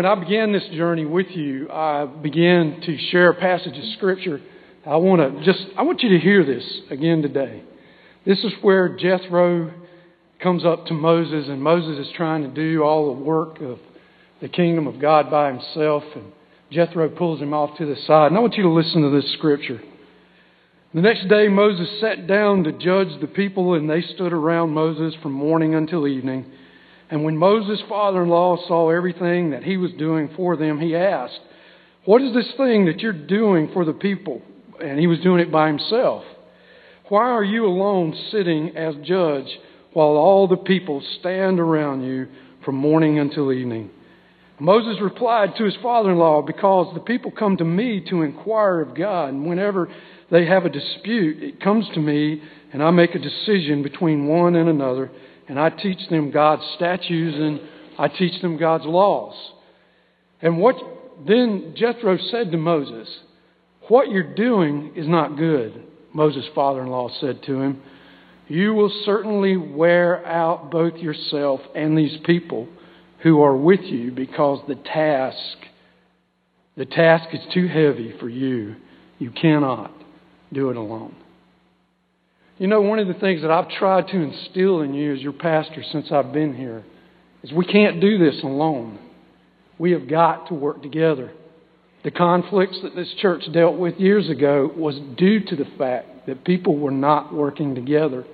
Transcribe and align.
When 0.00 0.06
I 0.06 0.14
began 0.14 0.50
this 0.50 0.66
journey 0.68 1.04
with 1.04 1.26
you, 1.28 1.68
I 1.70 2.06
began 2.06 2.80
to 2.86 2.96
share 3.10 3.28
a 3.28 3.34
passage 3.34 3.76
of 3.76 3.84
Scripture. 3.98 4.40
I 4.86 4.96
want 4.96 5.20
to 5.20 5.44
just, 5.44 5.62
I 5.76 5.82
want 5.82 6.02
you 6.02 6.08
to 6.08 6.18
hear 6.18 6.42
this 6.42 6.64
again 6.88 7.20
today. 7.20 7.62
This 8.24 8.38
is 8.38 8.50
where 8.62 8.96
Jethro 8.96 9.70
comes 10.42 10.64
up 10.64 10.86
to 10.86 10.94
Moses, 10.94 11.48
and 11.48 11.62
Moses 11.62 12.06
is 12.06 12.10
trying 12.16 12.44
to 12.44 12.48
do 12.48 12.82
all 12.82 13.14
the 13.14 13.20
work 13.22 13.60
of 13.60 13.78
the 14.40 14.48
kingdom 14.48 14.86
of 14.86 15.02
God 15.02 15.30
by 15.30 15.48
himself. 15.52 16.04
And 16.14 16.32
Jethro 16.70 17.10
pulls 17.10 17.42
him 17.42 17.52
off 17.52 17.76
to 17.76 17.84
the 17.84 18.00
side. 18.06 18.28
And 18.28 18.38
I 18.38 18.40
want 18.40 18.54
you 18.54 18.62
to 18.62 18.70
listen 18.70 19.02
to 19.02 19.10
this 19.10 19.30
scripture. 19.34 19.82
The 20.94 21.02
next 21.02 21.28
day, 21.28 21.48
Moses 21.48 22.00
sat 22.00 22.26
down 22.26 22.64
to 22.64 22.72
judge 22.72 23.20
the 23.20 23.26
people, 23.26 23.74
and 23.74 23.90
they 23.90 24.00
stood 24.00 24.32
around 24.32 24.70
Moses 24.70 25.14
from 25.22 25.32
morning 25.32 25.74
until 25.74 26.08
evening. 26.08 26.50
And 27.10 27.24
when 27.24 27.36
Moses' 27.36 27.82
father 27.88 28.22
in 28.22 28.28
law 28.28 28.56
saw 28.68 28.90
everything 28.90 29.50
that 29.50 29.64
he 29.64 29.76
was 29.76 29.90
doing 29.98 30.30
for 30.36 30.56
them, 30.56 30.78
he 30.78 30.94
asked, 30.94 31.40
What 32.04 32.22
is 32.22 32.32
this 32.32 32.52
thing 32.56 32.86
that 32.86 33.00
you're 33.00 33.12
doing 33.12 33.70
for 33.72 33.84
the 33.84 33.92
people? 33.92 34.42
And 34.82 34.98
he 34.98 35.08
was 35.08 35.18
doing 35.20 35.40
it 35.40 35.50
by 35.50 35.66
himself. 35.66 36.22
Why 37.08 37.28
are 37.28 37.44
you 37.44 37.66
alone 37.66 38.16
sitting 38.30 38.76
as 38.76 38.94
judge 39.04 39.48
while 39.92 40.10
all 40.10 40.46
the 40.46 40.56
people 40.56 41.02
stand 41.18 41.58
around 41.58 42.04
you 42.04 42.28
from 42.64 42.76
morning 42.76 43.18
until 43.18 43.52
evening? 43.52 43.90
Moses 44.60 45.00
replied 45.02 45.56
to 45.56 45.64
his 45.64 45.76
father 45.82 46.12
in 46.12 46.18
law, 46.18 46.42
Because 46.42 46.94
the 46.94 47.00
people 47.00 47.32
come 47.32 47.56
to 47.56 47.64
me 47.64 48.04
to 48.10 48.22
inquire 48.22 48.80
of 48.82 48.94
God, 48.94 49.30
and 49.30 49.46
whenever 49.46 49.88
they 50.30 50.46
have 50.46 50.64
a 50.64 50.70
dispute, 50.70 51.42
it 51.42 51.60
comes 51.60 51.88
to 51.94 52.00
me, 52.00 52.40
and 52.72 52.82
I 52.82 52.90
make 52.90 53.16
a 53.16 53.18
decision 53.18 53.82
between 53.82 54.28
one 54.28 54.54
and 54.54 54.68
another 54.68 55.10
and 55.50 55.58
I 55.58 55.68
teach 55.68 55.98
them 56.10 56.30
God's 56.30 56.62
statutes 56.76 57.36
and 57.36 57.60
I 57.98 58.06
teach 58.06 58.40
them 58.40 58.56
God's 58.56 58.84
laws. 58.86 59.34
And 60.40 60.58
what 60.58 60.76
then 61.26 61.74
Jethro 61.76 62.16
said 62.30 62.52
to 62.52 62.56
Moses, 62.56 63.08
What 63.88 64.10
you're 64.10 64.32
doing 64.32 64.92
is 64.94 65.08
not 65.08 65.36
good, 65.36 65.82
Moses' 66.14 66.44
father 66.54 66.82
in 66.82 66.86
law 66.86 67.10
said 67.20 67.42
to 67.46 67.60
him. 67.60 67.82
You 68.46 68.74
will 68.74 68.92
certainly 69.04 69.56
wear 69.56 70.24
out 70.24 70.70
both 70.70 70.94
yourself 70.94 71.60
and 71.74 71.98
these 71.98 72.16
people 72.24 72.68
who 73.24 73.42
are 73.42 73.56
with 73.56 73.80
you 73.80 74.12
because 74.12 74.60
the 74.68 74.76
task 74.76 75.58
the 76.76 76.86
task 76.86 77.34
is 77.34 77.40
too 77.52 77.66
heavy 77.66 78.14
for 78.20 78.28
you. 78.28 78.76
You 79.18 79.32
cannot 79.32 79.92
do 80.52 80.70
it 80.70 80.76
alone. 80.76 81.16
You 82.60 82.66
know, 82.66 82.82
one 82.82 82.98
of 82.98 83.08
the 83.08 83.14
things 83.14 83.40
that 83.40 83.50
I've 83.50 83.70
tried 83.70 84.08
to 84.08 84.16
instill 84.18 84.82
in 84.82 84.92
you 84.92 85.14
as 85.14 85.22
your 85.22 85.32
pastor 85.32 85.82
since 85.92 86.12
I've 86.12 86.30
been 86.30 86.54
here 86.54 86.84
is 87.42 87.50
we 87.52 87.64
can't 87.64 88.02
do 88.02 88.18
this 88.18 88.38
alone. 88.42 88.98
We 89.78 89.92
have 89.92 90.06
got 90.06 90.48
to 90.48 90.54
work 90.54 90.82
together. 90.82 91.32
The 92.04 92.10
conflicts 92.10 92.78
that 92.82 92.94
this 92.94 93.10
church 93.22 93.50
dealt 93.54 93.78
with 93.78 93.96
years 93.96 94.28
ago 94.28 94.70
was 94.76 95.00
due 95.16 95.42
to 95.46 95.56
the 95.56 95.64
fact 95.78 96.26
that 96.26 96.44
people 96.44 96.76
were 96.76 96.90
not 96.90 97.32
working 97.32 97.74
together. 97.74 98.26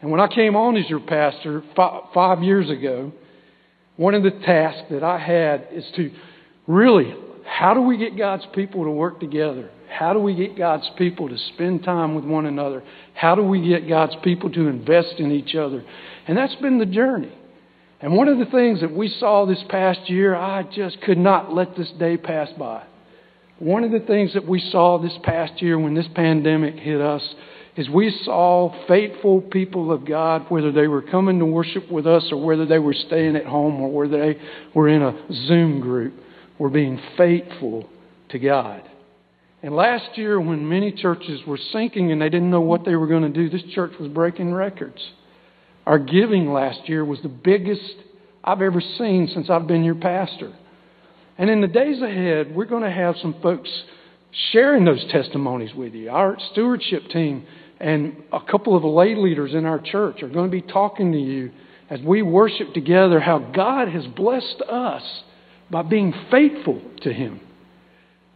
And 0.00 0.10
when 0.10 0.20
I 0.20 0.26
came 0.26 0.56
on 0.56 0.76
as 0.76 0.90
your 0.90 0.98
pastor 0.98 1.62
five 1.76 2.42
years 2.42 2.68
ago, 2.68 3.12
one 3.94 4.14
of 4.14 4.24
the 4.24 4.32
tasks 4.44 4.88
that 4.90 5.04
I 5.04 5.20
had 5.20 5.68
is 5.70 5.88
to 5.94 6.10
really, 6.66 7.14
how 7.46 7.74
do 7.74 7.82
we 7.82 7.96
get 7.96 8.18
God's 8.18 8.46
people 8.56 8.82
to 8.82 8.90
work 8.90 9.20
together? 9.20 9.70
How 9.88 10.14
do 10.14 10.18
we 10.18 10.34
get 10.34 10.58
God's 10.58 10.90
people 10.98 11.28
to 11.28 11.38
spend 11.54 11.84
time 11.84 12.16
with 12.16 12.24
one 12.24 12.46
another? 12.46 12.82
How 13.14 13.34
do 13.34 13.42
we 13.42 13.66
get 13.66 13.88
God's 13.88 14.16
people 14.22 14.50
to 14.50 14.68
invest 14.68 15.14
in 15.18 15.30
each 15.30 15.54
other? 15.54 15.84
And 16.26 16.36
that's 16.36 16.54
been 16.56 16.78
the 16.78 16.86
journey. 16.86 17.32
And 18.00 18.16
one 18.16 18.28
of 18.28 18.38
the 18.38 18.46
things 18.46 18.80
that 18.80 18.92
we 18.92 19.08
saw 19.08 19.46
this 19.46 19.62
past 19.68 20.10
year, 20.10 20.34
I 20.34 20.64
just 20.64 21.00
could 21.02 21.18
not 21.18 21.52
let 21.52 21.76
this 21.76 21.90
day 21.98 22.16
pass 22.16 22.48
by. 22.58 22.82
One 23.60 23.84
of 23.84 23.92
the 23.92 24.00
things 24.00 24.34
that 24.34 24.46
we 24.46 24.58
saw 24.58 24.98
this 24.98 25.16
past 25.22 25.62
year 25.62 25.78
when 25.78 25.94
this 25.94 26.08
pandemic 26.14 26.74
hit 26.74 27.00
us 27.00 27.22
is 27.76 27.88
we 27.88 28.10
saw 28.24 28.74
faithful 28.88 29.40
people 29.40 29.92
of 29.92 30.04
God, 30.04 30.46
whether 30.48 30.72
they 30.72 30.88
were 30.88 31.00
coming 31.00 31.38
to 31.38 31.46
worship 31.46 31.90
with 31.90 32.06
us 32.06 32.28
or 32.32 32.44
whether 32.44 32.66
they 32.66 32.80
were 32.80 32.92
staying 32.92 33.36
at 33.36 33.46
home 33.46 33.80
or 33.80 33.90
whether 33.92 34.18
they 34.18 34.40
were 34.74 34.88
in 34.88 35.02
a 35.02 35.26
Zoom 35.46 35.80
group, 35.80 36.12
were 36.58 36.70
being 36.70 37.00
faithful 37.16 37.88
to 38.30 38.38
God. 38.38 38.82
And 39.62 39.76
last 39.76 40.18
year, 40.18 40.40
when 40.40 40.68
many 40.68 40.90
churches 40.90 41.40
were 41.46 41.58
sinking 41.72 42.10
and 42.10 42.20
they 42.20 42.28
didn't 42.28 42.50
know 42.50 42.60
what 42.60 42.84
they 42.84 42.96
were 42.96 43.06
going 43.06 43.22
to 43.22 43.28
do, 43.28 43.48
this 43.48 43.62
church 43.74 43.92
was 44.00 44.08
breaking 44.08 44.52
records. 44.52 45.00
Our 45.86 45.98
giving 45.98 46.52
last 46.52 46.88
year 46.88 47.04
was 47.04 47.20
the 47.22 47.28
biggest 47.28 47.94
I've 48.42 48.60
ever 48.60 48.80
seen 48.80 49.30
since 49.32 49.48
I've 49.48 49.68
been 49.68 49.84
your 49.84 49.94
pastor. 49.94 50.52
And 51.38 51.48
in 51.48 51.60
the 51.60 51.68
days 51.68 52.02
ahead, 52.02 52.54
we're 52.54 52.64
going 52.66 52.82
to 52.82 52.90
have 52.90 53.14
some 53.22 53.36
folks 53.40 53.70
sharing 54.50 54.84
those 54.84 55.04
testimonies 55.10 55.74
with 55.74 55.94
you. 55.94 56.10
Our 56.10 56.36
stewardship 56.52 57.08
team 57.10 57.46
and 57.78 58.16
a 58.32 58.40
couple 58.40 58.76
of 58.76 58.84
lay 58.84 59.14
leaders 59.14 59.54
in 59.54 59.64
our 59.64 59.78
church 59.78 60.22
are 60.22 60.28
going 60.28 60.50
to 60.50 60.52
be 60.52 60.62
talking 60.62 61.12
to 61.12 61.18
you 61.18 61.52
as 61.88 62.00
we 62.00 62.22
worship 62.22 62.74
together 62.74 63.20
how 63.20 63.38
God 63.38 63.88
has 63.88 64.06
blessed 64.06 64.62
us 64.68 65.02
by 65.70 65.82
being 65.82 66.12
faithful 66.30 66.80
to 67.02 67.12
Him. 67.12 67.40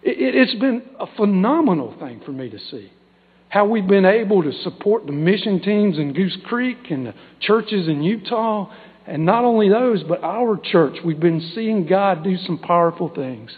It's 0.02 0.54
been 0.56 0.82
a 1.00 1.06
phenomenal 1.16 1.96
thing 1.98 2.20
for 2.25 2.32
me 2.32 2.50
to 2.50 2.58
see 2.58 2.93
how 3.48 3.64
we've 3.64 3.87
been 3.87 4.04
able 4.04 4.43
to 4.43 4.52
support 4.52 5.06
the 5.06 5.12
mission 5.12 5.60
teams 5.60 5.98
in 5.98 6.12
Goose 6.12 6.37
Creek 6.44 6.90
and 6.90 7.06
the 7.06 7.14
churches 7.40 7.88
in 7.88 8.02
Utah. 8.02 8.72
And 9.06 9.25
not 9.25 9.44
only 9.44 9.69
those, 9.69 10.02
but 10.02 10.22
our 10.25 10.58
church. 10.58 10.96
We've 11.04 11.20
been 11.20 11.52
seeing 11.54 11.87
God 11.87 12.25
do 12.25 12.37
some 12.38 12.58
powerful 12.58 13.08
things. 13.14 13.56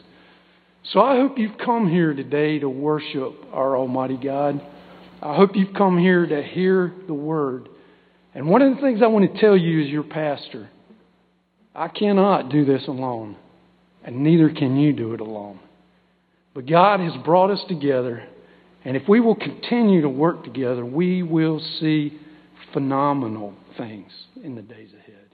So 0.92 1.00
I 1.00 1.16
hope 1.16 1.38
you've 1.38 1.58
come 1.58 1.90
here 1.90 2.12
today 2.12 2.58
to 2.58 2.68
worship 2.68 3.32
our 3.52 3.76
Almighty 3.76 4.18
God. 4.18 4.60
I 5.22 5.34
hope 5.34 5.56
you've 5.56 5.74
come 5.74 5.98
here 5.98 6.26
to 6.26 6.42
hear 6.42 6.92
the 7.06 7.14
Word. 7.14 7.68
And 8.34 8.48
one 8.48 8.62
of 8.62 8.74
the 8.74 8.80
things 8.82 9.00
I 9.02 9.06
want 9.06 9.32
to 9.32 9.40
tell 9.40 9.56
you 9.56 9.82
as 9.82 9.88
your 9.88 10.02
pastor, 10.02 10.68
I 11.74 11.88
cannot 11.88 12.50
do 12.50 12.64
this 12.64 12.86
alone, 12.86 13.36
and 14.04 14.22
neither 14.22 14.50
can 14.50 14.76
you 14.76 14.92
do 14.92 15.14
it 15.14 15.20
alone. 15.20 15.60
But 16.58 16.66
God 16.66 16.98
has 16.98 17.12
brought 17.22 17.52
us 17.52 17.62
together, 17.68 18.24
and 18.84 18.96
if 18.96 19.08
we 19.08 19.20
will 19.20 19.36
continue 19.36 20.02
to 20.02 20.08
work 20.08 20.42
together, 20.42 20.84
we 20.84 21.22
will 21.22 21.60
see 21.78 22.18
phenomenal 22.72 23.54
things 23.76 24.10
in 24.42 24.56
the 24.56 24.62
days 24.62 24.88
ahead. 24.92 25.28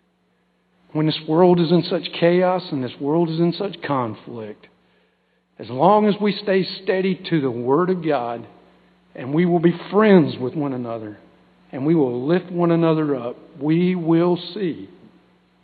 When 0.93 1.07
this 1.07 1.19
world 1.27 1.61
is 1.61 1.73
in 1.73 1.83
such 1.85 2.13
chaos 2.21 2.65
and 2.71 2.85
this 2.85 3.01
world 3.01 3.31
is 3.31 3.41
in 3.41 3.55
such 3.55 3.81
conflict, 3.81 4.67
as 5.59 5.71
long 5.71 6.07
as 6.09 6.15
we 6.21 6.33
stay 6.43 6.63
steady 6.83 7.19
to 7.31 7.41
the 7.41 7.51
Word 7.51 7.89
of 7.89 8.05
God, 8.05 8.47
and 9.15 9.33
we 9.33 9.47
will 9.47 9.61
be 9.61 9.73
friends 9.91 10.37
with 10.39 10.55
one 10.55 10.75
another, 10.75 11.17
and 11.73 11.87
we 11.87 11.95
will 11.95 12.27
lift 12.27 12.53
one 12.53 12.71
another 12.71 13.17
up, 13.17 13.37
we 13.59 13.95
will 13.95 14.37
see, 14.53 14.91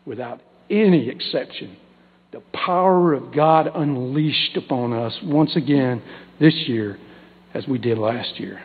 without 0.06 0.40
any 0.70 1.10
exception, 1.10 1.76
the 2.32 2.42
power 2.52 3.12
of 3.12 3.34
God 3.34 3.70
unleashed 3.74 4.56
upon 4.56 4.92
us 4.92 5.18
once 5.22 5.56
again 5.56 6.02
this 6.38 6.54
year 6.66 6.96
as 7.54 7.66
we 7.66 7.78
did 7.78 7.98
last 7.98 8.38
year. 8.38 8.62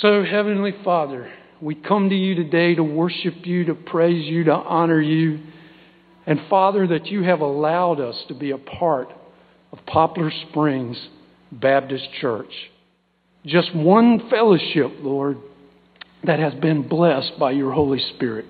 So, 0.00 0.24
Heavenly 0.24 0.74
Father, 0.84 1.32
we 1.60 1.74
come 1.76 2.08
to 2.08 2.16
you 2.16 2.34
today 2.34 2.74
to 2.74 2.82
worship 2.82 3.34
you, 3.44 3.64
to 3.66 3.74
praise 3.74 4.26
you, 4.26 4.44
to 4.44 4.52
honor 4.52 5.00
you. 5.00 5.40
And 6.26 6.40
Father, 6.50 6.88
that 6.88 7.06
you 7.06 7.22
have 7.22 7.40
allowed 7.40 8.00
us 8.00 8.16
to 8.28 8.34
be 8.34 8.50
a 8.50 8.58
part 8.58 9.08
of 9.70 9.78
Poplar 9.86 10.32
Springs 10.48 10.96
Baptist 11.52 12.08
Church. 12.20 12.52
Just 13.46 13.74
one 13.74 14.28
fellowship, 14.28 14.92
Lord, 15.00 15.38
that 16.24 16.38
has 16.38 16.54
been 16.54 16.88
blessed 16.88 17.32
by 17.38 17.52
your 17.52 17.72
Holy 17.72 18.00
Spirit. 18.14 18.46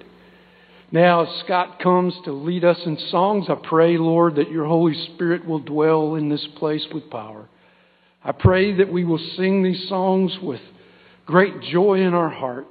Now, 0.93 1.23
as 1.23 1.41
Scott 1.47 1.79
comes 1.81 2.15
to 2.27 2.33
lead 2.33 2.67
us 2.67 2.79
in 2.85 2.99
songs, 3.09 3.47
I 3.49 3.55
pray, 3.55 3.97
Lord, 3.97 4.37
that 4.37 4.51
your 4.51 4.67
Holy 4.67 4.95
Spirit 5.15 5.47
will 5.47 5.59
dwell 5.59 6.17
in 6.17 6.29
this 6.29 6.47
place 6.59 6.87
with 6.93 7.09
power. 7.09 7.49
I 8.23 8.33
pray 8.33 8.77
that 8.77 8.93
we 8.93 9.03
will 9.03 9.21
sing 9.37 9.63
these 9.63 9.89
songs 9.89 10.37
with 10.43 10.61
great 11.25 11.63
joy 11.63 12.03
in 12.03 12.13
our 12.13 12.29
heart. 12.29 12.67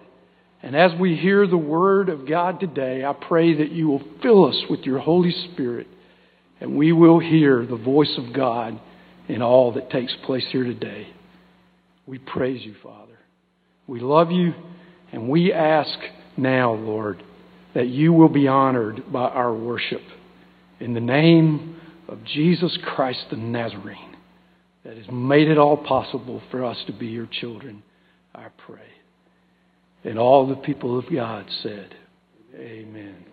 And 0.62 0.76
as 0.76 0.92
we 1.00 1.16
hear 1.16 1.48
the 1.48 1.58
word 1.58 2.10
of 2.10 2.28
God 2.28 2.60
today, 2.60 3.04
I 3.04 3.14
pray 3.14 3.56
that 3.56 3.72
you 3.72 3.88
will 3.88 4.04
fill 4.22 4.46
us 4.46 4.66
with 4.70 4.82
your 4.82 5.00
Holy 5.00 5.32
Spirit 5.52 5.88
and 6.60 6.78
we 6.78 6.92
will 6.92 7.18
hear 7.18 7.66
the 7.66 7.76
voice 7.76 8.16
of 8.20 8.36
God 8.36 8.80
in 9.28 9.42
all 9.42 9.72
that 9.74 9.90
takes 9.90 10.16
place 10.28 10.46
here 10.52 10.64
today. 10.64 11.08
We 12.06 12.20
praise 12.20 12.64
you, 12.64 12.76
Father. 12.84 13.18
We 13.88 14.00
love 14.00 14.32
you, 14.32 14.54
and 15.12 15.28
we 15.28 15.52
ask 15.52 15.98
now, 16.38 16.74
Lord 16.74 17.24
that 17.74 17.88
you 17.88 18.14
will 18.14 18.30
be 18.30 18.48
honored 18.48 19.12
by 19.12 19.28
our 19.30 19.54
worship. 19.54 20.02
In 20.80 20.94
the 20.94 21.00
name 21.00 21.80
of 22.08 22.24
Jesus 22.26 22.78
Christ 22.84 23.26
the 23.30 23.38
Nazarene, 23.38 24.16
that 24.84 24.98
has 24.98 25.06
made 25.12 25.48
it 25.48 25.58
all 25.58 25.78
possible 25.78 26.42
for 26.50 26.66
us 26.66 26.78
to 26.88 26.94
be 26.94 27.08
your 27.08 27.28
children, 27.28 27.84
I 28.34 28.48
pray. 28.66 28.80
And 30.04 30.18
all 30.18 30.48
the 30.48 30.56
people 30.56 30.98
of 30.98 31.06
God 31.12 31.46
said, 31.62 31.96
Amen. 32.56 33.26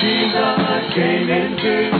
Jesus 0.00 0.94
came 0.94 1.28
into 1.28 1.97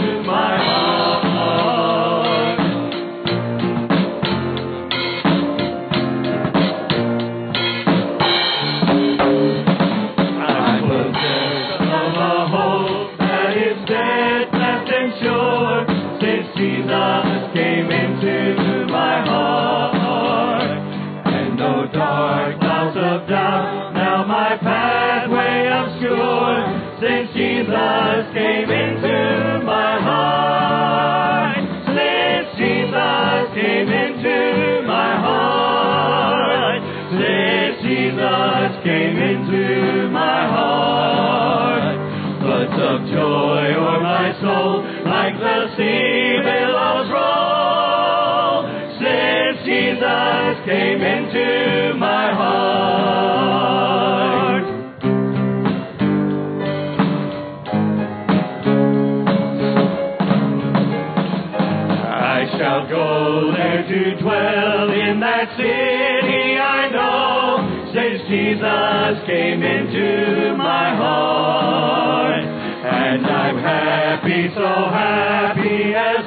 Jesus 68.58 69.24
came 69.24 69.62
into 69.62 70.56
my 70.56 70.90
heart. 70.96 72.42
And 72.42 73.24
I'm 73.24 73.56
happy, 73.58 74.50
so 74.52 74.66
happy 74.66 75.94
as 75.94 76.26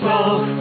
soul, 0.00 0.57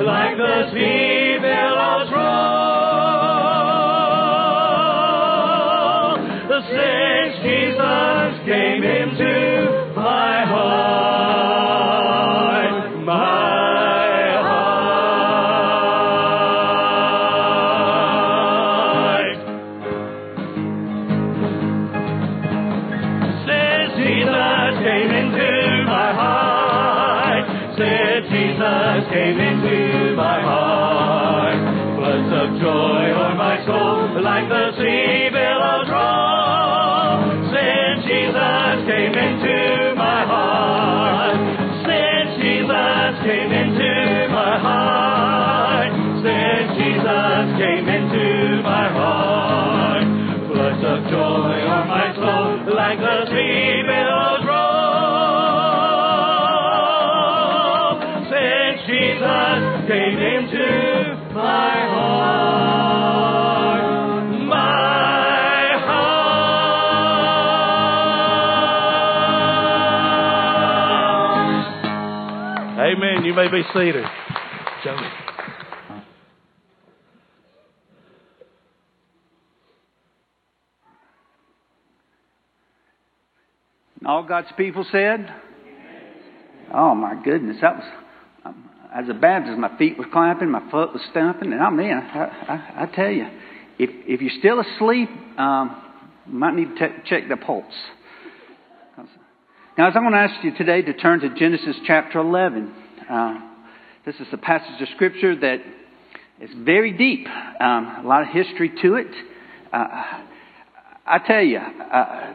may 73.38 73.48
be 73.52 73.62
seated. 73.72 74.04
And 84.00 84.08
all 84.08 84.24
God's 84.24 84.48
people 84.58 84.84
said, 84.92 85.32
Oh 86.74 86.96
my 86.96 87.14
goodness, 87.24 87.58
that 87.62 87.76
was. 87.76 87.86
Um, 88.44 88.70
as 88.94 89.08
a 89.08 89.14
Baptist, 89.14 89.60
my 89.60 89.78
feet 89.78 90.00
were 90.00 90.08
clapping, 90.12 90.50
my 90.50 90.72
foot 90.72 90.94
was 90.94 91.02
stomping, 91.12 91.54
and 91.54 91.62
I 91.62 91.70
mean, 91.70 91.92
I, 91.92 91.96
I, 91.96 92.84
I 92.84 92.96
tell 92.96 93.12
you, 93.12 93.28
if 93.78 93.90
if 94.08 94.22
you're 94.22 94.40
still 94.40 94.60
asleep, 94.60 95.10
um, 95.38 95.80
you 96.26 96.34
might 96.34 96.56
need 96.56 96.76
to 96.76 96.88
t- 96.88 96.96
check 97.06 97.30
the 97.30 97.38
pulse. 97.38 97.66
Now, 99.78 99.90
I'm 99.90 99.94
going 99.94 100.12
to 100.12 100.18
ask 100.18 100.44
you 100.44 100.58
today 100.58 100.82
to 100.82 100.94
turn 100.94 101.20
to 101.20 101.30
Genesis 101.36 101.76
chapter 101.86 102.18
11. 102.18 102.87
Uh, 103.10 103.40
this 104.06 104.16
is 104.16 104.28
a 104.34 104.38
passage 104.38 104.82
of 104.82 104.88
scripture 104.96 105.34
that 105.40 105.62
is 106.42 106.50
very 106.58 106.92
deep, 106.92 107.26
um, 107.62 108.02
a 108.04 108.08
lot 108.08 108.22
of 108.22 108.28
history 108.30 108.72
to 108.82 108.96
it. 108.96 109.08
Uh, 109.72 110.04
I 111.06 111.20
tell 111.26 111.42
you, 111.42 111.58
uh, 111.60 112.34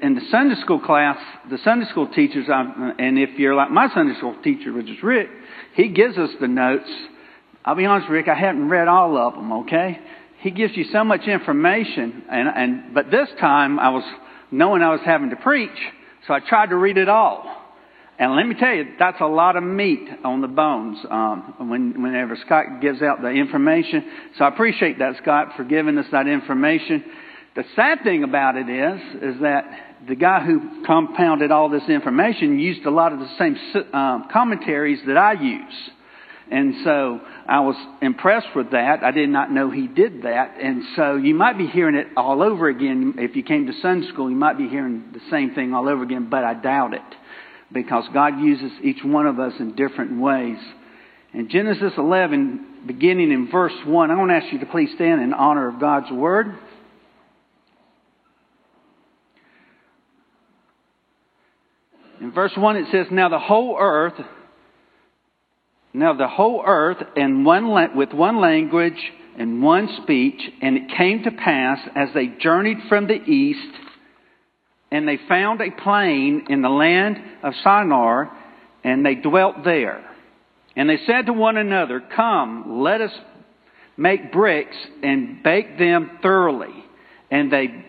in 0.00 0.14
the 0.14 0.22
Sunday 0.30 0.54
school 0.62 0.80
class, 0.80 1.18
the 1.50 1.58
Sunday 1.62 1.84
school 1.90 2.08
teachers, 2.08 2.46
um, 2.52 2.94
and 2.98 3.18
if 3.18 3.38
you're 3.38 3.54
like 3.54 3.70
my 3.70 3.88
Sunday 3.92 4.16
school 4.16 4.34
teacher, 4.42 4.72
which 4.72 4.88
is 4.88 5.02
Rick, 5.02 5.28
he 5.74 5.88
gives 5.88 6.16
us 6.16 6.30
the 6.40 6.48
notes. 6.48 6.88
I'll 7.66 7.74
be 7.74 7.84
honest, 7.84 8.08
Rick, 8.08 8.28
I 8.28 8.34
haven't 8.34 8.70
read 8.70 8.88
all 8.88 9.18
of 9.18 9.34
them. 9.34 9.52
Okay, 9.64 9.98
he 10.40 10.50
gives 10.50 10.74
you 10.74 10.84
so 10.90 11.04
much 11.04 11.26
information, 11.26 12.24
and 12.30 12.48
and 12.48 12.94
but 12.94 13.10
this 13.10 13.28
time 13.38 13.78
I 13.78 13.90
was 13.90 14.04
knowing 14.50 14.80
I 14.82 14.90
was 14.90 15.00
having 15.04 15.30
to 15.30 15.36
preach, 15.36 15.70
so 16.26 16.32
I 16.32 16.40
tried 16.40 16.70
to 16.70 16.76
read 16.76 16.96
it 16.96 17.10
all. 17.10 17.63
And 18.16 18.36
let 18.36 18.46
me 18.46 18.54
tell 18.54 18.72
you, 18.72 18.94
that's 18.98 19.20
a 19.20 19.26
lot 19.26 19.56
of 19.56 19.64
meat 19.64 20.08
on 20.24 20.40
the 20.40 20.48
bones 20.48 20.98
um, 21.10 21.68
when, 21.68 22.00
whenever 22.00 22.36
Scott 22.36 22.80
gives 22.80 23.02
out 23.02 23.20
the 23.22 23.30
information. 23.30 24.04
So 24.38 24.44
I 24.44 24.48
appreciate 24.48 25.00
that, 25.00 25.16
Scott, 25.20 25.48
for 25.56 25.64
giving 25.64 25.98
us 25.98 26.06
that 26.12 26.28
information. 26.28 27.04
The 27.56 27.64
sad 27.74 27.98
thing 28.04 28.22
about 28.22 28.56
it 28.56 28.68
is, 28.68 29.34
is 29.34 29.40
that 29.42 29.64
the 30.06 30.14
guy 30.14 30.44
who 30.44 30.84
compounded 30.84 31.50
all 31.50 31.68
this 31.68 31.88
information 31.88 32.58
used 32.58 32.84
a 32.86 32.90
lot 32.90 33.12
of 33.12 33.18
the 33.18 33.28
same 33.38 33.56
um, 33.92 34.28
commentaries 34.32 35.00
that 35.06 35.16
I 35.16 35.32
use. 35.32 35.90
And 36.50 36.74
so 36.84 37.20
I 37.48 37.60
was 37.60 37.74
impressed 38.02 38.54
with 38.54 38.72
that. 38.72 39.02
I 39.02 39.10
did 39.10 39.28
not 39.28 39.50
know 39.50 39.70
he 39.70 39.88
did 39.88 40.22
that. 40.22 40.56
And 40.60 40.84
so 40.94 41.16
you 41.16 41.34
might 41.34 41.56
be 41.56 41.66
hearing 41.66 41.94
it 41.94 42.08
all 42.16 42.42
over 42.42 42.68
again. 42.68 43.14
If 43.18 43.34
you 43.34 43.42
came 43.42 43.66
to 43.66 43.72
Sunday 43.80 44.06
school, 44.08 44.30
you 44.30 44.36
might 44.36 44.58
be 44.58 44.68
hearing 44.68 45.04
the 45.12 45.20
same 45.30 45.54
thing 45.54 45.74
all 45.74 45.88
over 45.88 46.02
again, 46.02 46.28
but 46.30 46.44
I 46.44 46.54
doubt 46.54 46.94
it. 46.94 47.00
Because 47.74 48.04
God 48.14 48.40
uses 48.40 48.70
each 48.82 49.04
one 49.04 49.26
of 49.26 49.38
us 49.38 49.52
in 49.58 49.74
different 49.74 50.20
ways. 50.20 50.56
In 51.34 51.50
Genesis 51.50 51.92
11, 51.98 52.84
beginning 52.86 53.32
in 53.32 53.50
verse 53.50 53.74
1, 53.84 54.10
I 54.10 54.14
want 54.14 54.30
to 54.30 54.36
ask 54.36 54.52
you 54.52 54.60
to 54.60 54.66
please 54.66 54.90
stand 54.94 55.20
in 55.20 55.34
honor 55.34 55.68
of 55.68 55.80
God's 55.80 56.10
Word. 56.12 56.54
In 62.20 62.30
verse 62.32 62.52
1 62.56 62.76
it 62.76 62.86
says, 62.92 63.06
Now 63.10 63.28
the 63.28 63.40
whole 63.40 63.76
earth, 63.78 64.14
now 65.92 66.14
the 66.14 66.28
whole 66.28 66.62
earth 66.64 66.98
and 67.16 67.44
one 67.44 67.96
with 67.96 68.12
one 68.12 68.40
language 68.40 69.12
and 69.36 69.62
one 69.62 69.88
speech, 70.02 70.40
and 70.62 70.76
it 70.76 70.96
came 70.96 71.24
to 71.24 71.32
pass 71.32 71.80
as 71.96 72.08
they 72.14 72.28
journeyed 72.28 72.78
from 72.88 73.08
the 73.08 73.14
east, 73.14 73.74
and 74.94 75.08
they 75.08 75.18
found 75.28 75.60
a 75.60 75.72
plain 75.72 76.46
in 76.48 76.62
the 76.62 76.68
land 76.68 77.16
of 77.42 77.52
Shinar, 77.64 78.30
and 78.84 79.04
they 79.04 79.16
dwelt 79.16 79.64
there. 79.64 80.08
And 80.76 80.88
they 80.88 80.98
said 81.04 81.26
to 81.26 81.32
one 81.32 81.56
another, 81.56 82.00
Come, 82.14 82.80
let 82.80 83.00
us 83.00 83.10
make 83.96 84.30
bricks 84.30 84.76
and 85.02 85.42
bake 85.42 85.80
them 85.80 86.18
thoroughly. 86.22 86.84
And 87.28 87.52
they 87.52 87.84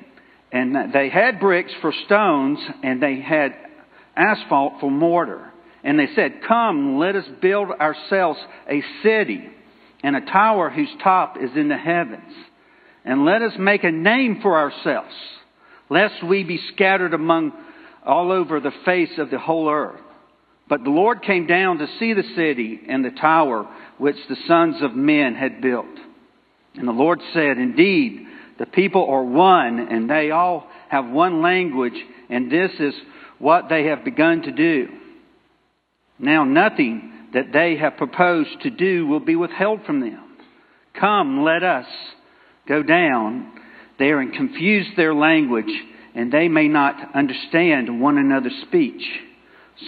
and 0.52 0.94
they 0.94 1.10
had 1.10 1.40
bricks 1.40 1.72
for 1.80 1.94
stones, 2.06 2.58
and 2.82 3.04
they 3.04 3.22
had 3.22 3.54
asphalt 4.18 4.80
for 4.80 4.90
mortar. 4.90 5.52
And 5.84 6.00
they 6.00 6.08
said, 6.16 6.42
Come, 6.48 6.98
let 6.98 7.16
us 7.16 7.26
build 7.40 7.70
ourselves 7.70 8.40
a 8.68 8.82
city 9.04 9.48
and 10.02 10.16
a 10.16 10.22
tower 10.22 10.72
whose 10.72 10.90
top 11.04 11.38
is 11.40 11.52
in 11.56 11.68
the 11.68 11.78
heavens. 11.78 12.34
And 13.04 13.26
let 13.26 13.44
us 13.44 13.54
make 13.60 13.84
a 13.84 13.92
name 13.92 14.40
for 14.42 14.58
ourselves, 14.58 15.14
lest 15.90 16.24
we 16.24 16.44
be 16.44 16.60
scattered 16.74 17.14
among 17.14 17.52
all 18.06 18.32
over 18.32 18.60
the 18.60 18.74
face 18.86 19.18
of 19.18 19.30
the 19.30 19.40
whole 19.40 19.70
earth. 19.70 20.00
But 20.68 20.84
the 20.84 20.90
Lord 20.90 21.22
came 21.22 21.48
down 21.48 21.78
to 21.78 21.88
see 22.00 22.14
the 22.14 22.24
city 22.36 22.80
and 22.88 23.04
the 23.04 23.12
tower 23.12 23.68
which 23.98 24.16
the 24.28 24.38
sons 24.48 24.82
of 24.82 24.96
men 24.96 25.36
had 25.36 25.62
built. 25.62 25.86
And 26.76 26.88
the 26.88 26.94
Lord 26.94 27.22
said, 27.34 27.58
Indeed, 27.58 28.26
the 28.58 28.66
people 28.66 29.08
are 29.10 29.24
one, 29.24 29.80
and 29.80 30.10
they 30.10 30.32
all 30.32 30.68
have 30.90 31.06
one 31.06 31.42
language, 31.42 31.94
and 32.30 32.52
this 32.52 32.72
is 32.80 32.94
what 33.38 33.70
they 33.70 33.86
have 33.86 34.04
begun 34.04 34.42
to 34.44 34.52
do. 34.52 34.88
Now 36.18 36.44
nothing 36.46 37.12
that 37.34 37.52
they 37.52 37.76
have 37.78 37.98
proposed 37.98 38.62
to 38.62 38.70
do 38.70 39.06
will 39.08 39.20
be 39.20 39.36
withheld 39.36 39.82
from 39.86 40.00
them. 40.00 40.38
Come, 41.00 41.44
let 41.44 41.64
us 41.64 41.86
go 42.68 42.82
down 42.82 43.52
there 43.98 44.20
and 44.20 44.34
confuse 44.34 44.88
their 44.96 45.14
language, 45.14 45.72
and 46.14 46.32
they 46.32 46.48
may 46.48 46.68
not 46.68 47.16
understand 47.16 48.02
one 48.02 48.18
another's 48.18 48.62
speech. 48.64 49.04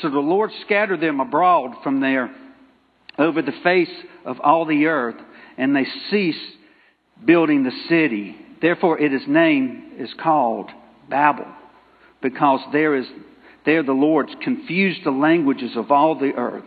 So 0.02 0.10
the 0.10 0.20
Lord 0.20 0.52
scattered 0.66 1.02
them 1.02 1.20
abroad 1.20 1.76
from 1.84 2.02
there 2.02 2.34
over 3.18 3.42
the 3.42 3.54
face 3.64 3.90
of 4.26 4.40
all 4.42 4.66
the 4.66 4.86
earth, 4.86 5.16
and 5.58 5.76
they 5.76 5.86
ceased 6.10 6.40
building 7.26 7.64
the 7.64 7.88
city. 7.90 8.36
Therefore, 8.62 9.00
its 9.00 9.26
name 9.28 9.94
is 9.98 10.14
called 10.22 10.70
Babel, 11.10 11.48
because 12.22 12.62
there 12.72 12.96
is 12.96 13.08
there 13.66 13.84
the 13.84 13.92
Lord 13.92 14.30
confused 14.42 15.02
the 15.04 15.12
languages 15.12 15.72
of 15.76 15.92
all 15.92 16.18
the 16.18 16.34
earth. 16.36 16.64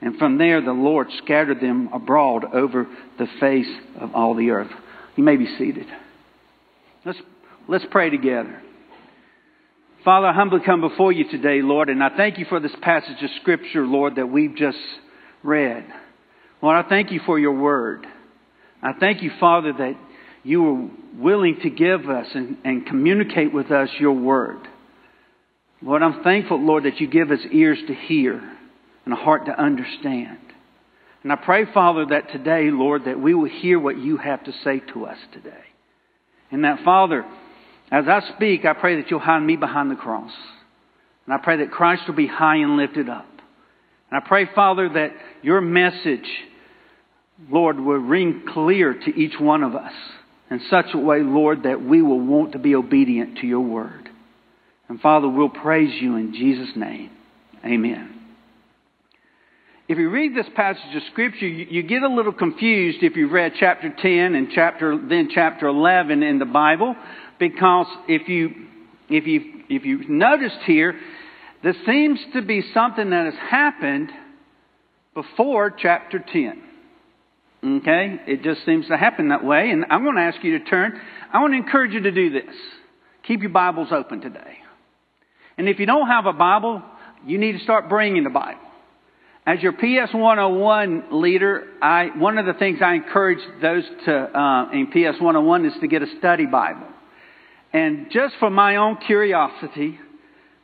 And 0.00 0.16
from 0.16 0.38
there 0.38 0.60
the 0.60 0.72
Lord 0.72 1.08
scattered 1.24 1.60
them 1.60 1.90
abroad 1.92 2.44
over 2.54 2.86
the 3.18 3.26
face 3.40 3.66
of 3.98 4.14
all 4.14 4.34
the 4.34 4.50
earth. 4.50 4.70
You 5.16 5.24
may 5.24 5.36
be 5.36 5.56
seated. 5.58 5.86
Let's, 7.06 7.18
let's 7.68 7.84
pray 7.92 8.10
together. 8.10 8.60
Father, 10.04 10.26
I 10.26 10.32
humbly 10.32 10.58
come 10.66 10.80
before 10.80 11.12
you 11.12 11.30
today, 11.30 11.62
Lord, 11.62 11.88
and 11.88 12.02
I 12.02 12.08
thank 12.16 12.36
you 12.36 12.46
for 12.48 12.58
this 12.58 12.74
passage 12.82 13.22
of 13.22 13.30
Scripture, 13.40 13.86
Lord, 13.86 14.16
that 14.16 14.26
we've 14.26 14.56
just 14.56 14.76
read. 15.44 15.84
Lord, 16.60 16.84
I 16.84 16.88
thank 16.88 17.12
you 17.12 17.20
for 17.24 17.38
your 17.38 17.52
word. 17.52 18.04
I 18.82 18.92
thank 18.98 19.22
you, 19.22 19.30
Father, 19.38 19.72
that 19.72 19.94
you 20.42 20.62
were 20.62 20.88
willing 21.22 21.60
to 21.62 21.70
give 21.70 22.10
us 22.10 22.26
and, 22.34 22.56
and 22.64 22.84
communicate 22.84 23.54
with 23.54 23.70
us 23.70 23.88
your 24.00 24.14
word. 24.14 24.66
Lord, 25.82 26.02
I'm 26.02 26.24
thankful, 26.24 26.60
Lord, 26.60 26.86
that 26.86 26.98
you 27.00 27.06
give 27.06 27.30
us 27.30 27.40
ears 27.52 27.78
to 27.86 27.94
hear 27.94 28.42
and 29.04 29.14
a 29.14 29.16
heart 29.16 29.46
to 29.46 29.52
understand. 29.52 30.38
And 31.22 31.30
I 31.30 31.36
pray, 31.36 31.72
Father, 31.72 32.06
that 32.06 32.32
today, 32.32 32.70
Lord, 32.72 33.04
that 33.04 33.20
we 33.20 33.32
will 33.32 33.48
hear 33.48 33.78
what 33.78 33.96
you 33.96 34.16
have 34.16 34.42
to 34.42 34.52
say 34.64 34.80
to 34.92 35.06
us 35.06 35.18
today. 35.32 35.62
And 36.50 36.64
that, 36.64 36.84
Father, 36.84 37.24
as 37.90 38.04
I 38.08 38.20
speak, 38.34 38.64
I 38.64 38.72
pray 38.72 39.00
that 39.00 39.10
you'll 39.10 39.20
hide 39.20 39.40
me 39.40 39.56
behind 39.56 39.90
the 39.90 39.96
cross. 39.96 40.32
And 41.24 41.34
I 41.34 41.38
pray 41.38 41.58
that 41.58 41.70
Christ 41.70 42.02
will 42.06 42.14
be 42.14 42.26
high 42.26 42.56
and 42.56 42.76
lifted 42.76 43.08
up. 43.08 43.26
And 44.10 44.22
I 44.22 44.26
pray, 44.26 44.46
Father, 44.54 44.88
that 44.90 45.12
your 45.42 45.60
message, 45.60 46.28
Lord, 47.50 47.78
will 47.78 47.96
ring 47.96 48.44
clear 48.52 48.94
to 48.94 49.10
each 49.20 49.38
one 49.40 49.62
of 49.62 49.74
us 49.74 49.92
in 50.50 50.60
such 50.70 50.86
a 50.94 50.98
way, 50.98 51.20
Lord, 51.22 51.64
that 51.64 51.82
we 51.82 52.02
will 52.02 52.20
want 52.20 52.52
to 52.52 52.58
be 52.58 52.74
obedient 52.74 53.38
to 53.38 53.46
your 53.46 53.60
word. 53.60 54.08
And 54.88 55.00
Father, 55.00 55.28
we'll 55.28 55.48
praise 55.48 56.00
you 56.00 56.16
in 56.16 56.32
Jesus' 56.32 56.76
name. 56.76 57.10
Amen. 57.64 58.15
If 59.88 59.98
you 59.98 60.10
read 60.10 60.34
this 60.34 60.46
passage 60.56 60.96
of 60.96 61.02
Scripture, 61.12 61.46
you, 61.46 61.66
you 61.70 61.82
get 61.84 62.02
a 62.02 62.08
little 62.08 62.32
confused 62.32 62.98
if 63.02 63.14
you've 63.14 63.30
read 63.30 63.52
chapter 63.58 63.88
10 63.88 64.34
and 64.34 64.48
chapter, 64.52 64.98
then 64.98 65.28
chapter 65.32 65.68
11 65.68 66.24
in 66.24 66.40
the 66.40 66.44
Bible, 66.44 66.96
because 67.38 67.86
if 68.08 68.28
you, 68.28 68.50
if 69.08 69.26
you, 69.28 69.62
if 69.68 69.84
you've 69.84 70.08
noticed 70.08 70.58
here, 70.66 70.98
there 71.62 71.74
seems 71.86 72.18
to 72.32 72.42
be 72.42 72.62
something 72.74 73.10
that 73.10 73.26
has 73.26 73.34
happened 73.48 74.10
before 75.14 75.70
chapter 75.70 76.18
10. 76.18 76.62
Okay? 77.78 78.16
It 78.26 78.42
just 78.42 78.64
seems 78.66 78.88
to 78.88 78.96
happen 78.96 79.28
that 79.28 79.44
way. 79.44 79.70
And 79.70 79.84
I'm 79.88 80.02
going 80.02 80.16
to 80.16 80.22
ask 80.22 80.42
you 80.42 80.58
to 80.58 80.64
turn. 80.64 81.00
I 81.32 81.40
want 81.40 81.52
to 81.52 81.58
encourage 81.58 81.92
you 81.92 82.00
to 82.00 82.10
do 82.10 82.30
this. 82.30 82.54
Keep 83.26 83.42
your 83.42 83.50
Bibles 83.50 83.88
open 83.92 84.20
today. 84.20 84.58
And 85.56 85.68
if 85.68 85.78
you 85.78 85.86
don't 85.86 86.08
have 86.08 86.26
a 86.26 86.32
Bible, 86.32 86.82
you 87.24 87.38
need 87.38 87.52
to 87.52 87.60
start 87.60 87.88
bringing 87.88 88.24
the 88.24 88.30
Bible. 88.30 88.65
As 89.46 89.62
your 89.62 89.72
PS 89.72 90.12
101 90.12 91.04
leader, 91.12 91.68
I, 91.80 92.06
one 92.16 92.36
of 92.36 92.46
the 92.46 92.54
things 92.54 92.80
I 92.84 92.94
encourage 92.94 93.38
those 93.62 93.84
to, 94.06 94.12
uh, 94.12 94.70
in 94.72 94.88
PS 94.88 95.20
101 95.20 95.66
is 95.66 95.72
to 95.80 95.86
get 95.86 96.02
a 96.02 96.08
study 96.18 96.46
Bible. 96.46 96.88
And 97.72 98.10
just 98.10 98.34
for 98.40 98.50
my 98.50 98.76
own 98.76 98.96
curiosity, 99.06 100.00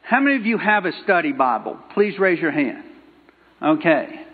how 0.03 0.18
many 0.18 0.35
of 0.37 0.47
you 0.47 0.59
have 0.59 0.85
a 0.85 0.90
study 1.05 1.31
Bible? 1.31 1.79
Please 1.95 2.18
raise 2.18 2.40
your 2.40 2.51
hand. 2.51 2.83
Okay. 3.62 4.27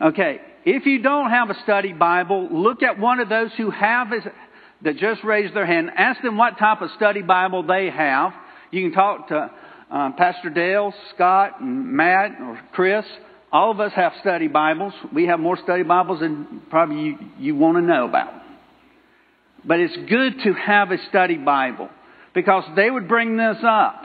Okay. 0.00 0.40
If 0.64 0.86
you 0.86 1.02
don't 1.02 1.28
have 1.28 1.50
a 1.50 1.62
study 1.62 1.92
Bible, 1.92 2.48
look 2.50 2.82
at 2.82 2.98
one 2.98 3.20
of 3.20 3.28
those 3.28 3.50
who 3.58 3.70
have 3.70 4.08
that 4.82 4.96
just 4.96 5.22
raised 5.22 5.54
their 5.54 5.66
hand. 5.66 5.90
Ask 5.94 6.22
them 6.22 6.38
what 6.38 6.58
type 6.58 6.80
of 6.80 6.88
study 6.96 7.20
Bible 7.20 7.62
they 7.64 7.90
have. 7.90 8.32
You 8.70 8.88
can 8.88 8.92
talk 8.92 9.28
to 9.28 9.50
um, 9.90 10.14
Pastor 10.14 10.48
Dale, 10.48 10.94
Scott, 11.14 11.62
Matt, 11.62 12.40
or 12.40 12.58
Chris. 12.72 13.04
All 13.52 13.70
of 13.70 13.80
us 13.80 13.92
have 13.94 14.14
study 14.22 14.48
Bibles. 14.48 14.94
We 15.12 15.26
have 15.26 15.38
more 15.38 15.58
study 15.58 15.82
Bibles 15.82 16.20
than 16.20 16.62
probably 16.70 17.02
you, 17.02 17.18
you 17.38 17.54
want 17.54 17.76
to 17.76 17.82
know 17.82 18.08
about. 18.08 18.32
But 19.62 19.78
it's 19.78 19.96
good 20.08 20.40
to 20.44 20.54
have 20.54 20.90
a 20.90 20.96
study 21.10 21.36
Bible 21.36 21.90
because 22.34 22.64
they 22.74 22.90
would 22.90 23.06
bring 23.08 23.36
this 23.36 23.58
up. 23.62 24.02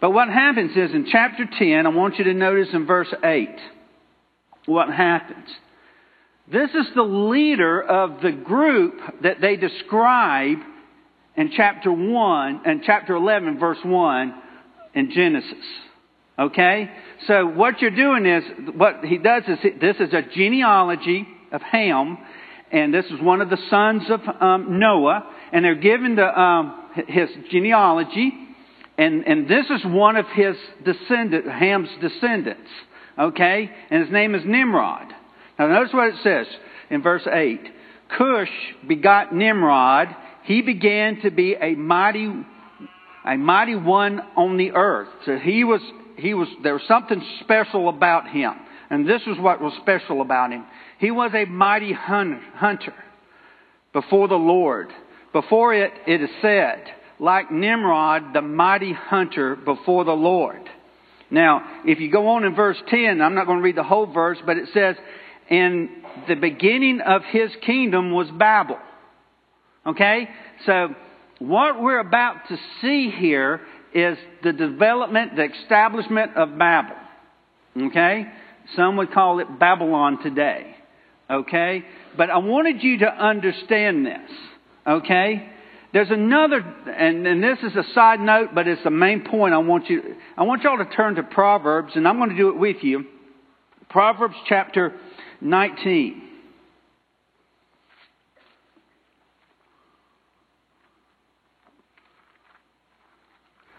But 0.00 0.10
what 0.10 0.28
happens 0.28 0.72
is 0.72 0.92
in 0.92 1.06
chapter 1.10 1.44
10, 1.46 1.86
I 1.86 1.90
want 1.90 2.18
you 2.18 2.24
to 2.24 2.34
notice 2.34 2.68
in 2.72 2.86
verse 2.86 3.12
8 3.22 3.48
what 4.66 4.92
happens. 4.92 5.46
This 6.50 6.70
is 6.70 6.86
the 6.96 7.02
leader 7.02 7.80
of 7.80 8.20
the 8.20 8.32
group 8.32 8.94
that 9.22 9.40
they 9.40 9.54
describe 9.54 10.58
in 11.36 11.52
chapter 11.56 11.92
1 11.92 12.62
and 12.64 12.82
chapter 12.84 13.14
11 13.14 13.60
verse 13.60 13.78
1 13.84 14.34
in 14.94 15.12
Genesis. 15.12 15.64
Okay? 16.38 16.90
So 17.26 17.46
what 17.46 17.80
you're 17.80 17.90
doing 17.90 18.26
is, 18.26 18.44
what 18.74 19.04
he 19.04 19.18
does 19.18 19.42
is, 19.48 19.58
this 19.80 19.96
is 19.96 20.12
a 20.12 20.22
genealogy 20.34 21.26
of 21.52 21.62
Ham, 21.62 22.18
and 22.70 22.92
this 22.92 23.06
is 23.06 23.20
one 23.20 23.40
of 23.40 23.50
the 23.50 23.58
sons 23.70 24.02
of 24.08 24.20
um, 24.40 24.78
Noah, 24.78 25.26
and 25.52 25.64
they're 25.64 25.74
given 25.74 26.16
the, 26.16 26.40
um, 26.40 26.90
his 27.08 27.28
genealogy, 27.50 28.32
and, 28.96 29.26
and 29.26 29.48
this 29.48 29.66
is 29.70 29.84
one 29.84 30.16
of 30.16 30.26
his 30.34 30.56
descendant, 30.84 31.46
Ham's 31.46 31.88
descendants. 32.00 32.70
Okay? 33.18 33.70
And 33.90 34.04
his 34.04 34.12
name 34.12 34.34
is 34.34 34.42
Nimrod. 34.44 35.08
Now 35.58 35.66
notice 35.68 35.92
what 35.92 36.08
it 36.08 36.16
says 36.22 36.46
in 36.90 37.02
verse 37.02 37.26
8. 37.30 37.60
Cush 38.16 38.50
begot 38.86 39.34
Nimrod. 39.34 40.08
He 40.44 40.62
began 40.62 41.20
to 41.22 41.30
be 41.30 41.54
a 41.60 41.74
mighty 41.74 42.32
a 43.24 43.36
mighty 43.36 43.74
one 43.74 44.20
on 44.36 44.56
the 44.56 44.72
earth. 44.72 45.08
So 45.26 45.36
he 45.36 45.62
was, 45.64 45.82
he 46.18 46.34
was, 46.34 46.48
there 46.62 46.74
was 46.74 46.82
something 46.88 47.22
special 47.40 47.88
about 47.88 48.28
him. 48.28 48.52
And 48.90 49.08
this 49.08 49.22
was 49.26 49.38
what 49.38 49.60
was 49.60 49.72
special 49.82 50.20
about 50.20 50.50
him. 50.50 50.64
He 50.98 51.10
was 51.10 51.30
a 51.34 51.44
mighty 51.44 51.92
hunter 51.92 52.94
before 53.92 54.28
the 54.28 54.34
Lord. 54.34 54.90
Before 55.32 55.74
it, 55.74 55.92
it 56.06 56.22
is 56.22 56.30
said, 56.40 56.84
like 57.18 57.50
Nimrod, 57.50 58.34
the 58.34 58.42
mighty 58.42 58.92
hunter 58.92 59.56
before 59.56 60.04
the 60.04 60.12
Lord. 60.12 60.68
Now, 61.30 61.82
if 61.84 62.00
you 62.00 62.10
go 62.10 62.28
on 62.28 62.44
in 62.44 62.54
verse 62.54 62.78
10, 62.88 63.20
I'm 63.20 63.34
not 63.34 63.46
going 63.46 63.58
to 63.58 63.62
read 63.62 63.76
the 63.76 63.82
whole 63.82 64.06
verse, 64.06 64.38
but 64.44 64.56
it 64.56 64.68
says, 64.72 64.96
in 65.50 66.02
the 66.26 66.34
beginning 66.34 67.00
of 67.00 67.22
his 67.30 67.50
kingdom 67.64 68.12
was 68.12 68.28
Babel. 68.30 68.78
Okay? 69.86 70.28
So, 70.64 70.94
what 71.38 71.80
we're 71.80 72.00
about 72.00 72.48
to 72.48 72.56
see 72.80 73.10
here 73.10 73.60
is 73.94 74.18
the 74.42 74.52
development, 74.52 75.36
the 75.36 75.48
establishment 75.62 76.36
of 76.36 76.58
Babel. 76.58 76.96
Okay? 77.76 78.26
Some 78.76 78.96
would 78.96 79.12
call 79.12 79.40
it 79.40 79.58
Babylon 79.58 80.22
today. 80.22 80.76
Okay? 81.30 81.84
But 82.16 82.30
I 82.30 82.38
wanted 82.38 82.82
you 82.82 82.98
to 82.98 83.06
understand 83.06 84.06
this. 84.06 84.30
Okay? 84.86 85.50
There's 85.92 86.10
another, 86.10 86.58
and, 86.58 87.26
and 87.26 87.42
this 87.42 87.58
is 87.62 87.74
a 87.74 87.84
side 87.94 88.20
note, 88.20 88.50
but 88.54 88.68
it's 88.68 88.82
the 88.84 88.90
main 88.90 89.24
point 89.24 89.54
I 89.54 89.58
want 89.58 89.88
you, 89.88 90.16
I 90.36 90.42
want 90.42 90.62
y'all 90.62 90.78
to 90.78 90.90
turn 90.94 91.14
to 91.14 91.22
Proverbs, 91.22 91.92
and 91.94 92.06
I'm 92.06 92.18
going 92.18 92.30
to 92.30 92.36
do 92.36 92.50
it 92.50 92.58
with 92.58 92.82
you. 92.82 93.06
Proverbs 93.88 94.34
chapter 94.46 94.94
19. 95.40 96.27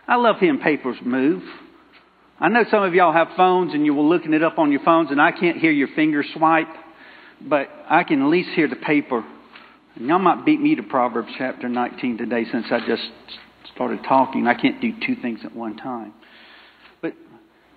I 0.10 0.16
love 0.16 0.38
hearing 0.40 0.60
papers 0.60 0.98
move. 1.06 1.44
I 2.40 2.50
know 2.50 2.64
some 2.72 2.82
of 2.82 2.96
y'all 2.96 3.14
have 3.14 3.28
phones 3.38 3.76
and 3.76 3.86
you 3.86 3.94
were 3.94 4.02
looking 4.02 4.34
it 4.34 4.42
up 4.42 4.58
on 4.58 4.72
your 4.72 4.82
phones 4.82 5.12
and 5.12 5.22
I 5.22 5.32
can't 5.32 5.58
hear 5.58 5.70
your 5.70 5.90
finger 5.96 6.24
swipe, 6.36 6.66
but 7.40 7.68
I 7.88 8.04
can 8.04 8.24
at 8.24 8.28
least 8.28 8.50
hear 8.56 8.68
the 8.68 8.76
paper. 8.76 9.24
And 9.96 10.08
y'all 10.08 10.18
might 10.18 10.48
beat 10.48 10.60
me 10.60 10.74
to 10.74 10.82
Proverbs 10.82 11.30
chapter 11.38 11.70
19 11.70 12.18
today 12.18 12.44
since 12.52 12.66
I 12.72 12.80
just 12.88 13.04
started 13.76 14.00
talking. 14.04 14.48
I 14.48 14.56
can't 14.56 14.82
do 14.82 14.94
two 15.06 15.16
things 15.22 15.42
at 15.46 15.56
one 15.56 15.78
time. 15.78 16.16
But 17.04 17.14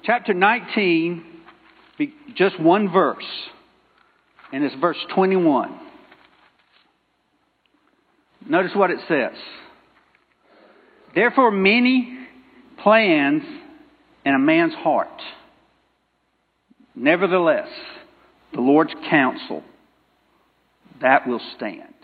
chapter 0.03 0.33
19, 0.33 1.25
just 2.35 2.59
one 2.59 2.91
verse, 2.91 3.27
and 4.55 4.65
it's 4.65 4.75
verse 4.77 4.97
21. 5.15 5.79
Notice 8.49 8.73
what 8.75 8.91
it 8.91 9.01
says. 9.07 9.37
Therefore, 11.15 11.51
many 11.51 12.21
plans 12.83 13.43
in 14.25 14.35
a 14.35 14.39
man's 14.39 14.75
heart. 14.75 15.09
Nevertheless, 16.95 17.69
the 18.53 18.61
Lord's 18.61 18.93
counsel, 19.09 19.63
that 21.01 21.27
will 21.27 21.41
stand. 21.57 21.95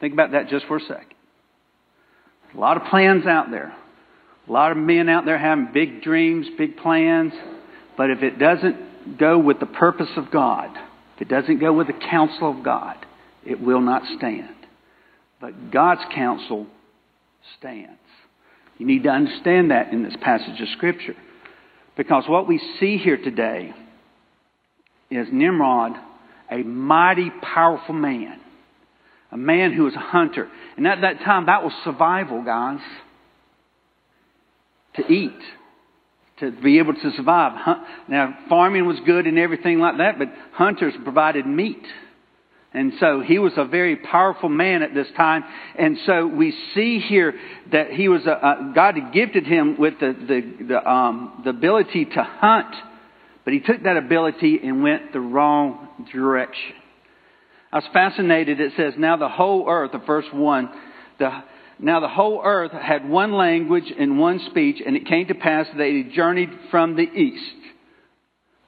Think 0.00 0.12
about 0.12 0.32
that 0.32 0.48
just 0.48 0.66
for 0.66 0.76
a 0.76 0.80
second. 0.80 1.14
A 2.54 2.58
lot 2.58 2.76
of 2.76 2.84
plans 2.84 3.26
out 3.26 3.50
there. 3.50 3.74
A 4.48 4.52
lot 4.52 4.70
of 4.70 4.78
men 4.78 5.08
out 5.08 5.24
there 5.24 5.38
having 5.38 5.70
big 5.72 6.02
dreams, 6.02 6.46
big 6.58 6.76
plans. 6.76 7.32
But 7.96 8.10
if 8.10 8.22
it 8.22 8.38
doesn't 8.38 9.18
go 9.18 9.38
with 9.38 9.60
the 9.60 9.66
purpose 9.66 10.10
of 10.16 10.30
God, 10.30 10.70
if 11.16 11.22
it 11.22 11.28
doesn't 11.28 11.58
go 11.58 11.72
with 11.72 11.86
the 11.86 11.92
counsel 11.94 12.50
of 12.56 12.64
God, 12.64 12.96
it 13.44 13.60
will 13.60 13.80
not 13.80 14.02
stand. 14.16 14.54
But 15.40 15.70
God's 15.70 16.02
counsel 16.14 16.66
stands. 17.58 17.98
You 18.78 18.86
need 18.86 19.04
to 19.04 19.08
understand 19.08 19.70
that 19.70 19.92
in 19.92 20.02
this 20.02 20.16
passage 20.20 20.60
of 20.60 20.68
Scripture. 20.76 21.14
Because 21.96 22.24
what 22.28 22.46
we 22.46 22.60
see 22.78 22.98
here 22.98 23.16
today 23.16 23.72
is 25.10 25.28
Nimrod, 25.32 25.92
a 26.50 26.58
mighty, 26.58 27.30
powerful 27.42 27.94
man. 27.94 28.40
A 29.32 29.36
man 29.36 29.72
who 29.72 29.84
was 29.84 29.94
a 29.94 30.00
hunter. 30.00 30.48
And 30.76 30.86
at 30.86 31.00
that 31.00 31.20
time, 31.24 31.46
that 31.46 31.62
was 31.62 31.72
survival, 31.84 32.44
guys. 32.44 32.80
To 34.96 35.12
eat. 35.12 35.38
To 36.40 36.52
be 36.52 36.78
able 36.78 36.94
to 36.94 37.10
survive. 37.16 37.78
Now, 38.08 38.38
farming 38.48 38.86
was 38.86 38.98
good 39.06 39.26
and 39.26 39.38
everything 39.38 39.78
like 39.78 39.98
that, 39.98 40.18
but 40.18 40.28
hunters 40.52 40.94
provided 41.02 41.46
meat. 41.46 41.82
And 42.76 42.92
so 43.00 43.22
he 43.22 43.38
was 43.38 43.54
a 43.56 43.64
very 43.64 43.96
powerful 43.96 44.50
man 44.50 44.82
at 44.82 44.92
this 44.92 45.06
time. 45.16 45.44
And 45.78 45.96
so 46.04 46.26
we 46.26 46.54
see 46.74 46.98
here 46.98 47.32
that 47.72 47.90
he 47.90 48.10
was 48.10 48.26
a, 48.26 48.32
a 48.32 48.72
God 48.74 48.96
had 48.98 49.14
gifted 49.14 49.46
him 49.46 49.78
with 49.78 49.94
the, 49.98 50.12
the, 50.12 50.64
the, 50.66 50.90
um, 50.90 51.40
the 51.42 51.50
ability 51.50 52.04
to 52.04 52.22
hunt, 52.22 52.76
but 53.46 53.54
he 53.54 53.60
took 53.60 53.82
that 53.84 53.96
ability 53.96 54.60
and 54.62 54.82
went 54.82 55.14
the 55.14 55.20
wrong 55.20 55.88
direction. 56.12 56.74
I 57.72 57.76
was 57.76 57.86
fascinated. 57.94 58.60
It 58.60 58.74
says, 58.76 58.92
now 58.98 59.16
the 59.16 59.30
whole 59.30 59.66
earth, 59.70 59.92
the 59.92 60.02
first 60.06 60.34
one, 60.34 60.68
the, 61.18 61.30
now 61.78 62.00
the 62.00 62.08
whole 62.08 62.42
earth 62.44 62.72
had 62.72 63.08
one 63.08 63.32
language 63.32 63.90
and 63.98 64.18
one 64.18 64.38
speech, 64.50 64.82
and 64.84 64.96
it 64.96 65.06
came 65.06 65.28
to 65.28 65.34
pass 65.34 65.66
that 65.66 65.78
they 65.78 66.02
journeyed 66.14 66.50
from 66.70 66.94
the 66.94 67.04
east. 67.04 67.56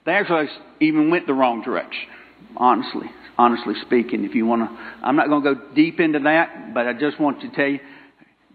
They 0.07 0.13
actually 0.13 0.49
even 0.81 1.11
went 1.11 1.27
the 1.27 1.35
wrong 1.35 1.61
direction, 1.61 2.09
honestly 2.57 3.11
honestly 3.39 3.75
speaking. 3.87 4.25
If 4.25 4.35
you 4.35 4.45
want 4.45 4.69
to, 4.69 4.79
I'm 5.03 5.17
not 5.17 5.29
going 5.29 5.45
to 5.45 5.55
go 5.55 5.75
deep 5.75 6.01
into 6.01 6.19
that, 6.21 6.75
but 6.75 6.87
I 6.87 6.93
just 6.93 7.19
want 7.21 7.41
to 7.41 7.51
tell 7.51 7.69
you 7.69 7.81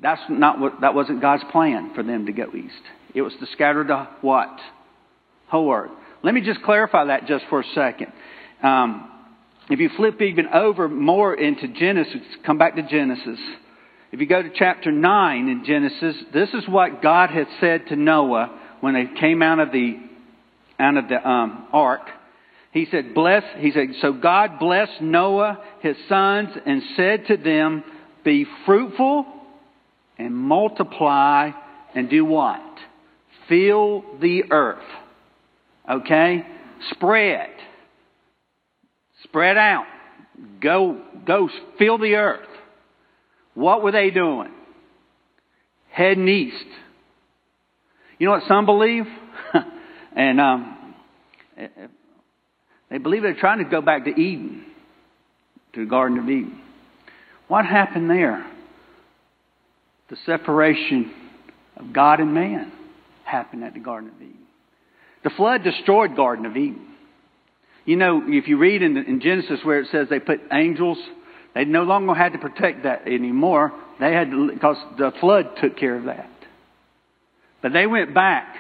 that's 0.02 0.22
not 0.30 0.60
what, 0.60 0.82
that 0.82 0.94
wasn't 0.94 1.22
God's 1.22 1.44
plan 1.52 1.94
for 1.96 2.04
them 2.04 2.26
to 2.26 2.34
go 2.34 2.54
east. 2.54 2.74
It 3.16 3.22
was 3.22 3.34
to 3.40 3.48
scatter 3.54 3.84
the 3.84 4.08
what? 4.22 4.60
Whole 5.48 5.72
earth. 5.74 5.92
Let 6.24 6.34
me 6.34 6.42
just 6.42 6.62
clarify 6.64 7.06
that 7.06 7.26
just 7.26 7.46
for 7.50 7.62
a 7.62 7.66
second. 7.74 8.12
Um, 8.62 9.10
if 9.70 9.80
you 9.80 9.90
flip 9.96 10.22
even 10.22 10.48
over 10.48 10.90
more 10.90 11.34
into 11.34 11.68
Genesis, 11.70 12.22
come 12.46 12.58
back 12.58 12.76
to 12.76 12.84
Genesis. 12.84 13.40
If 14.12 14.20
you 14.20 14.28
go 14.28 14.44
to 14.44 14.50
chapter 14.54 14.92
9 14.92 15.48
in 15.48 15.64
Genesis, 15.66 16.16
this 16.34 16.50
is 16.50 16.68
what 16.68 17.02
God 17.02 17.30
had 17.30 17.48
said 17.60 17.88
to 17.88 17.96
Noah 17.96 18.60
when 18.82 18.94
they 18.94 19.06
came 19.20 19.42
out 19.42 19.60
of 19.60 19.72
the, 19.72 19.96
out 20.80 20.98
of 20.98 21.08
the 21.08 21.28
um, 21.28 21.68
ark. 21.72 22.02
He 22.74 22.88
said, 22.90 23.14
bless, 23.14 23.44
he 23.60 23.72
said, 23.72 23.90
so 24.02 24.14
God 24.14 24.58
blessed 24.60 25.00
Noah, 25.00 25.60
his 25.82 25.96
sons, 26.10 26.50
and 26.66 26.82
said 26.98 27.28
to 27.28 27.38
them, 27.38 27.84
be 28.26 28.48
fruitful 28.66 29.28
and 30.18 30.36
multiply 30.36 31.52
and 31.94 32.10
do 32.10 32.26
what? 32.26 32.62
Fill 33.48 34.04
the 34.20 34.46
earth. 34.50 34.84
Okay? 35.88 36.48
Spread. 36.90 37.52
Spread 39.24 39.58
out. 39.58 39.86
Go, 40.60 41.00
go 41.28 41.50
fill 41.78 42.00
the 42.00 42.16
earth. 42.16 42.48
What 43.54 43.84
were 43.84 43.92
they 43.92 44.10
doing? 44.10 44.52
Heading 45.92 46.28
east. 46.28 46.66
You 48.18 48.28
know 48.28 48.34
what 48.34 48.44
some 48.48 48.66
believe? 48.66 49.04
and 50.16 50.42
um, 50.42 50.96
they 52.94 53.00
believe 53.00 53.24
they're 53.24 53.34
trying 53.34 53.58
to 53.58 53.64
go 53.64 53.82
back 53.82 54.06
to 54.06 54.12
Eden, 54.12 54.64
to 55.74 55.84
the 55.84 55.90
Garden 55.90 56.20
of 56.20 56.26
Eden. 56.30 56.62
What 57.48 57.66
happened 57.66 58.08
there? 58.08 58.46
The 60.12 60.18
separation 60.28 61.12
of 61.76 61.92
God 61.92 62.20
and 62.20 62.36
man 62.36 62.72
happened 63.24 63.64
at 63.64 63.74
the 63.74 63.80
Garden 63.80 64.12
of 64.12 64.22
Eden. 64.22 64.46
The 65.24 65.32
flood 65.32 65.64
destroyed 65.64 66.16
Garden 66.16 66.46
of 66.46 66.56
Eden. 66.56 66.86
You 67.84 67.96
know, 67.96 68.22
if 68.28 68.48
you 68.48 68.60
read 68.60 68.84
in, 68.84 68.96
in 68.96 69.22
Genesis 69.22 69.62
where 69.64 69.80
it 69.80 69.88
says 69.92 70.08
they 70.12 70.20
put 70.20 70.42
angels, 70.52 71.00
they 71.56 71.66
no 71.66 71.82
longer 71.82 72.14
had 72.14 72.34
to 72.34 72.38
protect 72.38 72.84
that 72.84 73.08
anymore. 73.08 73.74
They 74.00 74.14
had 74.14 74.30
to, 74.30 74.52
because 74.54 74.78
the 75.00 75.12
flood 75.20 75.58
took 75.60 75.78
care 75.78 75.96
of 75.96 76.04
that. 76.04 76.30
But 77.64 77.74
they 77.74 77.88
went 77.88 78.14
back 78.14 78.56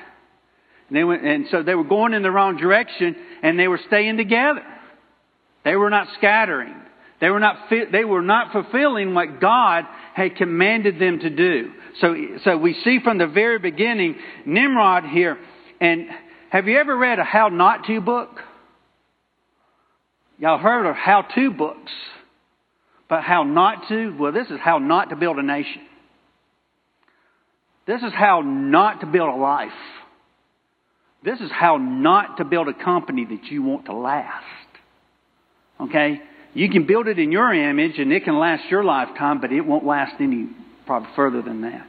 and, 0.93 0.99
they 0.99 1.03
went, 1.03 1.25
and 1.25 1.47
so 1.49 1.63
they 1.63 1.73
were 1.73 1.83
going 1.83 2.13
in 2.13 2.21
the 2.21 2.29
wrong 2.29 2.55
direction 2.55 3.15
and 3.41 3.57
they 3.57 3.67
were 3.67 3.79
staying 3.87 4.15
together. 4.17 4.61
They 5.65 5.75
were 5.75 5.89
not 5.89 6.07
scattering. 6.19 6.75
They 7.19 7.31
were 7.31 7.39
not, 7.39 7.67
they 7.69 8.05
were 8.05 8.21
not 8.21 8.51
fulfilling 8.51 9.15
what 9.15 9.41
God 9.41 9.85
had 10.13 10.35
commanded 10.35 10.99
them 10.99 11.19
to 11.21 11.31
do. 11.31 11.71
So, 11.99 12.15
so 12.43 12.57
we 12.57 12.75
see 12.83 12.99
from 13.03 13.17
the 13.17 13.25
very 13.25 13.57
beginning, 13.57 14.17
Nimrod 14.45 15.05
here, 15.05 15.39
and 15.81 16.09
have 16.51 16.67
you 16.67 16.77
ever 16.77 16.95
read 16.95 17.17
a 17.17 17.23
how 17.23 17.47
not 17.47 17.85
to 17.87 17.99
book? 17.99 18.29
Y'all 20.37 20.59
heard 20.59 20.87
of 20.87 20.95
how 20.95 21.23
to 21.33 21.49
books. 21.49 21.91
But 23.09 23.23
how 23.23 23.41
not 23.41 23.87
to? 23.89 24.15
Well, 24.19 24.31
this 24.31 24.47
is 24.47 24.59
how 24.61 24.77
not 24.77 25.09
to 25.09 25.15
build 25.15 25.39
a 25.39 25.43
nation. 25.43 25.81
This 27.87 28.03
is 28.03 28.13
how 28.13 28.41
not 28.41 28.99
to 29.01 29.07
build 29.07 29.29
a 29.29 29.37
life. 29.37 29.71
This 31.23 31.39
is 31.39 31.49
how 31.51 31.77
not 31.77 32.37
to 32.37 32.45
build 32.45 32.67
a 32.67 32.73
company 32.73 33.25
that 33.25 33.45
you 33.45 33.63
want 33.63 33.85
to 33.85 33.93
last. 33.93 34.43
Okay? 35.79 36.19
You 36.53 36.69
can 36.69 36.85
build 36.85 37.07
it 37.07 37.17
in 37.17 37.31
your 37.31 37.53
image 37.53 37.97
and 37.97 38.11
it 38.11 38.25
can 38.25 38.37
last 38.37 38.69
your 38.69 38.83
lifetime, 38.83 39.39
but 39.39 39.51
it 39.51 39.61
won't 39.61 39.85
last 39.85 40.15
any 40.19 40.49
probably 40.85 41.09
further 41.15 41.41
than 41.41 41.61
that. 41.61 41.87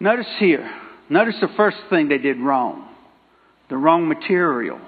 Notice 0.00 0.26
here, 0.38 0.68
notice 1.08 1.36
the 1.40 1.48
first 1.56 1.76
thing 1.88 2.08
they 2.08 2.18
did 2.18 2.38
wrong. 2.38 2.88
The 3.70 3.76
wrong 3.76 4.08
material. 4.08 4.80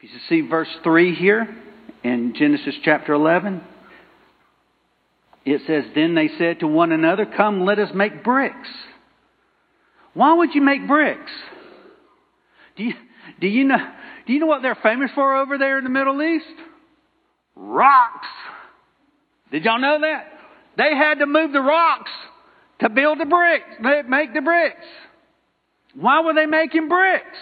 If 0.00 0.04
you 0.04 0.20
see 0.28 0.48
verse 0.48 0.68
3 0.84 1.16
here 1.16 1.56
in 2.04 2.34
Genesis 2.38 2.76
chapter 2.84 3.12
11, 3.12 3.60
it 5.44 5.62
says, 5.66 5.84
Then 5.94 6.14
they 6.14 6.28
said 6.38 6.60
to 6.60 6.68
one 6.68 6.92
another, 6.92 7.26
Come, 7.26 7.64
let 7.64 7.80
us 7.80 7.90
make 7.92 8.22
bricks 8.22 8.68
why 10.18 10.34
would 10.34 10.52
you 10.52 10.60
make 10.62 10.88
bricks? 10.88 11.30
Do 12.76 12.82
you, 12.82 12.94
do 13.40 13.46
you 13.46 13.62
know, 13.62 13.76
do 14.26 14.32
you 14.32 14.40
know 14.40 14.46
what 14.46 14.62
they're 14.62 14.74
famous 14.82 15.12
for 15.14 15.36
over 15.36 15.58
there 15.58 15.78
in 15.78 15.84
the 15.84 15.90
Middle 15.90 16.20
East? 16.20 16.44
Rocks. 17.54 18.26
Did 19.52 19.64
y'all 19.64 19.80
know 19.80 20.00
that? 20.00 20.26
They 20.76 20.96
had 20.96 21.20
to 21.20 21.26
move 21.26 21.52
the 21.52 21.60
rocks 21.60 22.10
to 22.80 22.88
build 22.88 23.20
the 23.20 23.26
bricks, 23.26 23.64
make 24.08 24.34
the 24.34 24.40
bricks. 24.40 24.86
Why 25.94 26.20
were 26.22 26.34
they 26.34 26.46
making 26.46 26.88
bricks? 26.88 27.38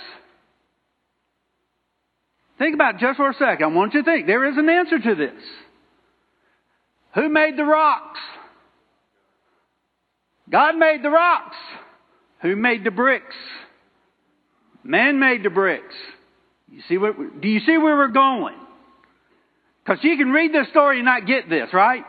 Think 2.58 2.74
about 2.74 2.96
it 2.96 3.00
just 3.00 3.16
for 3.16 3.30
a 3.30 3.34
second. 3.34 3.64
I 3.64 3.74
want 3.74 3.94
you 3.94 4.02
to 4.02 4.04
think. 4.04 4.26
There 4.26 4.46
is 4.50 4.58
an 4.58 4.68
answer 4.68 4.98
to 4.98 5.14
this. 5.14 5.42
Who 7.14 7.30
made 7.30 7.56
the 7.56 7.64
rocks? 7.64 8.20
God 10.50 10.76
made 10.76 11.02
the 11.02 11.08
rocks. 11.08 11.56
Who 12.42 12.56
made 12.56 12.84
the 12.84 12.90
bricks? 12.90 13.34
Man 14.84 15.18
made 15.18 15.42
the 15.42 15.50
bricks. 15.50 15.94
You 16.70 16.82
see 16.88 16.98
what, 16.98 17.40
do 17.40 17.48
you 17.48 17.60
see 17.60 17.78
where 17.78 17.96
we're 17.96 18.08
going? 18.08 18.56
Because 19.84 20.02
you 20.02 20.16
can 20.16 20.30
read 20.30 20.52
this 20.52 20.68
story 20.68 20.98
and 20.98 21.04
not 21.04 21.26
get 21.26 21.48
this, 21.48 21.68
right? 21.72 22.04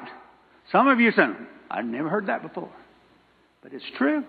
Some 0.71 0.87
of 0.87 0.99
you 0.99 1.11
saying, 1.11 1.35
I've 1.69 1.85
never 1.85 2.09
heard 2.09 2.27
that 2.27 2.41
before. 2.41 2.71
But 3.61 3.73
it's 3.73 3.85
true. 3.97 4.23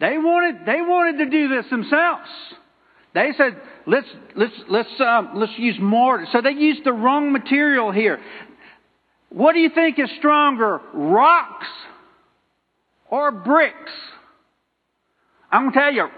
They 0.00 0.18
wanted, 0.18 0.66
they 0.66 0.82
wanted 0.82 1.24
to 1.24 1.30
do 1.30 1.48
this 1.48 1.70
themselves. 1.70 2.28
They 3.14 3.32
said, 3.36 3.58
let's, 3.86 4.06
let's, 4.34 4.52
let's, 4.68 5.00
um, 5.00 5.30
let's 5.36 5.52
use 5.56 5.76
mortar. 5.80 6.26
So 6.32 6.42
they 6.42 6.50
used 6.50 6.84
the 6.84 6.92
wrong 6.92 7.32
material 7.32 7.90
here. 7.90 8.20
What 9.30 9.54
do 9.54 9.60
you 9.60 9.70
think 9.70 9.98
is 9.98 10.10
stronger, 10.18 10.80
rocks 10.92 11.66
or 13.08 13.32
bricks? 13.32 13.92
I'm 15.50 15.62
going 15.62 15.72
to 15.72 15.78
tell 15.78 15.92
you, 15.92 16.08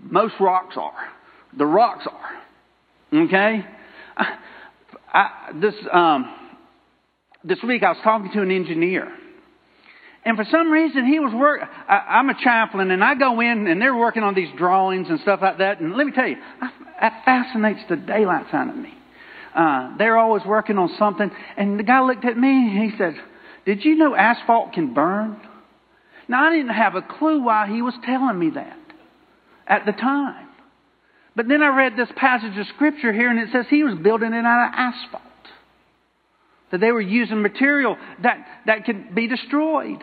most 0.00 0.34
rocks 0.40 0.76
are. 0.76 1.08
The 1.56 1.66
rocks 1.66 2.06
are. 2.06 3.22
Okay? 3.22 3.64
I, 4.16 4.38
I, 5.12 5.52
this, 5.60 5.74
um, 5.92 6.34
this 7.44 7.58
week 7.66 7.82
I 7.82 7.90
was 7.90 7.98
talking 8.04 8.30
to 8.32 8.42
an 8.42 8.50
engineer. 8.50 9.10
And 10.24 10.36
for 10.36 10.44
some 10.50 10.70
reason, 10.70 11.06
he 11.06 11.20
was 11.20 11.32
work. 11.32 11.60
I, 11.88 12.20
am 12.20 12.28
a 12.28 12.34
chaplain, 12.42 12.90
and 12.90 13.02
I 13.02 13.14
go 13.14 13.40
in, 13.40 13.66
and 13.66 13.80
they're 13.80 13.96
working 13.96 14.22
on 14.22 14.34
these 14.34 14.50
drawings 14.58 15.06
and 15.08 15.20
stuff 15.20 15.40
like 15.40 15.58
that. 15.58 15.80
And 15.80 15.94
let 15.94 16.06
me 16.06 16.12
tell 16.12 16.26
you, 16.26 16.36
I, 16.60 16.70
that 17.00 17.22
fascinates 17.24 17.80
the 17.88 17.96
daylights 17.96 18.52
out 18.52 18.68
of 18.68 18.76
me. 18.76 18.92
Uh, 19.54 19.96
they're 19.96 20.18
always 20.18 20.44
working 20.44 20.76
on 20.76 20.94
something, 20.98 21.30
and 21.56 21.78
the 21.78 21.82
guy 21.82 22.02
looked 22.02 22.24
at 22.24 22.36
me, 22.36 22.48
and 22.48 22.90
he 22.90 22.98
said, 22.98 23.14
"Did 23.64 23.84
you 23.84 23.96
know 23.96 24.14
asphalt 24.14 24.74
can 24.74 24.92
burn?" 24.92 25.40
Now 26.28 26.48
I 26.48 26.54
didn't 26.54 26.74
have 26.74 26.94
a 26.94 27.02
clue 27.02 27.42
why 27.42 27.66
he 27.68 27.82
was 27.82 27.94
telling 28.04 28.38
me 28.38 28.50
that 28.50 28.78
at 29.66 29.86
the 29.86 29.92
time. 29.92 30.46
But 31.34 31.48
then 31.48 31.62
I 31.62 31.68
read 31.76 31.96
this 31.96 32.08
passage 32.16 32.58
of 32.58 32.66
scripture 32.74 33.12
here, 33.12 33.30
and 33.30 33.38
it 33.38 33.50
says 33.52 33.66
he 33.70 33.84
was 33.84 33.96
building 33.98 34.32
it 34.32 34.44
out 34.44 34.68
of 34.68 34.74
asphalt. 34.74 35.22
That 36.72 36.80
they 36.80 36.90
were 36.90 37.00
using 37.00 37.40
material 37.40 37.96
that, 38.22 38.44
that 38.66 38.84
could 38.84 39.14
be 39.14 39.28
destroyed. 39.28 40.02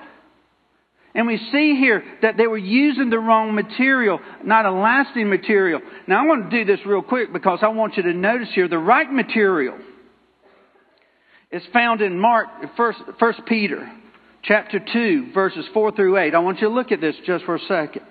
And 1.13 1.27
we 1.27 1.37
see 1.51 1.75
here 1.75 2.03
that 2.21 2.37
they 2.37 2.47
were 2.47 2.57
using 2.57 3.09
the 3.09 3.19
wrong 3.19 3.55
material, 3.55 4.19
not 4.43 4.65
a 4.65 4.71
lasting 4.71 5.29
material. 5.29 5.79
Now 6.07 6.23
I 6.23 6.27
want 6.27 6.49
to 6.49 6.57
do 6.57 6.65
this 6.65 6.85
real 6.85 7.01
quick 7.01 7.31
because 7.31 7.59
I 7.61 7.69
want 7.69 7.95
you 7.97 8.03
to 8.03 8.13
notice 8.13 8.49
here 8.53 8.67
the 8.67 8.77
right 8.77 9.11
material 9.11 9.77
is 11.51 11.63
found 11.71 12.01
in 12.01 12.19
Mark, 12.19 12.47
first, 12.75 12.99
first 13.17 13.41
Peter, 13.45 13.89
chapter 14.47 14.79
2, 14.79 15.31
verses 15.33 15.65
4 15.73 15.91
through 15.91 16.17
8. 16.17 16.35
I 16.35 16.39
want 16.39 16.61
you 16.61 16.69
to 16.69 16.73
look 16.73 16.91
at 16.91 17.01
this 17.01 17.15
just 17.25 17.45
for 17.45 17.55
a 17.55 17.59
second. 17.67 18.05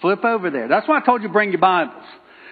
Flip 0.00 0.24
over 0.24 0.50
there. 0.50 0.68
That's 0.68 0.88
why 0.88 0.98
I 0.98 1.04
told 1.04 1.22
you 1.22 1.28
bring 1.28 1.50
your 1.50 1.60
Bibles. 1.60 2.04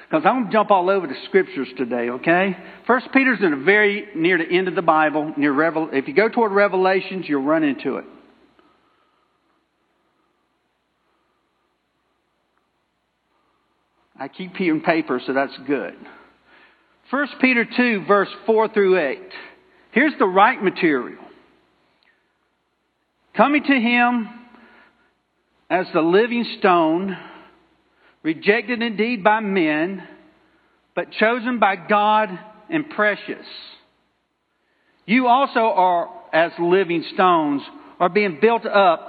Because 0.08 0.24
I'm 0.24 0.36
going 0.36 0.46
to 0.46 0.52
jump 0.52 0.70
all 0.70 0.88
over 0.88 1.06
the 1.06 1.16
scriptures 1.26 1.68
today, 1.76 2.08
okay? 2.10 2.56
First 2.86 3.08
Peter's 3.12 3.40
in 3.42 3.52
a 3.52 3.62
very 3.62 4.06
near 4.14 4.38
the 4.38 4.50
end 4.50 4.66
of 4.66 4.74
the 4.74 4.82
Bible, 4.82 5.34
near 5.36 5.52
Revel. 5.52 5.90
If 5.92 6.08
you 6.08 6.14
go 6.14 6.28
toward 6.28 6.52
Revelations, 6.52 7.26
you'll 7.28 7.42
run 7.42 7.62
into 7.62 7.96
it. 7.96 8.04
I 14.18 14.28
keep 14.28 14.56
hearing 14.56 14.80
paper, 14.80 15.20
so 15.24 15.32
that's 15.32 15.56
good. 15.66 15.94
First 17.10 17.32
Peter 17.40 17.64
2, 17.64 18.06
verse 18.06 18.28
4 18.46 18.68
through 18.68 18.98
8. 18.98 19.18
Here's 19.92 20.14
the 20.18 20.26
right 20.26 20.62
material. 20.62 21.27
Coming 23.38 23.62
to 23.62 23.72
him 23.72 24.28
as 25.70 25.86
the 25.94 26.00
living 26.00 26.44
stone, 26.58 27.16
rejected 28.24 28.82
indeed 28.82 29.22
by 29.22 29.38
men, 29.38 30.02
but 30.96 31.12
chosen 31.12 31.60
by 31.60 31.76
God 31.76 32.36
and 32.68 32.90
precious. 32.90 33.46
You 35.06 35.28
also 35.28 35.60
are, 35.60 36.10
as 36.32 36.50
living 36.58 37.04
stones, 37.14 37.62
are 38.00 38.08
being 38.08 38.38
built 38.42 38.66
up 38.66 39.08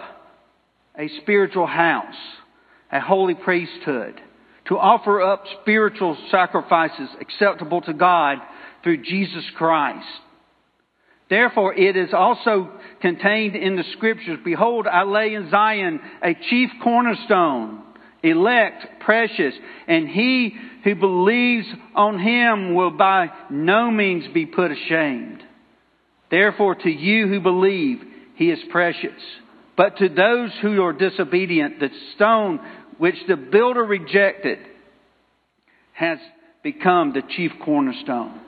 a 0.95 1.07
spiritual 1.23 1.65
house, 1.65 2.13
a 2.91 2.99
holy 2.99 3.33
priesthood, 3.33 4.21
to 4.67 4.77
offer 4.77 5.23
up 5.23 5.43
spiritual 5.63 6.15
sacrifices 6.29 7.09
acceptable 7.19 7.81
to 7.81 7.93
God 7.93 8.37
through 8.83 9.01
Jesus 9.01 9.45
Christ. 9.57 10.05
Therefore, 11.29 11.75
it 11.75 11.95
is 11.95 12.13
also 12.13 12.71
contained 13.01 13.55
in 13.55 13.75
the 13.75 13.83
scriptures, 13.93 14.39
Behold, 14.43 14.87
I 14.87 15.03
lay 15.03 15.35
in 15.35 15.49
Zion 15.51 15.99
a 16.23 16.33
chief 16.33 16.69
cornerstone, 16.83 17.83
elect, 18.23 19.01
precious, 19.01 19.53
and 19.87 20.09
he 20.09 20.55
who 20.83 20.95
believes 20.95 21.67
on 21.95 22.19
him 22.19 22.73
will 22.73 22.91
by 22.91 23.29
no 23.51 23.91
means 23.91 24.25
be 24.33 24.47
put 24.47 24.71
ashamed. 24.71 25.43
Therefore, 26.31 26.75
to 26.75 26.89
you 26.89 27.27
who 27.27 27.39
believe, 27.39 27.99
he 28.35 28.49
is 28.49 28.59
precious. 28.71 29.21
But 29.77 29.97
to 29.97 30.09
those 30.09 30.51
who 30.61 30.81
are 30.81 30.93
disobedient, 30.93 31.79
the 31.79 31.89
stone 32.15 32.59
which 32.97 33.15
the 33.27 33.37
builder 33.37 33.83
rejected 33.83 34.59
has 35.93 36.17
become 36.63 37.13
the 37.13 37.21
chief 37.35 37.51
cornerstone 37.63 38.41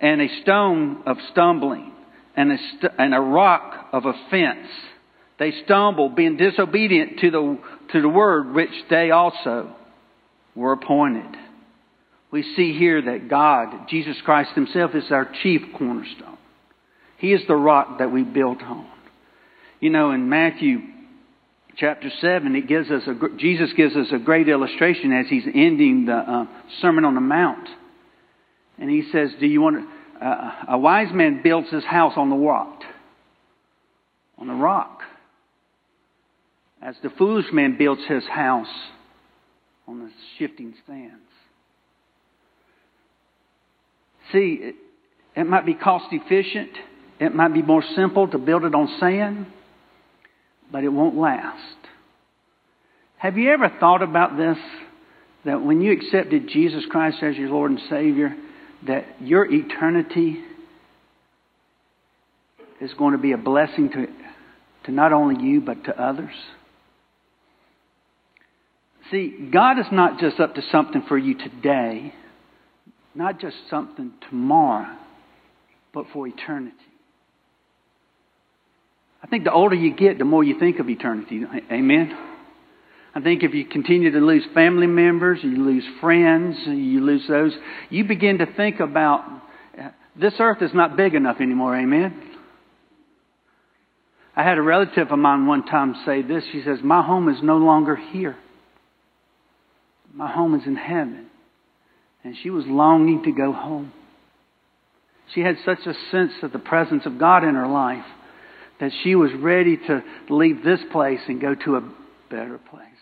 and 0.00 0.20
a 0.20 0.42
stone 0.42 1.02
of 1.06 1.16
stumbling 1.30 1.93
and 2.36 2.52
a, 2.52 2.56
st- 2.56 2.92
and 2.98 3.14
a 3.14 3.20
rock 3.20 3.88
of 3.92 4.04
offense. 4.06 4.68
They 5.38 5.52
stumble, 5.64 6.10
being 6.10 6.36
disobedient 6.36 7.18
to 7.20 7.30
the, 7.30 7.58
to 7.92 8.02
the 8.02 8.08
word 8.08 8.54
which 8.54 8.70
they 8.90 9.10
also 9.10 9.74
were 10.54 10.72
appointed. 10.72 11.36
We 12.30 12.42
see 12.56 12.76
here 12.76 13.00
that 13.02 13.28
God, 13.28 13.88
Jesus 13.88 14.16
Christ 14.24 14.50
Himself, 14.54 14.92
is 14.94 15.04
our 15.10 15.30
chief 15.42 15.62
cornerstone. 15.76 16.38
He 17.18 17.32
is 17.32 17.42
the 17.46 17.56
rock 17.56 17.98
that 17.98 18.12
we 18.12 18.22
built 18.22 18.62
on. 18.62 18.88
You 19.80 19.90
know, 19.90 20.10
in 20.12 20.28
Matthew 20.28 20.78
chapter 21.76 22.10
7, 22.20 22.54
it 22.56 22.68
gives 22.68 22.90
us 22.90 23.02
a, 23.06 23.36
Jesus 23.36 23.72
gives 23.76 23.94
us 23.96 24.08
a 24.12 24.18
great 24.18 24.48
illustration 24.48 25.12
as 25.12 25.26
He's 25.28 25.44
ending 25.46 26.06
the 26.06 26.14
uh, 26.16 26.46
Sermon 26.80 27.04
on 27.04 27.14
the 27.14 27.20
Mount. 27.20 27.68
And 28.78 28.90
He 28.90 29.08
says, 29.12 29.30
Do 29.38 29.46
you 29.46 29.60
want 29.60 29.76
to 29.76 29.86
a 30.68 30.78
wise 30.78 31.12
man 31.12 31.42
builds 31.42 31.70
his 31.70 31.84
house 31.84 32.14
on 32.16 32.30
the 32.30 32.36
what? 32.36 32.82
On 34.38 34.46
the 34.46 34.54
rock. 34.54 35.00
As 36.80 36.96
the 37.02 37.10
foolish 37.10 37.46
man 37.52 37.76
builds 37.78 38.02
his 38.08 38.24
house 38.24 38.68
on 39.86 40.00
the 40.00 40.10
shifting 40.38 40.74
sands. 40.86 41.20
See, 44.32 44.58
it, 44.60 44.76
it 45.36 45.44
might 45.44 45.66
be 45.66 45.74
cost 45.74 46.06
efficient. 46.10 46.70
It 47.20 47.34
might 47.34 47.52
be 47.52 47.62
more 47.62 47.84
simple 47.94 48.26
to 48.28 48.38
build 48.38 48.64
it 48.64 48.74
on 48.74 48.96
sand, 48.98 49.46
but 50.72 50.84
it 50.84 50.88
won't 50.88 51.16
last. 51.16 51.76
Have 53.18 53.36
you 53.36 53.50
ever 53.52 53.70
thought 53.78 54.02
about 54.02 54.36
this? 54.36 54.58
That 55.44 55.62
when 55.62 55.82
you 55.82 55.92
accepted 55.92 56.48
Jesus 56.48 56.84
Christ 56.90 57.18
as 57.22 57.36
your 57.36 57.50
Lord 57.50 57.72
and 57.72 57.80
Savior, 57.90 58.34
that 58.86 59.04
your 59.20 59.46
eternity 59.50 60.42
is 62.80 62.92
going 62.94 63.12
to 63.12 63.18
be 63.18 63.32
a 63.32 63.38
blessing 63.38 63.90
to, 63.90 64.06
to 64.84 64.92
not 64.92 65.12
only 65.12 65.42
you, 65.42 65.60
but 65.60 65.84
to 65.84 66.02
others. 66.02 66.34
See, 69.10 69.48
God 69.52 69.78
is 69.78 69.86
not 69.92 70.18
just 70.18 70.40
up 70.40 70.54
to 70.54 70.62
something 70.72 71.02
for 71.06 71.18
you 71.18 71.36
today, 71.36 72.14
not 73.14 73.40
just 73.40 73.56
something 73.70 74.12
tomorrow, 74.28 74.96
but 75.92 76.06
for 76.12 76.26
eternity. 76.26 76.74
I 79.22 79.26
think 79.26 79.44
the 79.44 79.52
older 79.52 79.74
you 79.74 79.94
get, 79.94 80.18
the 80.18 80.24
more 80.24 80.44
you 80.44 80.58
think 80.58 80.78
of 80.78 80.88
eternity. 80.88 81.42
Amen? 81.70 82.33
I 83.14 83.20
think 83.20 83.44
if 83.44 83.54
you 83.54 83.64
continue 83.64 84.10
to 84.10 84.18
lose 84.18 84.44
family 84.54 84.88
members, 84.88 85.38
you 85.42 85.64
lose 85.64 85.84
friends, 86.00 86.56
you 86.66 87.00
lose 87.00 87.24
those, 87.28 87.52
you 87.88 88.04
begin 88.04 88.38
to 88.38 88.46
think 88.56 88.80
about 88.80 89.24
this 90.16 90.34
earth 90.38 90.62
is 90.62 90.72
not 90.74 90.96
big 90.96 91.14
enough 91.14 91.40
anymore. 91.40 91.76
Amen. 91.76 92.30
I 94.36 94.42
had 94.42 94.58
a 94.58 94.62
relative 94.62 95.10
of 95.10 95.18
mine 95.18 95.46
one 95.46 95.64
time 95.64 95.94
say 96.04 96.22
this. 96.22 96.44
She 96.52 96.62
says, 96.62 96.78
My 96.82 97.02
home 97.02 97.28
is 97.28 97.38
no 97.42 97.56
longer 97.56 97.96
here. 97.96 98.36
My 100.12 100.30
home 100.30 100.54
is 100.54 100.66
in 100.66 100.76
heaven. 100.76 101.26
And 102.22 102.36
she 102.42 102.50
was 102.50 102.64
longing 102.66 103.24
to 103.24 103.32
go 103.32 103.52
home. 103.52 103.92
She 105.34 105.40
had 105.40 105.56
such 105.64 105.80
a 105.86 105.94
sense 106.10 106.32
of 106.42 106.52
the 106.52 106.58
presence 106.58 107.06
of 107.06 107.18
God 107.18 107.44
in 107.44 107.54
her 107.54 107.66
life 107.66 108.04
that 108.80 108.92
she 109.02 109.14
was 109.14 109.30
ready 109.38 109.76
to 109.76 110.02
leave 110.28 110.62
this 110.64 110.80
place 110.92 111.20
and 111.28 111.40
go 111.40 111.54
to 111.54 111.76
a 111.76 111.92
better 112.30 112.58
place. 112.70 112.93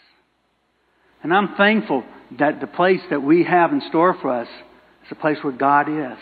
And 1.22 1.32
I'm 1.32 1.54
thankful 1.56 2.04
that 2.38 2.60
the 2.60 2.66
place 2.66 3.00
that 3.10 3.22
we 3.22 3.44
have 3.44 3.72
in 3.72 3.82
store 3.88 4.16
for 4.20 4.30
us 4.30 4.48
is 5.06 5.12
a 5.12 5.14
place 5.14 5.38
where 5.42 5.52
God 5.52 5.88
is. 5.88 6.18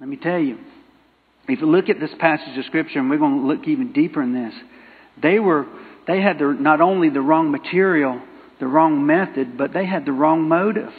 Let 0.00 0.08
me 0.08 0.16
tell 0.16 0.38
you, 0.38 0.58
if 1.48 1.60
you 1.60 1.66
look 1.66 1.88
at 1.88 2.00
this 2.00 2.14
passage 2.18 2.56
of 2.56 2.64
Scripture, 2.66 2.98
and 2.98 3.10
we're 3.10 3.18
going 3.18 3.40
to 3.40 3.46
look 3.46 3.66
even 3.66 3.92
deeper 3.92 4.22
in 4.22 4.32
this, 4.32 4.54
they 5.22 5.38
were 5.38 5.66
they 6.06 6.20
had 6.20 6.38
the, 6.38 6.56
not 6.58 6.80
only 6.80 7.08
the 7.08 7.20
wrong 7.20 7.50
material, 7.50 8.20
the 8.60 8.66
wrong 8.66 9.06
method, 9.06 9.56
but 9.56 9.72
they 9.72 9.86
had 9.86 10.04
the 10.04 10.12
wrong 10.12 10.48
motive. 10.48 10.92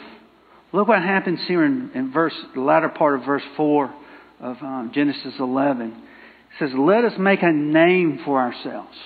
Look 0.72 0.88
what 0.88 1.02
happens 1.02 1.40
here 1.46 1.64
in, 1.64 1.90
in 1.94 2.12
verse 2.12 2.34
the 2.54 2.60
latter 2.60 2.88
part 2.88 3.18
of 3.18 3.24
verse 3.24 3.42
four 3.56 3.94
of 4.40 4.56
um, 4.60 4.90
Genesis 4.94 5.34
11. 5.38 5.88
It 5.88 5.94
says, 6.58 6.70
"Let 6.76 7.04
us 7.04 7.12
make 7.18 7.42
a 7.42 7.52
name 7.52 8.20
for 8.24 8.40
ourselves." 8.40 8.96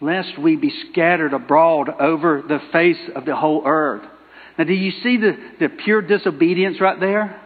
Lest 0.00 0.38
we 0.38 0.56
be 0.56 0.72
scattered 0.90 1.32
abroad 1.32 1.88
over 2.00 2.42
the 2.46 2.60
face 2.72 3.10
of 3.14 3.24
the 3.24 3.34
whole 3.34 3.62
earth. 3.64 4.02
Now, 4.56 4.64
do 4.64 4.72
you 4.72 4.90
see 5.02 5.16
the, 5.16 5.36
the 5.60 5.68
pure 5.68 6.02
disobedience 6.02 6.80
right 6.80 6.98
there? 6.98 7.40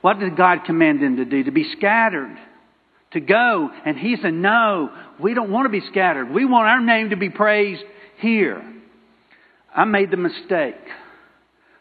What 0.00 0.20
did 0.20 0.36
God 0.36 0.64
command 0.64 1.02
them 1.02 1.16
to 1.16 1.24
do? 1.24 1.44
To 1.44 1.50
be 1.50 1.70
scattered, 1.76 2.36
to 3.12 3.20
go. 3.20 3.70
And 3.84 3.96
He 3.96 4.16
said, 4.20 4.34
No, 4.34 4.90
we 5.18 5.34
don't 5.34 5.50
want 5.50 5.66
to 5.66 5.70
be 5.70 5.86
scattered. 5.90 6.30
We 6.30 6.44
want 6.44 6.68
our 6.68 6.80
name 6.80 7.10
to 7.10 7.16
be 7.16 7.30
praised 7.30 7.82
here. 8.20 8.62
I 9.74 9.84
made 9.84 10.10
the 10.10 10.16
mistake 10.16 10.76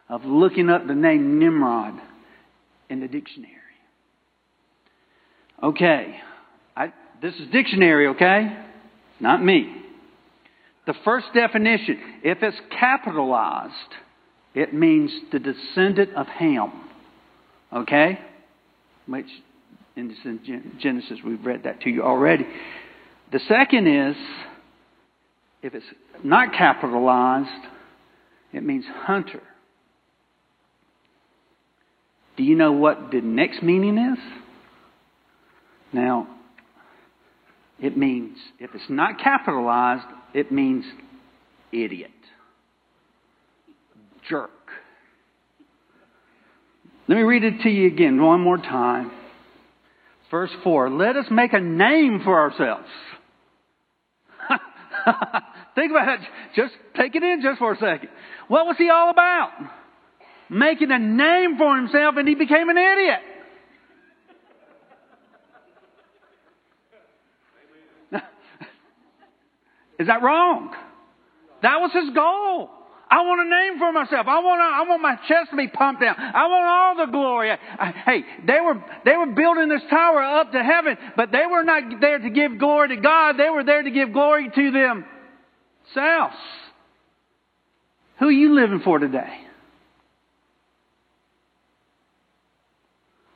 of 0.10 0.24
looking 0.26 0.70
up 0.70 0.88
the 0.88 0.96
name 0.96 1.40
Nimrod 1.40 2.00
in 2.90 3.00
the 3.00 3.08
dictionary. 3.08 3.54
Okay, 5.62 6.16
I, 6.76 6.94
this 7.22 7.34
is 7.36 7.50
dictionary, 7.52 8.08
okay? 8.08 8.56
Not 9.20 9.44
me. 9.44 9.87
The 10.88 10.96
first 11.04 11.28
definition, 11.34 12.00
if 12.24 12.42
it's 12.42 12.58
capitalized, 12.72 13.74
it 14.56 14.74
means 14.74 15.12
the 15.32 15.38
descendant 15.38 16.16
of 16.16 16.28
Ham. 16.28 16.72
Okay? 17.74 18.20
Which 19.06 19.28
in 19.98 20.16
Genesis, 20.80 21.20
we've 21.26 21.46
read 21.46 21.64
that 21.64 21.82
to 21.82 21.90
you 21.90 22.04
already. 22.04 22.48
The 23.34 23.40
second 23.48 23.88
is, 23.88 24.16
if 25.62 25.76
it's 25.76 25.86
not 26.24 26.54
capitalized, 26.54 27.68
it 28.54 28.64
means 28.64 28.86
hunter. 28.88 29.44
Do 32.38 32.44
you 32.44 32.56
know 32.56 32.72
what 32.72 33.12
the 33.12 33.20
next 33.20 33.62
meaning 33.62 33.98
is? 33.98 34.20
Now, 35.92 36.28
it 37.80 37.98
means, 37.98 38.38
if 38.60 38.74
it's 38.74 38.90
not 38.90 39.20
capitalized, 39.20 40.06
it 40.34 40.52
means 40.52 40.86
idiot, 41.72 42.12
jerk. 44.30 44.52
Let 47.08 47.16
me 47.16 47.22
read 47.22 47.44
it 47.44 47.62
to 47.64 47.70
you 47.70 47.88
again 47.88 48.22
one 48.22 48.42
more 48.42 48.58
time. 48.58 49.12
Verse 50.30 50.52
4 50.64 50.90
Let 50.90 51.16
us 51.16 51.26
make 51.32 51.54
a 51.54 51.60
name 51.60 52.22
for 52.24 52.40
ourselves. 52.40 52.88
Think 55.76 55.92
about 55.92 56.20
it. 56.20 56.28
Just 56.56 56.74
take 56.96 57.16
it 57.16 57.24
in 57.24 57.42
just 57.42 57.60
for 57.60 57.74
a 57.74 57.78
second. 57.78 58.10
What 58.48 58.66
was 58.66 58.76
he 58.78 58.90
all 58.90 59.10
about? 59.10 59.52
Making 60.50 60.92
a 60.92 61.00
name 61.00 61.58
for 61.58 61.76
himself, 61.78 62.16
and 62.18 62.28
he 62.28 62.36
became 62.36 62.70
an 62.70 62.78
idiot. 62.78 63.20
Is 70.00 70.08
that 70.08 70.22
wrong? 70.22 70.74
That 71.62 71.80
was 71.80 71.92
his 71.92 72.14
goal. 72.14 72.70
I 73.10 73.22
want 73.22 73.48
a 73.48 73.50
name 73.50 73.80
for 73.80 73.92
myself. 73.94 74.28
I 74.28 74.40
want, 74.40 74.62
I 74.62 74.84
want 74.88 75.02
my 75.02 75.16
chest 75.28 75.52
to 75.52 75.56
be 75.56 75.68
pumped 75.68 76.04
out. 76.04 76.18
I 76.20 76.48
want 76.48 76.66
all 76.66 77.06
the 77.06 77.12
glory. 77.12 77.52
I, 77.52 77.94
hey, 78.06 78.24
they 78.46 78.60
were, 78.60 78.84
they 79.06 79.16
were 79.16 79.28
building 79.28 79.70
this 79.70 79.82
tower 79.90 80.22
up 80.22 80.52
to 80.52 80.62
heaven, 80.62 80.98
but 81.16 81.32
they 81.32 81.46
were 81.50 81.64
not 81.64 82.02
there 82.02 82.20
to 82.20 82.30
give 82.30 82.60
glory 82.60 82.90
to 82.90 82.98
God. 82.98 83.38
They 83.38 83.50
were 83.50 83.64
there 83.64 83.82
to 83.82 83.92
give 83.92 84.12
glory 84.12 84.52
to 84.54 84.72
themselves. 84.72 86.36
Who 88.20 88.28
are 88.28 88.32
you 88.32 88.54
living 88.54 88.82
for 88.84 89.00
today? 89.00 89.40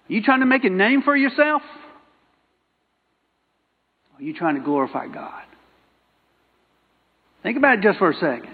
Are 0.09 0.13
you 0.13 0.21
trying 0.21 0.41
to 0.41 0.45
make 0.45 0.65
a 0.65 0.69
name 0.69 1.01
for 1.03 1.15
yourself? 1.15 1.61
Or 4.11 4.19
are 4.19 4.23
you 4.23 4.33
trying 4.33 4.55
to 4.55 4.61
glorify 4.61 5.07
God? 5.07 5.43
Think 7.43 7.57
about 7.57 7.79
it 7.79 7.81
just 7.81 7.97
for 7.97 8.11
a 8.11 8.13
second. 8.13 8.53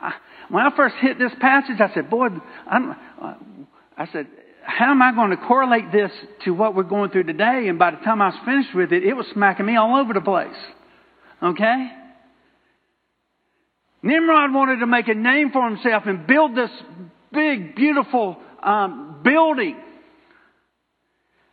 I, 0.00 0.12
when 0.50 0.64
I 0.64 0.74
first 0.76 0.94
hit 1.00 1.18
this 1.18 1.32
passage, 1.40 1.80
I 1.80 1.92
said, 1.94 2.08
boy, 2.08 2.28
I'm, 2.66 2.90
uh, 2.90 3.34
I 3.96 4.06
said, 4.12 4.26
how 4.64 4.90
am 4.90 5.02
I 5.02 5.12
going 5.12 5.30
to 5.30 5.36
correlate 5.36 5.90
this 5.90 6.10
to 6.44 6.52
what 6.52 6.74
we're 6.74 6.82
going 6.82 7.10
through 7.10 7.24
today? 7.24 7.66
And 7.68 7.78
by 7.78 7.90
the 7.90 7.96
time 7.98 8.22
I 8.22 8.28
was 8.28 8.38
finished 8.44 8.74
with 8.74 8.92
it, 8.92 9.02
it 9.02 9.14
was 9.14 9.26
smacking 9.32 9.66
me 9.66 9.76
all 9.76 9.96
over 9.96 10.12
the 10.12 10.20
place. 10.20 10.54
Okay? 11.42 11.90
Nimrod 14.02 14.52
wanted 14.52 14.80
to 14.80 14.86
make 14.86 15.08
a 15.08 15.14
name 15.14 15.50
for 15.50 15.68
himself 15.68 16.04
and 16.06 16.26
build 16.26 16.56
this 16.56 16.70
big, 17.32 17.74
beautiful 17.74 18.36
um, 18.62 19.20
building. 19.24 19.76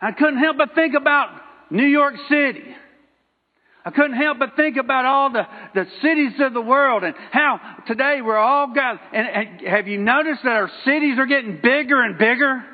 I 0.02 0.12
couldn't 0.12 0.40
help 0.40 0.58
but 0.58 0.76
think 0.76 0.94
about 0.94 1.30
New 1.72 1.86
York 1.86 2.16
City. 2.30 2.64
I 3.88 3.92
couldn't 3.92 4.18
help 4.18 4.40
but 4.40 4.56
think 4.56 4.78
about 4.78 5.06
all 5.06 5.32
the, 5.32 5.44
the 5.76 5.86
cities 6.02 6.32
of 6.40 6.54
the 6.54 6.62
world 6.62 7.04
and 7.04 7.14
how 7.32 7.60
today 7.86 8.20
we're 8.24 8.36
all 8.36 8.74
got. 8.74 9.00
And, 9.14 9.28
and 9.28 9.68
have 9.68 9.88
you 9.88 10.00
noticed 10.00 10.42
that 10.44 10.54
our 10.54 10.72
cities 10.84 11.20
are 11.20 11.28
getting 11.28 11.60
bigger 11.62 12.02
and 12.02 12.18
bigger? 12.18 12.66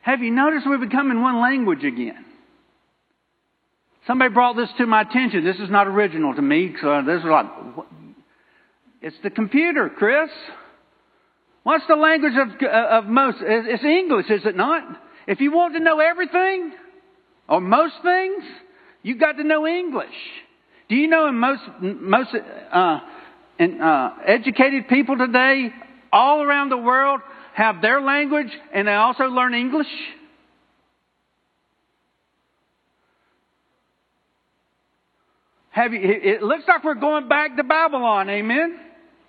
Have 0.00 0.20
you 0.20 0.30
noticed 0.30 0.66
we're 0.66 0.78
becoming 0.78 1.20
one 1.20 1.38
language 1.38 1.84
again? 1.84 2.24
Somebody 4.06 4.32
brought 4.32 4.56
this 4.56 4.70
to 4.78 4.86
my 4.86 5.02
attention. 5.02 5.44
This 5.44 5.58
is 5.58 5.70
not 5.70 5.86
original 5.86 6.34
to 6.34 6.42
me. 6.42 6.74
So 6.80 7.02
this 7.06 7.18
is 7.18 7.26
like, 7.26 7.46
it's 9.02 9.16
the 9.22 9.30
computer, 9.30 9.90
Chris. 9.90 10.30
What's 11.62 11.86
the 11.86 11.94
language 11.94 12.32
of, 12.36 12.66
of 12.66 13.04
most? 13.04 13.36
It's 13.42 13.84
English, 13.84 14.30
is 14.30 14.46
it 14.46 14.56
not? 14.56 14.82
If 15.28 15.40
you 15.40 15.52
want 15.52 15.74
to 15.74 15.80
know 15.80 16.00
everything, 16.00 16.72
or 17.48 17.60
most 17.60 17.94
things, 18.02 18.44
you 19.02 19.18
got 19.18 19.32
to 19.32 19.44
know 19.44 19.66
English. 19.66 20.08
Do 20.88 20.96
you 20.96 21.08
know 21.08 21.26
in 21.28 21.38
most 21.38 21.62
most 21.80 22.34
uh, 22.34 23.00
in, 23.58 23.80
uh, 23.80 24.10
educated 24.26 24.88
people 24.88 25.16
today 25.16 25.70
all 26.12 26.42
around 26.42 26.68
the 26.68 26.76
world 26.76 27.20
have 27.54 27.80
their 27.82 28.00
language 28.00 28.50
and 28.74 28.88
they 28.88 28.92
also 28.92 29.24
learn 29.24 29.54
English? 29.54 29.86
Have 35.70 35.94
you, 35.94 36.00
it 36.02 36.42
looks 36.42 36.64
like 36.68 36.84
we're 36.84 36.94
going 36.94 37.28
back 37.28 37.56
to 37.56 37.64
Babylon, 37.64 38.28
amen? 38.28 38.78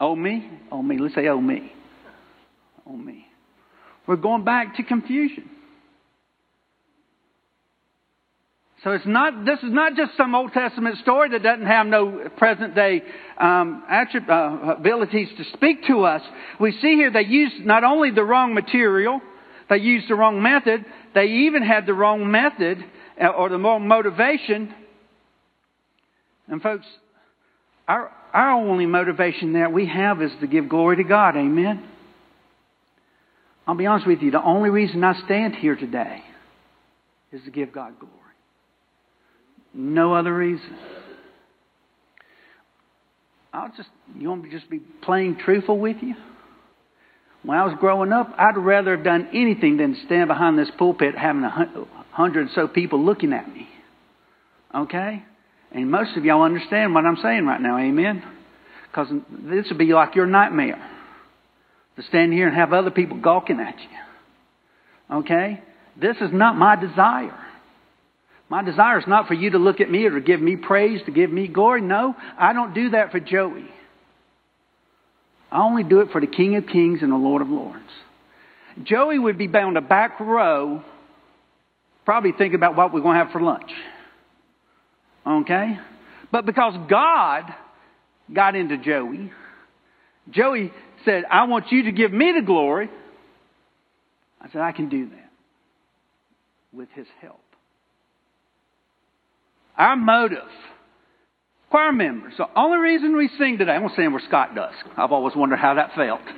Oh 0.01 0.13
me, 0.13 0.49
oh 0.69 0.81
me. 0.81 0.97
Let's 0.99 1.15
say 1.15 1.27
oh 1.27 1.39
me, 1.39 1.71
oh 2.85 2.97
me. 2.97 3.25
We're 4.05 4.17
going 4.17 4.43
back 4.43 4.75
to 4.75 4.83
confusion. 4.83 5.49
So 8.83 8.91
it's 8.91 9.05
not, 9.05 9.45
this 9.45 9.59
is 9.59 9.71
not 9.71 9.95
just 9.95 10.17
some 10.17 10.35
Old 10.35 10.51
Testament 10.51 10.97
story 10.97 11.29
that 11.29 11.41
doesn't 11.41 11.65
have 11.65 11.87
no 11.87 12.29
present 12.37 12.75
day 12.75 13.01
um, 13.37 13.83
attrib- 13.89 14.29
uh, 14.29 14.73
abilities 14.73 15.29
to 15.37 15.45
speak 15.55 15.85
to 15.87 16.03
us. 16.03 16.21
We 16.59 16.73
see 16.73 16.95
here 16.95 17.09
they 17.09 17.23
used 17.23 17.65
not 17.65 17.85
only 17.85 18.11
the 18.11 18.25
wrong 18.25 18.53
material, 18.53 19.21
they 19.69 19.77
used 19.77 20.09
the 20.09 20.15
wrong 20.15 20.41
method, 20.41 20.83
they 21.15 21.25
even 21.25 21.63
had 21.63 21.85
the 21.85 21.93
wrong 21.93 22.29
method 22.29 22.83
uh, 23.21 23.27
or 23.27 23.47
the 23.47 23.57
wrong 23.57 23.87
motivation. 23.87 24.75
And 26.49 26.61
folks, 26.61 26.85
our, 27.87 28.11
our 28.33 28.51
only 28.51 28.85
motivation 28.85 29.53
that 29.53 29.71
we 29.71 29.87
have 29.87 30.21
is 30.21 30.31
to 30.41 30.47
give 30.47 30.67
glory 30.67 30.97
to 30.97 31.03
God. 31.05 31.37
Amen? 31.37 31.87
I'll 33.65 33.75
be 33.75 33.85
honest 33.85 34.07
with 34.07 34.21
you, 34.21 34.31
the 34.31 34.43
only 34.43 34.69
reason 34.69 35.05
I 35.05 35.13
stand 35.23 35.55
here 35.55 35.77
today 35.77 36.21
is 37.31 37.41
to 37.45 37.51
give 37.51 37.71
God 37.71 37.97
glory. 37.97 38.22
No 39.73 40.13
other 40.13 40.35
reason. 40.35 40.77
I'll 43.51 43.71
just, 43.75 43.89
you 44.17 44.29
want 44.29 44.43
me 44.43 44.49
to 44.49 44.57
just 44.57 44.69
be 44.69 44.79
plain 44.79 45.37
truthful 45.43 45.77
with 45.77 45.97
you? 46.01 46.15
When 47.43 47.57
I 47.57 47.65
was 47.65 47.75
growing 47.79 48.13
up, 48.13 48.33
I'd 48.37 48.57
rather 48.57 48.95
have 48.95 49.03
done 49.03 49.29
anything 49.33 49.77
than 49.77 49.97
stand 50.05 50.27
behind 50.27 50.57
this 50.57 50.71
pulpit 50.77 51.15
having 51.15 51.43
a 51.43 51.85
hundred 52.11 52.49
so 52.55 52.67
people 52.67 53.03
looking 53.03 53.33
at 53.33 53.51
me. 53.53 53.67
Okay? 54.73 55.23
And 55.71 55.91
most 55.91 56.15
of 56.15 56.23
y'all 56.23 56.43
understand 56.43 56.93
what 56.93 57.05
I'm 57.05 57.17
saying 57.17 57.45
right 57.45 57.61
now, 57.61 57.77
amen? 57.77 58.23
Because 58.89 59.07
this 59.29 59.67
would 59.69 59.77
be 59.77 59.93
like 59.93 60.15
your 60.15 60.25
nightmare 60.25 60.81
to 61.95 62.03
stand 62.03 62.31
here 62.31 62.47
and 62.47 62.55
have 62.55 62.73
other 62.73 62.91
people 62.91 63.17
gawking 63.17 63.59
at 63.59 63.75
you. 63.79 65.17
Okay? 65.17 65.61
This 65.99 66.17
is 66.17 66.29
not 66.31 66.55
my 66.55 66.75
desire. 66.75 67.37
My 68.49 68.61
desire 68.63 68.99
is 68.99 69.07
not 69.07 69.27
for 69.27 69.33
you 69.33 69.51
to 69.51 69.57
look 69.57 69.81
at 69.81 69.89
me 69.89 70.05
or 70.05 70.11
to 70.11 70.21
give 70.21 70.41
me 70.41 70.55
praise, 70.55 71.01
to 71.05 71.11
give 71.11 71.31
me 71.31 71.47
glory. 71.47 71.81
No, 71.81 72.15
I 72.37 72.53
don't 72.53 72.73
do 72.73 72.91
that 72.91 73.11
for 73.11 73.19
Joey. 73.19 73.69
I 75.51 75.61
only 75.61 75.83
do 75.83 76.01
it 76.01 76.09
for 76.11 76.19
the 76.19 76.27
King 76.27 76.55
of 76.55 76.65
Kings 76.67 76.99
and 77.01 77.11
the 77.11 77.17
Lord 77.17 77.41
of 77.41 77.49
Lords. 77.49 77.79
Joey 78.83 79.19
would 79.19 79.37
be 79.37 79.47
bound 79.47 79.77
a 79.77 79.81
back 79.81 80.19
row, 80.19 80.83
probably 82.05 82.31
thinking 82.31 82.55
about 82.55 82.75
what 82.75 82.91
we're 82.91 83.01
going 83.01 83.17
to 83.17 83.23
have 83.23 83.31
for 83.31 83.41
lunch. 83.41 83.71
Okay? 85.25 85.77
But 86.31 86.45
because 86.47 86.73
God 86.89 87.43
got 88.33 88.55
into 88.55 88.77
Joey, 88.77 89.31
Joey 90.31 90.73
said, 91.05 91.23
I 91.29 91.43
want 91.45 91.71
you 91.71 91.83
to 91.83 91.91
give 91.91 92.11
me 92.11 92.33
the 92.35 92.41
glory. 92.43 92.89
I 94.41 94.49
said, 94.51 94.61
I 94.61 94.71
can 94.71 94.89
do 94.89 95.07
that 95.09 95.31
with 96.71 96.89
his 96.95 97.05
help. 97.21 97.42
Our 99.77 99.95
motive, 99.95 100.49
choir 101.69 101.91
members, 101.91 102.33
the 102.37 102.47
only 102.55 102.77
reason 102.77 103.15
we 103.17 103.29
sing 103.39 103.57
today, 103.57 103.71
I'm 103.71 103.81
going 103.81 103.89
to 103.89 103.95
sing 103.95 104.11
where 104.11 104.21
Scott 104.27 104.55
does. 104.55 104.73
I've 104.95 105.11
always 105.11 105.35
wondered 105.35 105.59
how 105.59 105.73
that 105.75 105.93
felt. 105.95 106.21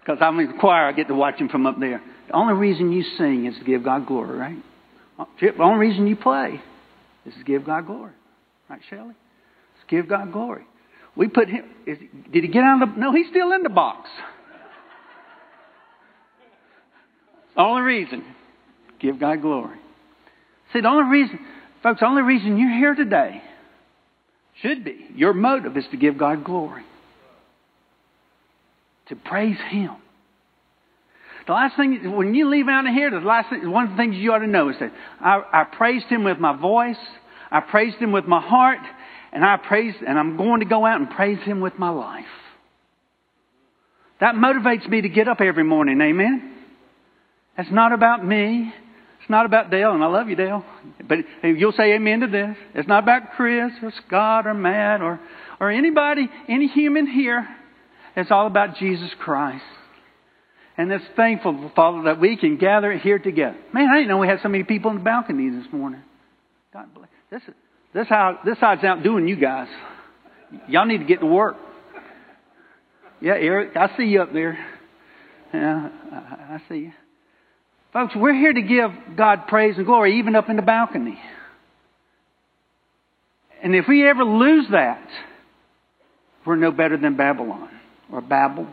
Because 0.00 0.22
I'm 0.22 0.40
in 0.40 0.46
the 0.46 0.58
choir, 0.58 0.86
I 0.86 0.92
get 0.92 1.08
to 1.08 1.14
watch 1.14 1.34
him 1.36 1.50
from 1.50 1.66
up 1.66 1.78
there. 1.78 2.00
The 2.28 2.32
only 2.32 2.54
reason 2.54 2.92
you 2.92 3.02
sing 3.18 3.44
is 3.44 3.58
to 3.58 3.64
give 3.64 3.84
God 3.84 4.06
glory, 4.06 4.38
right? 4.38 4.56
The 5.38 5.62
only 5.62 5.86
reason 5.86 6.06
you 6.06 6.16
play 6.16 6.62
is 7.26 7.34
to 7.34 7.44
give 7.44 7.66
God 7.66 7.84
glory. 7.84 8.12
Right, 8.70 8.80
Shelley? 8.88 9.14
It's 9.74 9.84
give 9.86 10.08
God 10.08 10.32
glory. 10.32 10.64
We 11.14 11.28
put 11.28 11.50
him, 11.50 11.64
is, 11.86 11.98
did 12.32 12.42
he 12.42 12.48
get 12.48 12.62
out 12.62 12.82
of 12.82 12.94
the, 12.94 12.98
no, 12.98 13.12
he's 13.12 13.28
still 13.28 13.52
in 13.52 13.62
the 13.62 13.68
box. 13.68 14.08
Only 17.58 17.82
reason, 17.82 18.24
give 19.00 19.20
God 19.20 19.42
glory. 19.42 19.76
See, 20.72 20.80
the 20.80 20.88
only 20.88 21.10
reason, 21.10 21.38
folks, 21.82 22.00
the 22.00 22.06
only 22.06 22.22
reason 22.22 22.58
you're 22.58 22.76
here 22.76 22.94
today 22.94 23.42
should 24.60 24.84
be 24.84 25.06
your 25.14 25.32
motive 25.32 25.76
is 25.76 25.84
to 25.90 25.96
give 25.96 26.18
God 26.18 26.44
glory, 26.44 26.84
to 29.08 29.16
praise 29.16 29.58
Him. 29.70 29.96
The 31.46 31.52
last 31.54 31.76
thing, 31.76 32.14
when 32.14 32.34
you 32.34 32.50
leave 32.50 32.68
out 32.68 32.86
of 32.86 32.92
here, 32.92 33.10
the 33.10 33.20
last 33.20 33.48
thing, 33.48 33.70
one 33.70 33.84
of 33.84 33.90
the 33.92 33.96
things 33.96 34.16
you 34.16 34.32
ought 34.32 34.40
to 34.40 34.46
know 34.46 34.68
is 34.68 34.76
that 34.80 34.92
I, 35.20 35.42
I 35.52 35.64
praised 35.64 36.06
Him 36.06 36.24
with 36.24 36.38
my 36.38 36.54
voice, 36.54 36.98
I 37.50 37.60
praised 37.60 37.96
Him 37.96 38.12
with 38.12 38.26
my 38.26 38.40
heart, 38.40 38.80
and 39.32 39.44
I 39.44 39.56
praise, 39.56 39.94
and 40.06 40.18
I'm 40.18 40.36
going 40.36 40.60
to 40.60 40.66
go 40.66 40.84
out 40.84 41.00
and 41.00 41.08
praise 41.08 41.38
Him 41.44 41.60
with 41.60 41.78
my 41.78 41.88
life. 41.88 42.26
That 44.20 44.34
motivates 44.34 44.88
me 44.88 45.02
to 45.02 45.08
get 45.08 45.28
up 45.28 45.40
every 45.40 45.64
morning. 45.64 46.00
Amen. 46.00 46.54
That's 47.56 47.70
not 47.70 47.92
about 47.92 48.24
me. 48.24 48.72
It's 49.28 49.32
not 49.32 49.44
about 49.44 49.70
Dale, 49.70 49.92
and 49.92 50.02
I 50.02 50.06
love 50.06 50.30
you, 50.30 50.36
Dale. 50.36 50.64
But 51.06 51.18
you'll 51.42 51.72
say 51.72 51.92
amen 51.92 52.20
to 52.20 52.28
this. 52.28 52.56
It's 52.74 52.88
not 52.88 53.02
about 53.02 53.32
Chris 53.36 53.72
or 53.82 53.92
Scott 54.06 54.46
or 54.46 54.54
Matt 54.54 55.02
or, 55.02 55.20
or 55.60 55.70
anybody, 55.70 56.30
any 56.48 56.66
human 56.66 57.06
here. 57.06 57.46
It's 58.16 58.30
all 58.30 58.46
about 58.46 58.76
Jesus 58.76 59.10
Christ. 59.20 59.62
And 60.78 60.90
it's 60.90 61.04
thankful, 61.14 61.70
Father, 61.76 62.04
that 62.04 62.18
we 62.18 62.38
can 62.38 62.56
gather 62.56 62.96
here 62.96 63.18
together. 63.18 63.58
Man, 63.70 63.90
I 63.92 63.96
didn't 63.96 64.08
know 64.08 64.16
we 64.16 64.28
had 64.28 64.40
so 64.42 64.48
many 64.48 64.64
people 64.64 64.90
in 64.92 64.96
the 64.96 65.04
balcony 65.04 65.50
this 65.50 65.70
morning. 65.70 66.00
God 66.72 66.94
bless. 66.94 67.10
This 67.30 67.42
is 67.46 67.54
this 67.92 68.08
how 68.08 68.38
this 68.46 68.58
side's 68.58 68.82
outdoing 68.82 69.28
you 69.28 69.36
guys. 69.36 69.68
Y'all 70.68 70.86
need 70.86 70.98
to 70.98 71.04
get 71.04 71.20
to 71.20 71.26
work. 71.26 71.56
Yeah, 73.20 73.34
Eric, 73.34 73.76
I 73.76 73.94
see 73.94 74.04
you 74.04 74.22
up 74.22 74.32
there. 74.32 74.58
Yeah, 75.52 75.90
I, 76.12 76.16
I 76.16 76.62
see 76.70 76.76
you. 76.76 76.92
Folks, 77.92 78.14
we're 78.14 78.34
here 78.34 78.52
to 78.52 78.62
give 78.62 78.90
God 79.16 79.46
praise 79.48 79.76
and 79.76 79.86
glory, 79.86 80.18
even 80.18 80.36
up 80.36 80.50
in 80.50 80.56
the 80.56 80.62
balcony. 80.62 81.18
And 83.62 83.74
if 83.74 83.86
we 83.88 84.08
ever 84.08 84.24
lose 84.24 84.66
that, 84.70 85.06
we're 86.44 86.56
no 86.56 86.70
better 86.70 86.96
than 86.96 87.16
Babylon 87.16 87.70
or 88.12 88.20
Babel. 88.20 88.66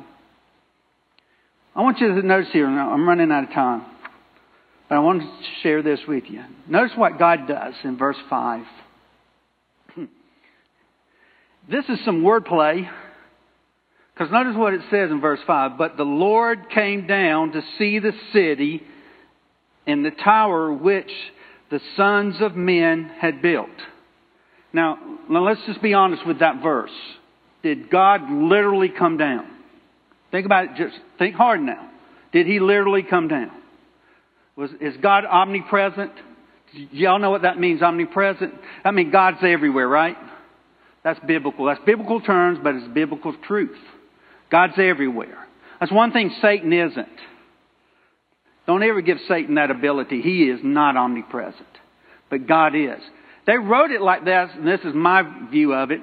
I 1.75 1.81
want 1.81 1.99
you 1.99 2.07
to 2.07 2.27
notice 2.27 2.49
here, 2.51 2.67
I'm 2.67 3.07
running 3.07 3.31
out 3.31 3.45
of 3.45 3.49
time, 3.49 3.85
but 4.89 4.95
I 4.95 4.99
want 4.99 5.21
to 5.21 5.27
share 5.63 5.81
this 5.81 5.99
with 6.07 6.25
you. 6.27 6.43
Notice 6.67 6.91
what 6.95 7.17
God 7.17 7.47
does 7.47 7.73
in 7.83 7.97
verse 7.97 8.17
5. 8.29 8.65
This 11.69 11.85
is 11.89 11.97
some 12.05 12.21
wordplay. 12.21 12.87
Because 14.13 14.31
notice 14.31 14.55
what 14.55 14.73
it 14.73 14.81
says 14.91 15.09
in 15.09 15.19
verse 15.19 15.39
5. 15.47 15.77
But 15.77 15.97
the 15.97 16.03
Lord 16.03 16.69
came 16.73 17.07
down 17.07 17.51
to 17.53 17.61
see 17.77 17.99
the 17.99 18.13
city 18.31 18.83
in 19.87 20.03
the 20.03 20.11
tower 20.11 20.71
which 20.71 21.11
the 21.69 21.79
sons 21.95 22.35
of 22.41 22.55
men 22.55 23.11
had 23.19 23.41
built. 23.41 23.69
Now, 24.73 24.97
now 25.29 25.43
let's 25.43 25.61
just 25.65 25.81
be 25.81 25.93
honest 25.93 26.25
with 26.25 26.39
that 26.39 26.61
verse. 26.61 26.91
Did 27.63 27.89
God 27.89 28.29
literally 28.29 28.89
come 28.89 29.17
down? 29.17 29.47
Think 30.31 30.45
about 30.45 30.65
it, 30.65 30.71
just 30.77 30.95
think 31.17 31.35
hard 31.35 31.61
now. 31.61 31.89
Did 32.31 32.45
he 32.47 32.59
literally 32.59 33.03
come 33.03 33.27
down? 33.27 33.51
Was, 34.55 34.69
is 34.81 34.95
God 35.01 35.25
omnipresent? 35.25 36.11
Y'all 36.91 37.19
know 37.19 37.31
what 37.31 37.43
that 37.43 37.59
means, 37.59 37.81
omnipresent? 37.81 38.53
I 38.83 38.91
mean, 38.91 39.11
God's 39.11 39.37
everywhere, 39.41 39.87
right? 39.87 40.17
That's 41.03 41.19
biblical. 41.25 41.65
That's 41.65 41.79
biblical 41.85 42.19
terms, 42.19 42.59
but 42.61 42.75
it's 42.75 42.87
biblical 42.87 43.33
truth. 43.47 43.77
God's 44.51 44.73
everywhere. 44.77 45.47
That's 45.79 45.91
one 45.91 46.11
thing 46.11 46.31
Satan 46.41 46.73
isn't. 46.73 47.07
Don't 48.67 48.83
ever 48.83 49.01
give 49.01 49.17
Satan 49.27 49.55
that 49.55 49.71
ability. 49.71 50.21
He 50.21 50.45
is 50.45 50.59
not 50.63 50.97
omnipresent. 50.97 51.67
But 52.29 52.47
God 52.47 52.75
is. 52.75 52.99
They 53.45 53.57
wrote 53.57 53.91
it 53.91 54.01
like 54.01 54.25
this, 54.25 54.49
and 54.55 54.67
this 54.67 54.81
is 54.81 54.93
my 54.95 55.23
view 55.51 55.73
of 55.73 55.91
it. 55.91 56.01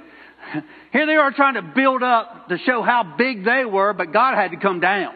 Here 0.92 1.06
they 1.06 1.14
are 1.14 1.32
trying 1.32 1.54
to 1.54 1.62
build 1.62 2.02
up 2.02 2.48
to 2.48 2.58
show 2.58 2.82
how 2.82 3.14
big 3.18 3.44
they 3.44 3.64
were, 3.64 3.92
but 3.92 4.12
God 4.12 4.36
had 4.36 4.52
to 4.52 4.56
come 4.56 4.80
down. 4.80 5.14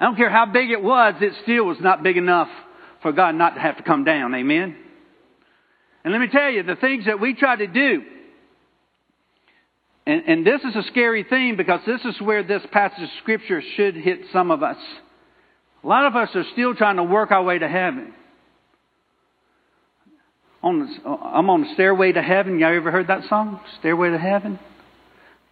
I 0.00 0.06
don't 0.06 0.16
care 0.16 0.30
how 0.30 0.46
big 0.46 0.70
it 0.70 0.82
was, 0.82 1.14
it 1.20 1.32
still 1.44 1.64
was 1.64 1.78
not 1.80 2.02
big 2.02 2.16
enough 2.16 2.48
for 3.02 3.12
God 3.12 3.36
not 3.36 3.54
to 3.54 3.60
have 3.60 3.76
to 3.76 3.84
come 3.84 4.04
down. 4.04 4.34
Amen? 4.34 4.76
And 6.02 6.12
let 6.12 6.20
me 6.20 6.26
tell 6.26 6.50
you, 6.50 6.64
the 6.64 6.74
things 6.74 7.04
that 7.06 7.20
we 7.20 7.34
try 7.34 7.54
to 7.54 7.68
do, 7.68 8.02
and, 10.04 10.22
and 10.26 10.46
this 10.46 10.60
is 10.62 10.74
a 10.74 10.82
scary 10.88 11.22
thing 11.22 11.56
because 11.56 11.80
this 11.86 12.00
is 12.04 12.20
where 12.20 12.42
this 12.42 12.62
passage 12.72 13.04
of 13.04 13.08
Scripture 13.20 13.62
should 13.76 13.94
hit 13.94 14.22
some 14.32 14.50
of 14.50 14.64
us. 14.64 14.76
A 15.82 15.86
lot 15.86 16.06
of 16.06 16.14
us 16.14 16.28
are 16.34 16.44
still 16.52 16.74
trying 16.74 16.96
to 16.96 17.02
work 17.02 17.30
our 17.30 17.42
way 17.42 17.58
to 17.58 17.68
heaven. 17.68 18.14
On 20.62 20.78
the, 20.78 21.10
I'm 21.10 21.50
on 21.50 21.62
the 21.62 21.74
stairway 21.74 22.12
to 22.12 22.22
heaven. 22.22 22.60
Y'all 22.60 22.74
ever 22.74 22.92
heard 22.92 23.08
that 23.08 23.28
song? 23.28 23.60
Stairway 23.80 24.10
to 24.10 24.18
heaven? 24.18 24.60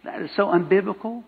That 0.05 0.21
is 0.21 0.29
so 0.37 0.47
unbiblical. 0.47 1.23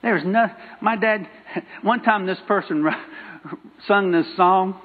There's 0.00 0.24
no, 0.24 0.46
my 0.80 0.94
dad, 0.94 1.26
one 1.82 2.02
time 2.02 2.26
this 2.26 2.38
person 2.46 2.86
sung 3.88 4.12
this 4.12 4.26
song 4.36 4.80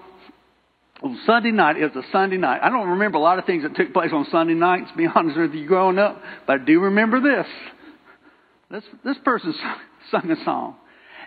on 1.03 1.19
Sunday 1.27 1.51
night. 1.51 1.77
It 1.77 1.93
was 1.93 2.03
a 2.03 2.11
Sunday 2.11 2.37
night. 2.37 2.61
I 2.63 2.69
don't 2.69 2.89
remember 2.89 3.19
a 3.19 3.21
lot 3.21 3.37
of 3.37 3.45
things 3.45 3.61
that 3.61 3.75
took 3.75 3.93
place 3.93 4.09
on 4.11 4.25
Sunday 4.31 4.55
nights, 4.55 4.89
to 4.89 4.97
be 4.97 5.05
honest 5.15 5.37
with 5.37 5.53
you, 5.53 5.67
growing 5.67 5.99
up, 5.99 6.19
but 6.47 6.61
I 6.61 6.63
do 6.63 6.79
remember 6.79 7.21
this. 7.21 7.45
This, 8.71 8.83
this 9.03 9.17
person 9.23 9.53
sung 10.09 10.31
a 10.31 10.43
song 10.43 10.77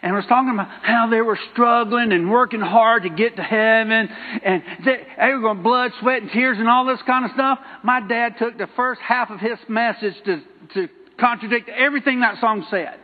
and 0.05 0.15
was 0.15 0.27
talking 0.29 0.51
about 0.53 0.69
how 0.83 1.09
they 1.09 1.23
were 1.23 1.39
struggling 1.53 2.13
and 2.13 2.31
working 2.31 2.61
hard 2.61 3.05
to 3.05 3.09
get 3.09 3.37
to 3.37 3.43
heaven 3.43 4.11
and 4.45 4.63
they, 4.85 4.99
they 5.19 5.33
were 5.33 5.41
going 5.41 5.63
blood, 5.63 5.93
sweat, 6.01 6.21
and 6.21 6.31
tears 6.31 6.59
and 6.61 6.69
all 6.69 6.85
this 6.85 7.01
kind 7.07 7.25
of 7.25 7.31
stuff. 7.31 7.59
My 7.83 8.07
dad 8.07 8.35
took 8.39 8.59
the 8.59 8.69
first 8.77 9.01
half 9.01 9.31
of 9.31 9.41
his 9.41 9.59
message 9.67 10.13
to, 10.27 10.43
to 10.75 10.89
contradict 11.19 11.71
everything 11.71 12.21
that 12.21 12.39
song 12.39 12.67
said. 12.71 12.99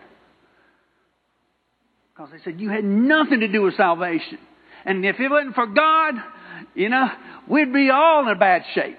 Because 2.13 2.33
they 2.33 2.39
said 2.45 2.61
you 2.61 2.69
had 2.69 2.85
nothing 2.85 3.41
to 3.41 3.49
do 3.49 3.63
with 3.63 3.79
salvation. 3.79 4.39
And 4.85 5.03
if 5.07 5.19
it 5.19 5.31
wasn't 5.31 5.55
for 5.55 5.69
God, 5.69 6.17
you 6.75 6.91
know, 6.91 7.09
we'd 7.49 7.73
be 7.73 7.89
all 7.89 8.25
in 8.25 8.29
a 8.29 8.39
bad 8.39 8.63
shape. 8.75 8.99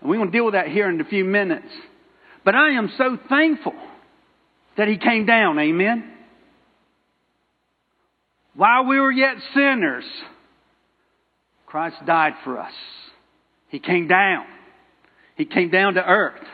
And 0.00 0.08
we're 0.08 0.16
going 0.16 0.30
to 0.30 0.36
deal 0.36 0.46
with 0.46 0.54
that 0.54 0.68
here 0.68 0.88
in 0.88 0.98
a 1.02 1.04
few 1.04 1.26
minutes. 1.26 1.68
But 2.46 2.54
I 2.54 2.70
am 2.78 2.90
so 2.96 3.18
thankful 3.28 3.74
that 4.78 4.88
He 4.88 4.96
came 4.96 5.26
down. 5.26 5.58
Amen. 5.58 6.11
While 8.54 8.86
we 8.86 9.00
were 9.00 9.12
yet 9.12 9.36
sinners, 9.54 10.04
Christ 11.66 11.96
died 12.06 12.34
for 12.44 12.58
us. 12.58 12.72
He 13.68 13.78
came 13.78 14.08
down. 14.08 14.44
He 15.36 15.46
came 15.46 15.70
down 15.70 15.94
to 15.94 16.04
earth. 16.04 16.44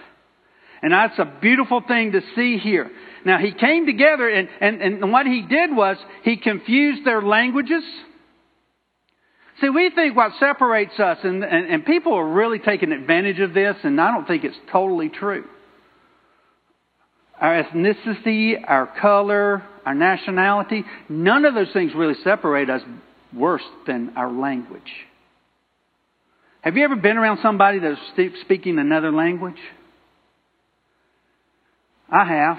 And 0.80 0.92
that's 0.92 1.18
a 1.18 1.24
beautiful 1.40 1.82
thing 1.86 2.12
to 2.12 2.20
see 2.36 2.58
here. 2.58 2.88
Now, 3.24 3.38
he 3.38 3.52
came 3.52 3.84
together, 3.84 4.28
and, 4.28 4.48
and, 4.60 4.80
and 4.80 5.12
what 5.12 5.26
he 5.26 5.42
did 5.42 5.74
was 5.74 5.96
he 6.22 6.36
confused 6.36 7.04
their 7.04 7.20
languages. 7.20 7.82
See, 9.60 9.68
we 9.68 9.90
think 9.90 10.16
what 10.16 10.32
separates 10.38 10.98
us, 11.00 11.18
and, 11.24 11.42
and, 11.42 11.66
and 11.66 11.84
people 11.84 12.14
are 12.14 12.28
really 12.28 12.60
taking 12.60 12.92
advantage 12.92 13.40
of 13.40 13.54
this, 13.54 13.74
and 13.82 14.00
I 14.00 14.12
don't 14.12 14.26
think 14.26 14.44
it's 14.44 14.56
totally 14.70 15.08
true. 15.08 15.44
Our 17.40 17.64
ethnicity, 17.64 18.54
our 18.64 18.86
color, 19.00 19.64
our 19.88 19.94
nationality, 19.94 20.84
none 21.08 21.46
of 21.46 21.54
those 21.54 21.72
things 21.72 21.92
really 21.96 22.12
separate 22.22 22.68
us 22.68 22.82
worse 23.34 23.62
than 23.86 24.12
our 24.16 24.30
language. 24.30 24.82
Have 26.60 26.76
you 26.76 26.84
ever 26.84 26.96
been 26.96 27.16
around 27.16 27.38
somebody 27.42 27.78
that's 27.78 27.98
speaking 28.42 28.78
another 28.78 29.10
language? 29.10 29.56
I 32.10 32.24
have. 32.26 32.58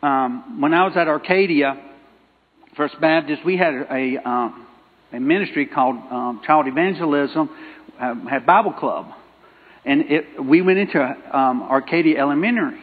Um, 0.00 0.60
when 0.60 0.72
I 0.72 0.84
was 0.84 0.92
at 0.96 1.08
Arcadia 1.08 1.74
First 2.76 3.00
Baptist, 3.00 3.44
we 3.44 3.56
had 3.56 3.74
a, 3.90 4.18
um, 4.24 4.66
a 5.12 5.18
ministry 5.18 5.66
called 5.66 5.96
um, 5.96 6.40
Child 6.46 6.68
Evangelism, 6.68 7.50
uh, 8.00 8.14
had 8.30 8.46
Bible 8.46 8.74
Club. 8.74 9.06
And 9.84 10.02
it, 10.02 10.24
we 10.44 10.62
went 10.62 10.78
into 10.78 11.02
um, 11.02 11.64
Arcadia 11.64 12.16
Elementary. 12.20 12.78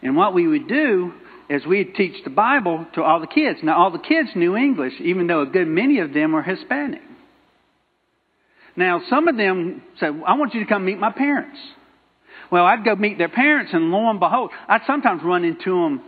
And 0.00 0.16
what 0.16 0.32
we 0.32 0.46
would 0.46 0.68
do 0.68 1.12
is 1.52 1.66
we'd 1.66 1.94
teach 1.94 2.24
the 2.24 2.30
Bible 2.30 2.86
to 2.94 3.02
all 3.02 3.20
the 3.20 3.26
kids. 3.26 3.58
Now, 3.62 3.76
all 3.76 3.90
the 3.90 3.98
kids 3.98 4.30
knew 4.34 4.56
English, 4.56 4.94
even 5.00 5.26
though 5.26 5.42
a 5.42 5.46
good 5.46 5.68
many 5.68 5.98
of 5.98 6.14
them 6.14 6.32
were 6.32 6.42
Hispanic. 6.42 7.02
Now, 8.74 9.02
some 9.10 9.28
of 9.28 9.36
them 9.36 9.82
said, 10.00 10.08
I 10.26 10.34
want 10.36 10.54
you 10.54 10.60
to 10.60 10.66
come 10.66 10.86
meet 10.86 10.98
my 10.98 11.12
parents. 11.12 11.58
Well, 12.50 12.64
I'd 12.64 12.86
go 12.86 12.96
meet 12.96 13.18
their 13.18 13.28
parents, 13.28 13.72
and 13.74 13.90
lo 13.90 14.08
and 14.08 14.18
behold, 14.18 14.50
I'd 14.66 14.80
sometimes 14.86 15.20
run 15.22 15.44
into 15.44 15.72
them 15.72 16.00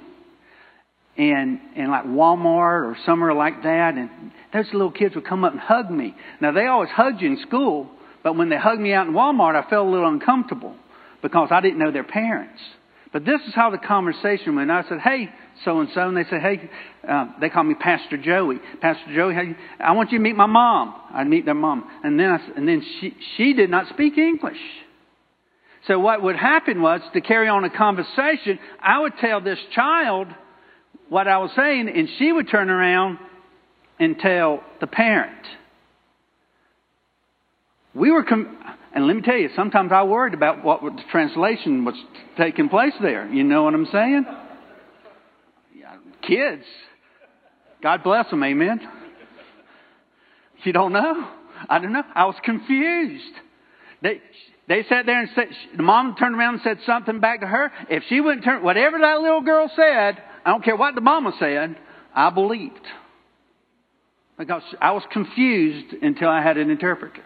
in, 1.17 1.61
in 1.77 1.91
like 1.91 2.07
Walmart 2.07 2.87
or 2.87 2.97
somewhere 3.05 3.35
like 3.35 3.63
that, 3.65 3.97
and 3.97 4.33
those 4.55 4.73
little 4.73 4.93
kids 4.93 5.15
would 5.15 5.27
come 5.27 5.45
up 5.45 5.53
and 5.53 5.61
hug 5.61 5.91
me. 5.91 6.15
Now, 6.41 6.53
they 6.53 6.67
always 6.67 6.89
hugged 6.91 7.21
you 7.21 7.31
in 7.31 7.39
school, 7.47 7.91
but 8.23 8.35
when 8.35 8.49
they 8.49 8.57
hugged 8.57 8.81
me 8.81 8.95
out 8.95 9.09
in 9.09 9.13
Walmart, 9.13 9.63
I 9.63 9.69
felt 9.69 9.87
a 9.87 9.91
little 9.91 10.09
uncomfortable 10.09 10.75
because 11.21 11.49
I 11.51 11.61
didn't 11.61 11.79
know 11.79 11.91
their 11.91 12.03
parents. 12.03 12.61
But 13.15 13.25
this 13.25 13.41
is 13.47 13.55
how 13.55 13.71
the 13.71 13.79
conversation 13.79 14.57
went. 14.57 14.73
I 14.73 14.83
said, 14.89 14.99
"Hey, 14.99 15.31
so 15.65 15.79
and 15.79 15.89
so," 15.95 16.09
and 16.09 16.17
they 16.17 16.25
said, 16.25 16.43
"Hey," 16.43 16.69
uh, 17.09 17.29
they 17.41 17.49
call 17.49 17.63
me 17.63 17.75
Pastor 17.75 18.17
Joey. 18.17 18.59
Pastor 18.81 19.15
Joey, 19.15 19.35
hey, 19.35 19.55
I 19.79 19.93
want 19.93 20.11
you 20.11 20.19
to 20.19 20.23
meet 20.23 20.35
my 20.35 20.47
mom. 20.47 20.97
I'd 21.13 21.29
meet 21.29 21.45
their 21.45 21.55
mom, 21.55 21.89
and 22.03 22.19
then 22.19 22.33
I, 22.33 22.41
and 22.57 22.67
then 22.67 22.85
she 23.01 23.17
she 23.37 23.53
did 23.53 23.71
not 23.71 23.87
speak 23.91 24.19
English. 24.19 24.59
So 25.87 26.01
what 26.01 26.23
would 26.23 26.35
happen 26.35 26.83
was 26.83 27.03
to 27.13 27.21
carry 27.21 27.47
on 27.47 27.63
a 27.63 27.71
conversation, 27.71 28.59
I 28.83 28.99
would 28.99 29.13
tell 29.21 29.41
this 29.41 29.61
child 29.77 30.27
what 31.09 31.29
I 31.29 31.39
was 31.39 31.53
saying, 31.55 31.89
and 31.89 32.09
she 32.19 32.33
would 32.33 32.49
turn 32.49 32.69
around 32.69 33.19
and 34.01 34.19
tell 34.19 34.65
the 34.81 34.89
parent. 34.89 35.47
We 37.95 38.11
were, 38.11 38.25
com- 38.25 38.59
and 38.95 39.09
let 39.09 39.17
me 39.17 39.23
tell 39.23 39.37
you, 39.37 39.51
sometimes 39.57 39.91
I 39.93 40.05
worried 40.05 40.35
about 40.35 40.65
what 40.65 40.81
the 40.81 41.03
translation 41.11 41.85
was 41.85 41.97
taking 42.37 42.69
place 42.69 42.93
there. 43.03 43.27
You 43.29 43.43
know 43.43 43.65
what 43.65 43.75
I'm 43.75 43.87
saying? 43.87 44.25
Yeah, 45.77 45.97
kids, 46.23 46.65
God 47.83 48.05
bless 48.05 48.31
them, 48.31 48.45
amen. 48.45 48.81
You 50.63 50.73
don't 50.73 50.93
know? 50.93 51.29
I 51.69 51.79
don't 51.79 51.93
know. 51.93 52.05
I 52.15 52.25
was 52.25 52.37
confused. 52.43 53.35
They, 54.01 54.23
they 54.69 54.85
sat 54.89 55.07
there 55.07 55.21
and 55.21 55.29
said, 55.35 55.49
the 55.77 55.83
mom 55.83 56.15
turned 56.17 56.37
around 56.37 56.55
and 56.55 56.63
said 56.63 56.79
something 56.87 57.21
back 57.21 57.41
to 57.41 57.47
her. 57.47 57.71
If 57.91 58.05
she 58.09 58.21
wouldn't 58.21 58.45
turn, 58.45 58.63
whatever 58.63 58.99
that 58.99 59.21
little 59.21 59.43
girl 59.43 59.71
said, 59.75 60.23
I 60.45 60.51
don't 60.51 60.65
care 60.65 60.77
what 60.77 60.95
the 60.95 61.01
mama 61.01 61.33
said, 61.39 61.77
I 62.15 62.31
believed. 62.31 62.81
Because 64.39 64.63
I 64.81 64.93
was 64.93 65.03
confused 65.13 65.95
until 66.01 66.29
I 66.29 66.43
had 66.43 66.57
an 66.57 66.71
interpreter. 66.71 67.23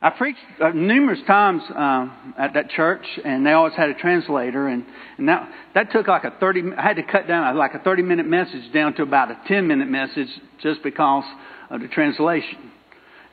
I 0.00 0.10
preached 0.10 0.38
uh, 0.62 0.70
numerous 0.70 1.18
times 1.26 1.62
um, 1.74 2.34
at 2.38 2.54
that 2.54 2.70
church, 2.70 3.04
and 3.24 3.44
they 3.44 3.50
always 3.50 3.74
had 3.74 3.90
a 3.90 3.94
translator, 3.94 4.68
and, 4.68 4.84
and 5.18 5.28
that 5.28 5.50
that 5.74 5.90
took 5.90 6.06
like 6.06 6.22
a 6.22 6.30
thirty. 6.38 6.62
I 6.76 6.82
had 6.82 6.96
to 6.96 7.02
cut 7.02 7.26
down 7.26 7.56
like 7.56 7.74
a 7.74 7.80
thirty 7.80 8.02
minute 8.02 8.26
message 8.26 8.72
down 8.72 8.94
to 8.94 9.02
about 9.02 9.32
a 9.32 9.40
ten 9.48 9.66
minute 9.66 9.88
message 9.88 10.28
just 10.62 10.84
because 10.84 11.24
of 11.68 11.80
the 11.80 11.88
translation 11.88 12.70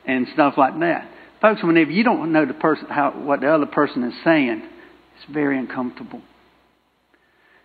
and 0.06 0.26
stuff 0.34 0.54
like 0.56 0.78
that. 0.80 1.08
Folks, 1.40 1.62
whenever 1.62 1.92
you 1.92 2.02
don't 2.02 2.32
know 2.32 2.44
the 2.44 2.54
person 2.54 2.86
how 2.88 3.12
what 3.12 3.42
the 3.42 3.48
other 3.48 3.66
person 3.66 4.02
is 4.02 4.14
saying, 4.24 4.68
it's 5.16 5.32
very 5.32 5.56
uncomfortable. 5.56 6.20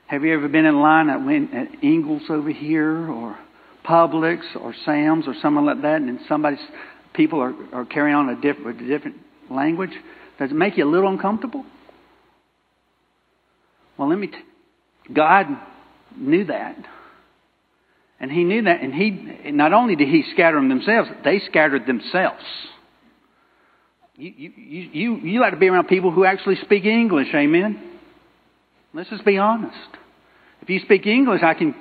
Have 0.06 0.24
you 0.24 0.34
ever 0.36 0.47
been 0.47 0.66
in 0.66 0.80
line 0.80 1.10
at, 1.10 1.22
at 1.56 1.84
Ingles 1.84 2.24
over 2.30 2.52
here, 2.52 3.10
or 3.10 3.39
Publix, 3.84 4.41
or 4.60 4.76
Sam's, 4.86 5.26
or 5.28 5.34
something 5.41 5.66
like 5.66 5.82
that, 5.82 6.02
and 6.02 6.20
somebody's 6.30 6.60
people 7.14 7.41
are, 7.41 7.53
are 7.74 7.86
carrying 7.86 8.16
on 8.16 8.30
a 8.30 8.36
different, 8.39 8.80
different 8.88 9.18
language? 9.49 9.91
Does 10.39 10.51
it 10.51 10.55
make 10.55 10.78
you 10.78 10.86
a 10.86 10.91
little 10.91 11.09
uncomfortable? 11.09 11.66
Well, 13.97 14.09
let 14.09 14.18
me. 14.18 14.28
T- 14.28 15.14
God 15.14 15.47
knew 16.16 16.45
that, 16.45 16.78
and 18.20 18.32
He 18.32 18.43
knew 18.43 18.64
that, 18.64 18.82
and 18.82 18.93
He 18.93 19.51
not 19.51 19.74
only 19.74 19.95
did 19.95 20.07
He 20.07 20.24
scatter 20.34 20.57
them 20.57 20.70
themselves, 20.70 21.09
they 21.24 21.39
scattered 21.39 21.86
themselves. 21.86 22.43
You 24.16 24.32
you 24.36 24.51
you 24.93 25.16
you 25.18 25.41
like 25.41 25.53
to 25.53 25.59
be 25.59 25.68
around 25.68 25.88
people 25.88 26.12
who 26.12 26.26
actually 26.26 26.57
speak 26.57 26.86
English, 26.86 27.28
amen. 27.34 27.82
Let's 28.93 29.09
just 29.09 29.26
be 29.26 29.38
honest. 29.38 29.76
If 30.62 30.70
you 30.70 30.80
speak 30.80 31.05
English, 31.07 31.41
I 31.43 31.53
can 31.53 31.74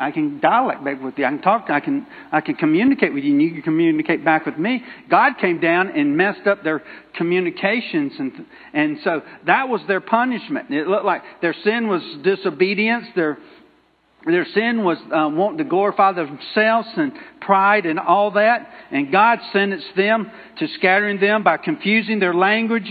I 0.00 0.10
can 0.10 0.40
dialect 0.40 0.84
back 0.84 1.02
with 1.02 1.18
you. 1.18 1.24
I 1.24 1.30
can 1.30 1.42
talk. 1.42 1.66
I 1.68 1.80
can 1.80 2.06
I 2.32 2.40
can 2.40 2.54
communicate 2.54 3.12
with 3.12 3.24
you, 3.24 3.32
and 3.32 3.42
you 3.42 3.52
can 3.52 3.62
communicate 3.62 4.24
back 4.24 4.46
with 4.46 4.58
me. 4.58 4.82
God 5.10 5.34
came 5.40 5.60
down 5.60 5.88
and 5.88 6.16
messed 6.16 6.46
up 6.46 6.64
their 6.64 6.82
communications, 7.14 8.12
and 8.18 8.32
and 8.72 8.98
so 9.04 9.22
that 9.46 9.68
was 9.68 9.82
their 9.86 10.00
punishment. 10.00 10.70
It 10.70 10.86
looked 10.86 11.04
like 11.04 11.22
their 11.42 11.54
sin 11.64 11.88
was 11.88 12.02
disobedience. 12.22 13.06
Their 13.14 13.38
their 14.24 14.46
sin 14.54 14.82
was 14.82 14.98
uh, 15.14 15.28
wanting 15.28 15.58
to 15.58 15.64
glorify 15.64 16.12
themselves 16.12 16.88
and 16.96 17.12
pride 17.40 17.86
and 17.86 18.00
all 18.00 18.32
that. 18.32 18.68
And 18.90 19.12
God 19.12 19.38
sentenced 19.52 19.94
them 19.96 20.30
to 20.58 20.68
scattering 20.78 21.20
them 21.20 21.44
by 21.44 21.58
confusing 21.58 22.18
their 22.18 22.34
language, 22.34 22.90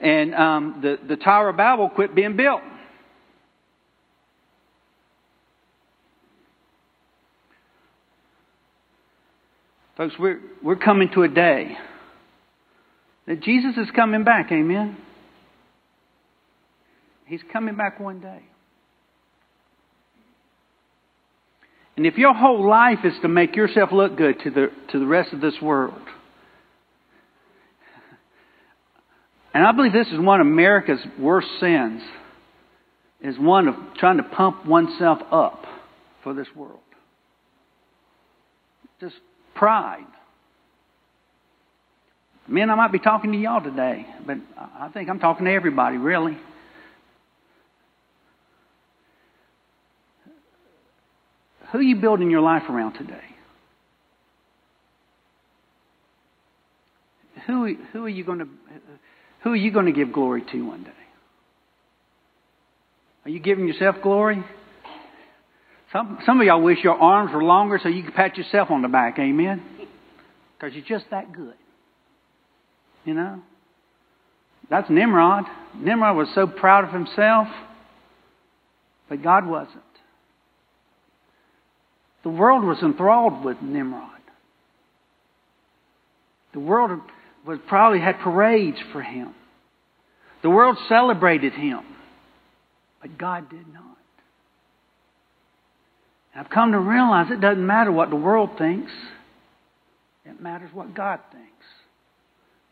and 0.00 0.34
um, 0.34 0.80
the 0.82 0.98
the 1.08 1.16
Tower 1.16 1.48
of 1.48 1.56
Babel 1.56 1.88
quit 1.88 2.14
being 2.14 2.36
built. 2.36 2.60
Folks, 9.96 10.14
we're, 10.18 10.40
we're 10.62 10.76
coming 10.76 11.08
to 11.14 11.22
a 11.22 11.28
day 11.28 11.76
that 13.26 13.40
Jesus 13.40 13.76
is 13.78 13.88
coming 13.94 14.24
back. 14.24 14.52
Amen. 14.52 14.98
He's 17.24 17.40
coming 17.52 17.76
back 17.76 17.98
one 17.98 18.20
day. 18.20 18.42
And 21.96 22.06
if 22.06 22.18
your 22.18 22.34
whole 22.34 22.68
life 22.68 22.98
is 23.04 23.14
to 23.22 23.28
make 23.28 23.56
yourself 23.56 23.90
look 23.90 24.16
good 24.16 24.38
to 24.44 24.50
the, 24.50 24.66
to 24.92 24.98
the 24.98 25.06
rest 25.06 25.32
of 25.32 25.40
this 25.40 25.54
world, 25.62 25.94
and 29.54 29.64
I 29.64 29.72
believe 29.72 29.94
this 29.94 30.08
is 30.08 30.20
one 30.20 30.42
of 30.42 30.46
America's 30.46 31.00
worst 31.18 31.48
sins, 31.58 32.02
is 33.22 33.38
one 33.38 33.66
of 33.66 33.74
trying 33.96 34.18
to 34.18 34.22
pump 34.24 34.66
oneself 34.66 35.20
up 35.32 35.64
for 36.22 36.34
this 36.34 36.48
world. 36.54 36.80
Just 39.00 39.16
Pride. 39.56 40.06
Men, 42.48 42.70
I 42.70 42.74
might 42.76 42.92
be 42.92 42.98
talking 42.98 43.32
to 43.32 43.38
y'all 43.38 43.62
today, 43.62 44.06
but 44.24 44.36
I 44.56 44.88
think 44.88 45.08
I'm 45.10 45.18
talking 45.18 45.46
to 45.46 45.52
everybody, 45.52 45.96
really. 45.96 46.38
Who 51.72 51.78
are 51.78 51.82
you 51.82 51.96
building 51.96 52.30
your 52.30 52.42
life 52.42 52.62
around 52.70 52.94
today? 52.94 53.20
Who, 57.46 57.76
who 57.92 58.04
are 58.04 58.08
you 58.08 58.24
going 58.24 58.38
to 58.40 58.48
who 59.42 59.52
are 59.52 59.56
you 59.56 59.70
going 59.70 59.86
to 59.86 59.92
give 59.92 60.12
glory 60.12 60.42
to 60.50 60.66
one 60.66 60.82
day? 60.82 60.90
Are 63.24 63.30
you 63.30 63.38
giving 63.38 63.68
yourself 63.68 63.96
glory? 64.02 64.44
Some, 65.96 66.18
some 66.26 66.40
of 66.40 66.46
y'all 66.46 66.60
wish 66.62 66.78
your 66.84 67.00
arms 67.00 67.32
were 67.32 67.42
longer 67.42 67.80
so 67.82 67.88
you 67.88 68.02
could 68.02 68.14
pat 68.14 68.36
yourself 68.36 68.70
on 68.70 68.82
the 68.82 68.88
back. 68.88 69.18
Amen? 69.18 69.62
Because 70.58 70.74
you're 70.74 70.98
just 70.98 71.10
that 71.10 71.34
good. 71.34 71.52
You 73.04 73.12
know? 73.12 73.42
That's 74.70 74.88
Nimrod. 74.88 75.44
Nimrod 75.76 76.16
was 76.16 76.28
so 76.34 76.46
proud 76.46 76.84
of 76.84 76.94
himself, 76.94 77.46
but 79.10 79.22
God 79.22 79.46
wasn't. 79.46 79.82
The 82.22 82.30
world 82.30 82.64
was 82.64 82.78
enthralled 82.82 83.44
with 83.44 83.60
Nimrod. 83.60 84.22
The 86.54 86.60
world 86.60 87.02
was 87.46 87.58
probably 87.68 88.00
had 88.00 88.18
parades 88.20 88.78
for 88.92 89.02
him. 89.02 89.34
The 90.42 90.48
world 90.48 90.78
celebrated 90.88 91.52
him, 91.52 91.84
but 93.02 93.18
God 93.18 93.50
did 93.50 93.68
not. 93.74 93.95
I've 96.36 96.50
come 96.50 96.72
to 96.72 96.78
realize 96.78 97.30
it 97.30 97.40
doesn't 97.40 97.66
matter 97.66 97.90
what 97.90 98.10
the 98.10 98.16
world 98.16 98.50
thinks. 98.58 98.92
It 100.26 100.40
matters 100.40 100.70
what 100.74 100.94
God 100.94 101.20
thinks. 101.32 101.46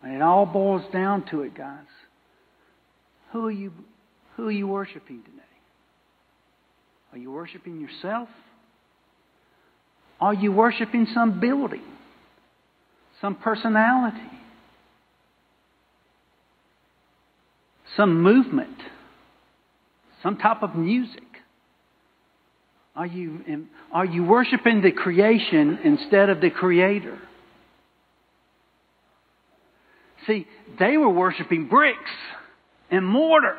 And 0.03 0.15
it 0.15 0.21
all 0.21 0.45
boils 0.45 0.83
down 0.93 1.25
to 1.31 1.43
it, 1.43 1.57
guys. 1.57 1.87
Who 3.33 3.47
are 3.47 3.51
you 3.51 3.73
who 4.37 4.49
are 4.49 4.53
you 4.53 4.67
worshiping 4.67 5.23
today? 5.23 5.43
Are 7.13 7.19
you 7.19 7.31
worshiping 7.31 7.81
yourself? 7.81 8.29
Are 10.21 10.35
you 10.35 10.53
worshiping 10.53 11.07
some 11.15 11.41
building? 11.41 11.85
Some 13.21 13.37
personality? 13.37 14.19
Some 17.97 18.23
movement? 18.23 18.77
Some 20.23 20.37
type 20.37 20.63
of 20.63 20.75
music? 20.75 21.23
Are 22.97 23.07
you, 23.07 23.41
are 23.93 24.05
you 24.05 24.25
worshiping 24.25 24.81
the 24.83 24.93
creation 24.93 25.81
instead 25.83 26.31
of 26.31 26.41
the 26.41 26.51
Creator? 26.51 27.19
See, 30.27 30.47
they 30.79 30.97
were 30.97 31.11
worshiping 31.11 31.69
bricks 31.69 31.99
and 32.91 33.05
mortar. 33.05 33.57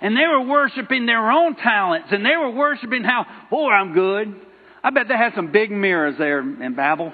And 0.00 0.16
they 0.16 0.26
were 0.26 0.46
worshiping 0.46 1.06
their 1.06 1.30
own 1.30 1.56
talents. 1.56 2.08
And 2.10 2.24
they 2.24 2.36
were 2.36 2.50
worshiping 2.50 3.04
how, 3.04 3.24
boy, 3.50 3.70
I'm 3.70 3.94
good. 3.94 4.34
I 4.82 4.90
bet 4.90 5.08
they 5.08 5.16
had 5.16 5.32
some 5.34 5.50
big 5.50 5.70
mirrors 5.70 6.16
there 6.18 6.40
in 6.40 6.74
Babel. 6.74 7.12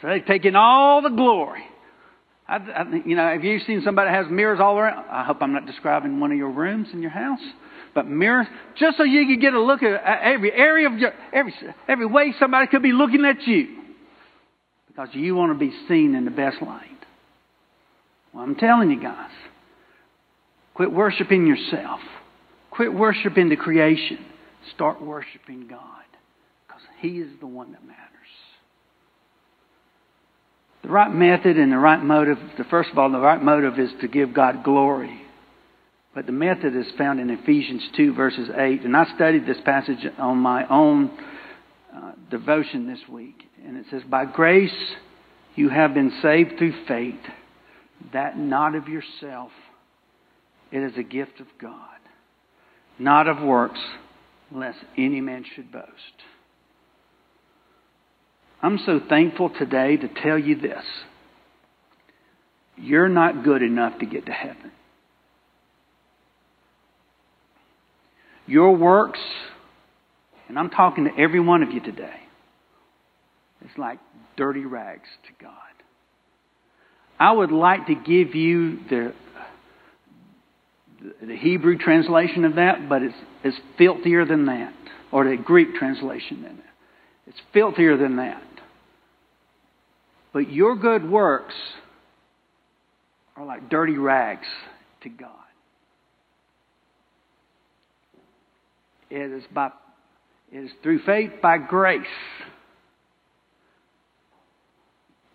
So 0.00 0.08
they're 0.08 0.20
taking 0.20 0.56
all 0.56 1.00
the 1.00 1.10
glory. 1.10 1.62
I, 2.48 2.56
I, 2.56 2.84
you 3.06 3.14
know, 3.14 3.30
have 3.30 3.44
you 3.44 3.60
seen 3.60 3.82
somebody 3.84 4.10
that 4.10 4.24
has 4.24 4.32
mirrors 4.32 4.58
all 4.60 4.76
around? 4.76 5.06
I 5.08 5.22
hope 5.24 5.38
I'm 5.40 5.52
not 5.52 5.64
describing 5.64 6.18
one 6.18 6.32
of 6.32 6.38
your 6.38 6.50
rooms 6.50 6.88
in 6.92 7.02
your 7.02 7.12
house. 7.12 7.40
But 7.94 8.08
mirrors, 8.08 8.46
just 8.76 8.96
so 8.96 9.02
you 9.02 9.26
can 9.26 9.38
get 9.38 9.52
a 9.54 9.60
look 9.60 9.82
at 9.82 10.00
every 10.22 10.52
area 10.52 10.88
of 10.88 10.98
your, 10.98 11.12
every, 11.32 11.54
every 11.88 12.06
way 12.06 12.32
somebody 12.38 12.66
could 12.66 12.82
be 12.82 12.92
looking 12.92 13.24
at 13.24 13.46
you. 13.46 13.78
Because 14.88 15.08
you 15.12 15.34
want 15.34 15.52
to 15.52 15.58
be 15.58 15.72
seen 15.88 16.14
in 16.14 16.24
the 16.24 16.30
best 16.30 16.62
light. 16.62 16.88
Well, 18.32 18.44
I'm 18.44 18.54
telling 18.54 18.90
you 18.90 19.00
guys, 19.00 19.30
quit 20.74 20.90
worshiping 20.90 21.46
yourself. 21.46 22.00
Quit 22.70 22.92
worshiping 22.92 23.50
the 23.50 23.56
creation. 23.56 24.24
Start 24.74 25.02
worshiping 25.02 25.66
God. 25.68 25.80
Because 26.66 26.82
He 27.00 27.18
is 27.18 27.30
the 27.40 27.46
one 27.46 27.72
that 27.72 27.84
matters. 27.84 27.98
The 30.82 30.88
right 30.88 31.12
method 31.12 31.58
and 31.58 31.70
the 31.70 31.78
right 31.78 32.02
motive, 32.02 32.38
the 32.58 32.64
first 32.64 32.90
of 32.90 32.98
all, 32.98 33.10
the 33.10 33.18
right 33.18 33.42
motive 33.42 33.78
is 33.78 33.90
to 34.00 34.08
give 34.08 34.34
God 34.34 34.64
glory. 34.64 35.21
But 36.14 36.26
the 36.26 36.32
method 36.32 36.76
is 36.76 36.86
found 36.98 37.20
in 37.20 37.30
Ephesians 37.30 37.82
2, 37.96 38.14
verses 38.14 38.50
8. 38.54 38.82
And 38.82 38.96
I 38.96 39.04
studied 39.14 39.46
this 39.46 39.60
passage 39.64 40.06
on 40.18 40.38
my 40.38 40.66
own 40.68 41.10
uh, 41.94 42.12
devotion 42.30 42.86
this 42.86 43.00
week. 43.08 43.42
And 43.66 43.76
it 43.78 43.86
says, 43.90 44.02
By 44.08 44.26
grace 44.26 44.94
you 45.54 45.70
have 45.70 45.94
been 45.94 46.12
saved 46.20 46.58
through 46.58 46.74
faith 46.86 47.20
that 48.12 48.36
not 48.36 48.74
of 48.74 48.88
yourself. 48.88 49.50
It 50.70 50.78
is 50.78 50.96
a 50.96 51.02
gift 51.02 51.40
of 51.40 51.46
God, 51.60 51.98
not 52.98 53.28
of 53.28 53.42
works, 53.42 53.80
lest 54.50 54.78
any 54.96 55.20
man 55.20 55.44
should 55.54 55.70
boast. 55.70 55.86
I'm 58.62 58.78
so 58.78 59.00
thankful 59.08 59.50
today 59.50 59.96
to 59.96 60.08
tell 60.22 60.38
you 60.38 60.56
this. 60.56 60.84
You're 62.76 63.08
not 63.08 63.44
good 63.44 63.62
enough 63.62 63.98
to 63.98 64.06
get 64.06 64.26
to 64.26 64.32
heaven. 64.32 64.72
Your 68.46 68.76
works, 68.76 69.20
and 70.48 70.58
I'm 70.58 70.70
talking 70.70 71.04
to 71.04 71.10
every 71.18 71.40
one 71.40 71.62
of 71.62 71.70
you 71.70 71.80
today, 71.80 72.20
it's 73.60 73.78
like 73.78 73.98
dirty 74.36 74.64
rags 74.64 75.08
to 75.26 75.44
God. 75.44 75.52
I 77.18 77.32
would 77.32 77.52
like 77.52 77.86
to 77.86 77.94
give 77.94 78.34
you 78.34 78.78
the 78.90 79.14
the 81.20 81.36
Hebrew 81.36 81.78
translation 81.78 82.44
of 82.44 82.56
that, 82.56 82.88
but 82.88 83.02
it's, 83.02 83.14
it's 83.42 83.56
filthier 83.76 84.24
than 84.24 84.46
that, 84.46 84.72
or 85.10 85.24
the 85.24 85.36
Greek 85.36 85.74
translation 85.74 86.42
than 86.42 86.56
that. 86.56 86.74
It's 87.26 87.40
filthier 87.52 87.96
than 87.96 88.16
that. 88.16 88.42
But 90.32 90.50
your 90.50 90.76
good 90.76 91.08
works 91.08 91.54
are 93.36 93.44
like 93.44 93.68
dirty 93.68 93.98
rags 93.98 94.46
to 95.02 95.08
God. 95.08 95.30
It 99.12 99.30
is 99.30 99.44
by 99.52 99.70
it 100.50 100.58
is 100.58 100.70
through 100.82 101.00
faith 101.04 101.30
by 101.40 101.58
grace 101.58 102.06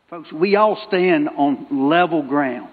Folks, 0.09 0.31
we 0.31 0.55
all 0.55 0.81
stand 0.87 1.27
on 1.27 1.89
level 1.89 2.23
ground 2.23 2.71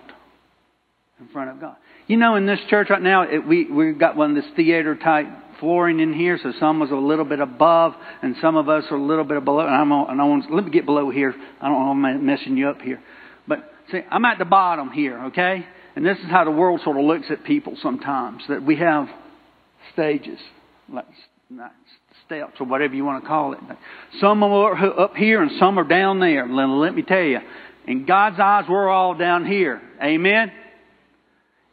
in 1.18 1.26
front 1.28 1.50
of 1.50 1.60
God. 1.60 1.76
You 2.06 2.16
know, 2.16 2.36
in 2.36 2.46
this 2.46 2.60
church 2.70 2.90
right 2.90 3.02
now, 3.02 3.22
it, 3.22 3.44
we, 3.44 3.64
we've 3.64 3.98
got 3.98 4.16
one 4.16 4.36
of 4.36 4.42
this 4.42 4.52
theater 4.54 4.94
type 4.94 5.26
flooring 5.58 5.98
in 5.98 6.12
here, 6.12 6.38
so 6.40 6.52
some 6.60 6.78
was 6.78 6.92
a 6.92 6.96
little 6.96 7.24
bit 7.24 7.40
above, 7.40 7.94
and 8.22 8.36
some 8.40 8.56
of 8.56 8.68
us 8.68 8.84
are 8.90 8.96
a 8.96 9.02
little 9.02 9.24
bit 9.24 9.44
below. 9.44 9.66
And 9.66 9.74
I'm 9.74 9.90
on, 9.90 10.10
and 10.10 10.20
I 10.20 10.24
want 10.24 10.52
let 10.52 10.64
me 10.64 10.70
get 10.70 10.86
below 10.86 11.10
here. 11.10 11.34
I 11.60 11.68
don't 11.68 12.02
know 12.02 12.08
if 12.08 12.14
I'm 12.14 12.26
messing 12.26 12.56
you 12.56 12.68
up 12.68 12.80
here, 12.80 13.02
but 13.48 13.68
see, 13.90 14.00
I'm 14.10 14.24
at 14.24 14.38
the 14.38 14.44
bottom 14.44 14.90
here, 14.90 15.24
okay? 15.26 15.66
And 15.96 16.06
this 16.06 16.18
is 16.18 16.26
how 16.30 16.44
the 16.44 16.52
world 16.52 16.82
sort 16.84 16.98
of 16.98 17.04
looks 17.04 17.26
at 17.30 17.42
people 17.42 17.76
sometimes. 17.82 18.42
That 18.48 18.62
we 18.62 18.76
have 18.76 19.08
stages, 19.92 20.38
like 20.92 21.06
steps 22.26 22.54
or 22.60 22.66
whatever 22.66 22.94
you 22.94 23.04
want 23.04 23.22
to 23.22 23.28
call 23.28 23.52
it. 23.52 23.58
Some 24.20 24.42
are 24.42 25.00
up 25.00 25.14
here 25.14 25.42
and 25.42 25.52
some 25.58 25.78
are 25.78 25.84
down 25.84 26.20
there. 26.20 26.46
Let 26.48 26.94
me 26.94 27.02
tell 27.02 27.22
you, 27.22 27.40
in 27.86 28.06
God's 28.06 28.40
eyes, 28.40 28.64
we're 28.68 28.88
all 28.88 29.14
down 29.14 29.46
here. 29.46 29.80
Amen. 30.02 30.50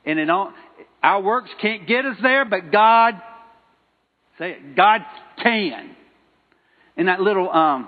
And 0.06 0.20
it 0.20 0.30
all, 0.30 0.54
our 1.02 1.22
works 1.22 1.50
can't 1.62 1.88
get 1.88 2.06
us 2.06 2.18
there, 2.22 2.46
but 2.46 2.72
God, 2.72 3.22
say 4.38 4.52
it, 4.52 4.76
God 4.76 5.02
can. 5.42 5.96
In 6.98 7.06
that 7.06 7.22
little, 7.22 7.50
um, 7.50 7.88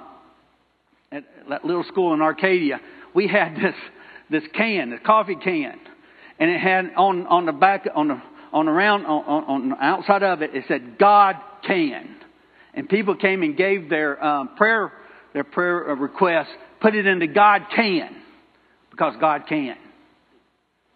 at 1.11 1.25
that 1.49 1.65
little 1.65 1.83
school 1.83 2.13
in 2.13 2.21
Arcadia, 2.21 2.79
we 3.13 3.27
had 3.27 3.55
this 3.61 3.75
this 4.29 4.43
can, 4.55 4.89
this 4.89 5.01
coffee 5.05 5.35
can, 5.35 5.77
and 6.39 6.49
it 6.49 6.59
had 6.59 6.91
on 6.95 7.27
on 7.27 7.45
the 7.45 7.51
back 7.51 7.87
on 7.93 8.07
the 8.07 8.21
on 8.53 8.65
the 8.67 8.71
round 8.71 9.05
on, 9.05 9.23
on, 9.25 9.71
on 9.71 9.77
outside 9.81 10.23
of 10.23 10.41
it, 10.41 10.55
it 10.55 10.65
said 10.67 10.97
God 10.97 11.35
can 11.65 12.15
and 12.73 12.87
people 12.87 13.15
came 13.15 13.43
and 13.43 13.57
gave 13.57 13.89
their 13.89 14.23
um, 14.23 14.55
prayer 14.55 14.91
their 15.33 15.43
prayer 15.43 15.95
requests, 15.95 16.51
put 16.79 16.95
it 16.95 17.05
into 17.07 17.27
God 17.27 17.63
can, 17.75 18.15
because 18.91 19.15
God 19.19 19.43
can. 19.49 19.75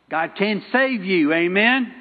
God 0.09 0.31
can 0.37 0.63
save 0.71 1.03
you. 1.03 1.33
Amen. 1.33 1.91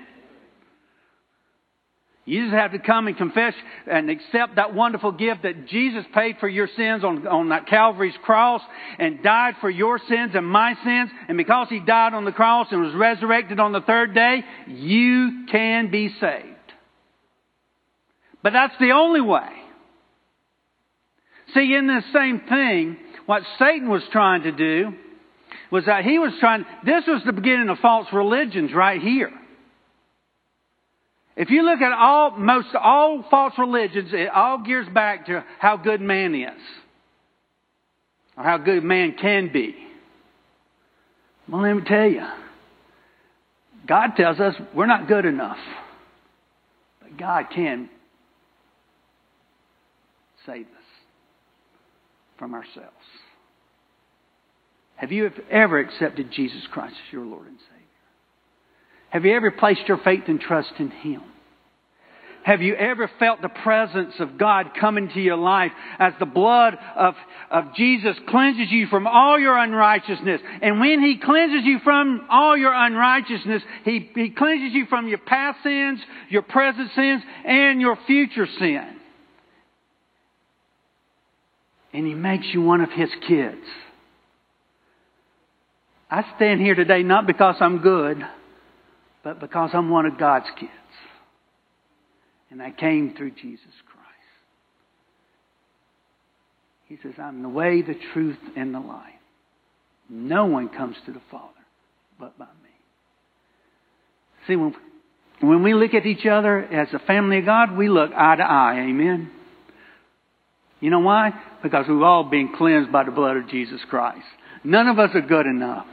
You 2.28 2.42
just 2.42 2.54
have 2.54 2.72
to 2.72 2.80
come 2.80 3.06
and 3.06 3.16
confess 3.16 3.54
and 3.86 4.10
accept 4.10 4.56
that 4.56 4.74
wonderful 4.74 5.12
gift 5.12 5.44
that 5.44 5.68
Jesus 5.68 6.04
paid 6.12 6.38
for 6.40 6.48
your 6.48 6.68
sins 6.76 7.04
on, 7.04 7.24
on 7.24 7.50
that 7.50 7.68
Calvary's 7.68 8.16
cross 8.24 8.60
and 8.98 9.22
died 9.22 9.54
for 9.60 9.70
your 9.70 10.00
sins 10.08 10.32
and 10.34 10.44
my 10.44 10.74
sins. 10.84 11.10
And 11.28 11.38
because 11.38 11.68
He 11.70 11.78
died 11.78 12.14
on 12.14 12.24
the 12.24 12.32
cross 12.32 12.66
and 12.72 12.82
was 12.82 12.94
resurrected 12.96 13.60
on 13.60 13.70
the 13.70 13.80
third 13.80 14.12
day, 14.12 14.42
you 14.66 15.46
can 15.52 15.92
be 15.92 16.08
saved. 16.20 16.56
But 18.42 18.52
that's 18.52 18.74
the 18.80 18.90
only 18.90 19.20
way. 19.20 19.48
See, 21.54 21.74
in 21.74 21.86
this 21.86 22.04
same 22.12 22.40
thing, 22.48 22.96
what 23.26 23.42
Satan 23.60 23.88
was 23.88 24.02
trying 24.10 24.42
to 24.42 24.52
do 24.52 24.92
was 25.70 25.84
that 25.86 26.04
he 26.04 26.18
was 26.18 26.32
trying, 26.40 26.64
this 26.84 27.04
was 27.06 27.22
the 27.24 27.32
beginning 27.32 27.68
of 27.68 27.78
false 27.78 28.08
religions 28.12 28.72
right 28.74 29.00
here. 29.00 29.30
If 31.36 31.50
you 31.50 31.62
look 31.62 31.82
at 31.82 31.92
all, 31.92 32.30
most 32.30 32.68
all 32.74 33.22
false 33.30 33.52
religions, 33.58 34.10
it 34.12 34.28
all 34.30 34.58
gears 34.58 34.88
back 34.88 35.26
to 35.26 35.44
how 35.58 35.76
good 35.76 36.00
man 36.00 36.34
is. 36.34 36.60
Or 38.38 38.44
how 38.44 38.58
good 38.58 38.82
man 38.82 39.16
can 39.20 39.52
be. 39.52 39.74
Well, 41.48 41.62
let 41.62 41.74
me 41.74 41.82
tell 41.86 42.06
you. 42.06 42.26
God 43.86 44.16
tells 44.16 44.40
us 44.40 44.54
we're 44.74 44.86
not 44.86 45.08
good 45.08 45.26
enough. 45.26 45.58
But 47.00 47.18
God 47.18 47.46
can 47.54 47.90
save 50.46 50.66
us 50.66 50.84
from 52.38 52.54
ourselves. 52.54 52.90
Have 54.96 55.12
you 55.12 55.30
ever 55.50 55.78
accepted 55.78 56.30
Jesus 56.32 56.66
Christ 56.72 56.94
as 57.06 57.12
your 57.12 57.26
Lord 57.26 57.46
and 57.46 57.58
Savior? 57.58 57.75
Have 59.16 59.24
you 59.24 59.34
ever 59.34 59.50
placed 59.50 59.88
your 59.88 59.96
faith 59.96 60.24
and 60.28 60.38
trust 60.38 60.74
in 60.78 60.90
Him? 60.90 61.22
Have 62.44 62.60
you 62.60 62.74
ever 62.74 63.10
felt 63.18 63.40
the 63.40 63.48
presence 63.48 64.12
of 64.20 64.36
God 64.36 64.72
come 64.78 64.98
into 64.98 65.22
your 65.22 65.38
life 65.38 65.72
as 65.98 66.12
the 66.20 66.26
blood 66.26 66.74
of, 66.94 67.14
of 67.50 67.74
Jesus 67.74 68.14
cleanses 68.28 68.70
you 68.70 68.88
from 68.88 69.06
all 69.06 69.38
your 69.38 69.56
unrighteousness? 69.56 70.42
And 70.60 70.80
when 70.80 71.00
He 71.02 71.16
cleanses 71.16 71.62
you 71.64 71.78
from 71.82 72.26
all 72.28 72.58
your 72.58 72.74
unrighteousness, 72.74 73.62
He, 73.86 74.10
he 74.14 74.28
cleanses 74.28 74.74
you 74.74 74.84
from 74.84 75.08
your 75.08 75.16
past 75.16 75.62
sins, 75.62 75.98
your 76.28 76.42
present 76.42 76.90
sins, 76.94 77.22
and 77.46 77.80
your 77.80 77.96
future 78.06 78.46
sins 78.58 78.96
and 81.96 82.06
He 82.06 82.12
makes 82.12 82.46
you 82.52 82.60
one 82.60 82.82
of 82.82 82.90
His 82.90 83.08
kids. 83.26 83.64
I 86.10 86.22
stand 86.36 86.60
here 86.60 86.74
today 86.74 87.02
not 87.02 87.26
because 87.26 87.56
I'm 87.60 87.78
good, 87.78 88.22
but 89.26 89.40
because 89.40 89.70
I'm 89.72 89.90
one 89.90 90.06
of 90.06 90.20
God's 90.20 90.46
kids. 90.56 90.70
And 92.48 92.62
I 92.62 92.70
came 92.70 93.12
through 93.16 93.32
Jesus 93.32 93.74
Christ. 93.84 94.06
He 96.86 96.96
says, 97.02 97.14
I'm 97.20 97.42
the 97.42 97.48
way, 97.48 97.82
the 97.82 97.98
truth, 98.12 98.38
and 98.56 98.72
the 98.72 98.78
life. 98.78 99.02
No 100.08 100.46
one 100.46 100.68
comes 100.68 100.94
to 101.06 101.12
the 101.12 101.20
Father 101.28 101.48
but 102.20 102.38
by 102.38 102.44
me. 102.44 102.70
See, 104.46 104.54
when, 104.54 104.76
when 105.40 105.64
we 105.64 105.74
look 105.74 105.94
at 105.94 106.06
each 106.06 106.24
other 106.24 106.62
as 106.62 106.86
a 106.94 107.00
family 107.00 107.40
of 107.40 107.46
God, 107.46 107.76
we 107.76 107.88
look 107.88 108.12
eye 108.12 108.36
to 108.36 108.44
eye. 108.44 108.86
Amen. 108.88 109.32
You 110.78 110.90
know 110.90 111.00
why? 111.00 111.32
Because 111.64 111.86
we've 111.88 112.00
all 112.00 112.22
been 112.22 112.54
cleansed 112.56 112.92
by 112.92 113.02
the 113.02 113.10
blood 113.10 113.36
of 113.36 113.48
Jesus 113.48 113.80
Christ. 113.90 114.22
None 114.62 114.86
of 114.86 115.00
us 115.00 115.10
are 115.14 115.20
good 115.20 115.46
enough. 115.46 115.86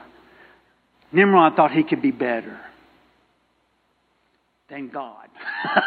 Nimrod 1.12 1.56
thought 1.56 1.72
he 1.72 1.84
could 1.84 2.04
be 2.04 2.12
better 2.12 2.60
than 4.74 4.90
God. 4.90 5.28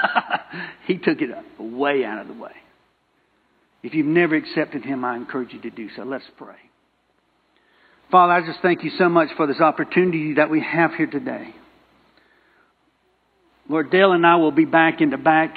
he 0.86 0.96
took 0.96 1.18
it 1.20 1.30
way 1.58 2.04
out 2.04 2.20
of 2.20 2.28
the 2.28 2.34
way. 2.34 2.52
If 3.82 3.94
you've 3.94 4.06
never 4.06 4.36
accepted 4.36 4.84
him, 4.84 5.04
I 5.04 5.16
encourage 5.16 5.52
you 5.52 5.60
to 5.62 5.70
do 5.70 5.88
so. 5.96 6.02
Let's 6.02 6.24
pray. 6.36 6.56
Father, 8.10 8.32
I 8.32 8.46
just 8.46 8.60
thank 8.62 8.84
you 8.84 8.90
so 8.96 9.08
much 9.08 9.28
for 9.36 9.48
this 9.48 9.60
opportunity 9.60 10.34
that 10.34 10.50
we 10.50 10.62
have 10.62 10.94
here 10.94 11.08
today. 11.08 11.54
Lord, 13.68 13.90
Dale 13.90 14.12
and 14.12 14.24
I 14.24 14.36
will 14.36 14.52
be 14.52 14.64
back 14.64 15.00
in 15.00 15.10
the 15.10 15.16
back 15.16 15.56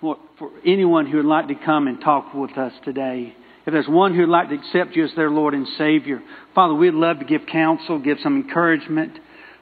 for, 0.00 0.16
for 0.38 0.50
anyone 0.64 1.06
who 1.06 1.18
would 1.18 1.26
like 1.26 1.48
to 1.48 1.54
come 1.54 1.86
and 1.86 2.00
talk 2.00 2.32
with 2.32 2.56
us 2.56 2.72
today. 2.84 3.34
If 3.66 3.74
there's 3.74 3.88
one 3.88 4.14
who 4.14 4.20
would 4.20 4.30
like 4.30 4.48
to 4.48 4.54
accept 4.54 4.96
you 4.96 5.04
as 5.04 5.10
their 5.14 5.30
Lord 5.30 5.52
and 5.52 5.66
Savior, 5.76 6.22
Father, 6.54 6.72
we'd 6.72 6.94
love 6.94 7.18
to 7.18 7.26
give 7.26 7.42
counsel, 7.52 7.98
give 7.98 8.16
some 8.22 8.36
encouragement. 8.36 9.18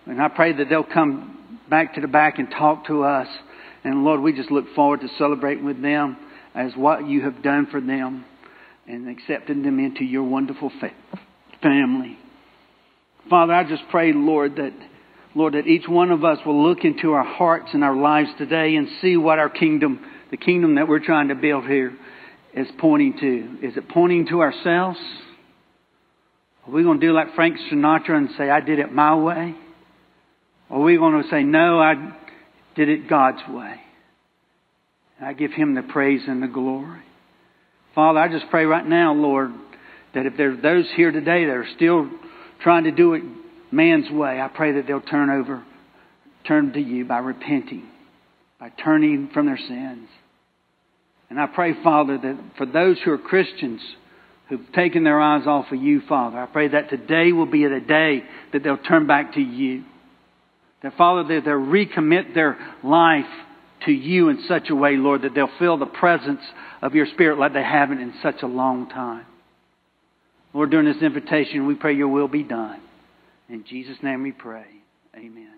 And 0.07 0.23
I 0.23 0.29
pray 0.29 0.53
that 0.53 0.69
they'll 0.69 0.85
come 0.85 1.36
back 1.69 1.95
to 1.95 2.01
the 2.01 2.09
back 2.09 2.39
and 2.39 2.51
talk 2.51 2.87
to 2.87 3.05
us. 3.05 3.29
And 3.85 4.05
Lord, 4.05 4.21
we 4.21 4.33
just 4.33 4.51
look 4.51 4.67
forward 4.75 5.01
to 5.01 5.09
celebrating 5.19 5.65
with 5.65 5.81
them 5.81 6.17
as 6.55 6.73
what 6.75 7.07
you 7.07 7.23
have 7.23 7.43
done 7.43 7.67
for 7.71 7.81
them 7.81 8.25
and 8.87 9.09
accepting 9.09 9.63
them 9.63 9.79
into 9.79 10.05
your 10.05 10.25
wonderful 10.25 10.71
fa- 10.81 10.93
family. 11.63 12.19
Father, 13.29 13.53
I 13.53 13.65
just 13.65 13.83
pray, 13.91 14.13
Lord, 14.13 14.57
that 14.57 14.73
Lord, 15.37 15.53
that 15.53 15.67
each 15.67 15.87
one 15.87 16.13
of 16.13 16.25
us 16.25 16.39
will 16.47 16.67
look 16.67 16.83
into 16.83 17.13
our 17.13 17.23
hearts 17.23 17.69
and 17.75 17.85
our 17.85 17.95
lives 17.95 18.31
today 18.39 18.75
and 18.77 18.89
see 19.03 19.19
what 19.19 19.39
our 19.39 19.51
kingdom, 19.51 20.01
the 20.31 20.39
kingdom 20.39 20.77
that 20.77 20.89
we're 20.89 21.05
trying 21.05 21.29
to 21.29 21.35
build 21.35 21.67
here, 21.67 21.95
is 22.55 22.67
pointing 22.79 23.19
to. 23.19 23.67
Is 23.67 23.77
it 23.77 23.87
pointing 23.91 24.27
to 24.29 24.41
ourselves? 24.41 24.99
Are 26.67 26.73
we 26.73 26.83
going 26.83 26.99
to 26.99 27.07
do 27.07 27.13
like 27.13 27.35
Frank 27.35 27.59
Sinatra 27.71 28.17
and 28.17 28.31
say, 28.39 28.49
I 28.49 28.61
did 28.61 28.79
it 28.79 28.91
my 28.91 29.15
way? 29.15 29.55
Or 30.69 30.81
are 30.81 30.85
we 30.85 30.97
going 30.97 31.23
to 31.23 31.29
say, 31.29 31.43
no, 31.43 31.81
I 31.81 31.95
did 32.75 32.89
it 32.89 33.09
God's 33.09 33.43
way? 33.49 33.77
I 35.21 35.33
give 35.33 35.53
Him 35.53 35.75
the 35.75 35.83
praise 35.83 36.23
and 36.27 36.43
the 36.43 36.49
glory. 36.49 37.03
Father, 37.95 38.19
I 38.19 38.29
just 38.29 38.51
pray 38.51 38.65
right 38.65 38.87
now, 38.87 39.15
Lord, 39.15 39.51
that 40.15 40.27
if 40.27 40.37
there 40.37 40.53
are 40.53 40.61
those 40.61 40.87
here 40.95 41.11
today 41.11 41.47
that 41.47 41.57
are 41.57 41.67
still 41.77 42.11
trying 42.63 42.85
to 42.85 42.91
do 42.91 43.15
it 43.15 43.23
man's 43.71 44.11
way, 44.11 44.41
I 44.41 44.49
pray 44.49 44.73
that 44.73 44.87
they'll 44.87 45.01
turn 45.01 45.31
over, 45.31 45.65
turn 46.47 46.73
to 46.75 46.81
you 46.81 47.05
by 47.05 47.19
repenting, 47.19 47.89
by 48.61 48.71
turning 48.83 49.31
from 49.33 49.47
their 49.47 49.59
sins. 49.59 50.09
And 51.31 51.41
I 51.41 51.47
pray, 51.47 51.75
Father, 51.83 52.19
that 52.19 52.39
for 52.57 52.67
those 52.67 52.99
who 53.05 53.13
are 53.13 53.19
Christians 53.19 53.81
who've 54.49 54.73
taken 54.75 55.03
their 55.03 55.21
eyes 55.21 55.47
off 55.47 55.73
of 55.73 55.81
you, 55.81 56.03
Father, 56.09 56.39
I 56.39 56.47
pray 56.47 56.69
that 56.69 56.91
today 56.91 57.33
will 57.33 57.51
be 57.51 57.67
the 57.67 57.81
day 57.81 58.23
that 58.53 58.63
they'll 58.63 58.77
turn 58.77 59.07
back 59.07 59.35
to 59.35 59.41
you. 59.41 59.85
That, 60.87 60.97
Father, 60.97 61.25
that 61.25 61.45
they'll 61.45 61.55
recommit 61.55 62.33
their 62.33 62.57
life 62.85 63.25
to 63.87 63.91
you 63.91 64.29
in 64.29 64.45
such 64.47 64.71
a 64.71 64.75
way, 64.77 64.97
Lord, 64.97 65.23
that 65.23 65.35
they'll 65.35 65.51
feel 65.59 65.77
the 65.77 65.85
presence 65.85 66.43
of 66.81 66.95
your 66.95 67.07
Spirit 67.07 67.41
like 67.41 67.55
they 67.55 67.63
haven't 67.65 68.01
in 68.01 68.15
such 68.23 68.37
a 68.43 68.47
long 68.47 68.89
time. 68.89 69.27
Lord, 70.55 70.71
during 70.71 70.87
this 70.87 71.03
invitation, 71.03 71.67
we 71.67 71.75
pray 71.75 71.97
your 71.97 72.07
will 72.07 72.29
be 72.29 72.45
done. 72.45 72.81
In 73.49 73.65
Jesus' 73.65 73.97
name 74.01 74.23
we 74.23 74.31
pray. 74.31 74.67
Amen. 75.17 75.56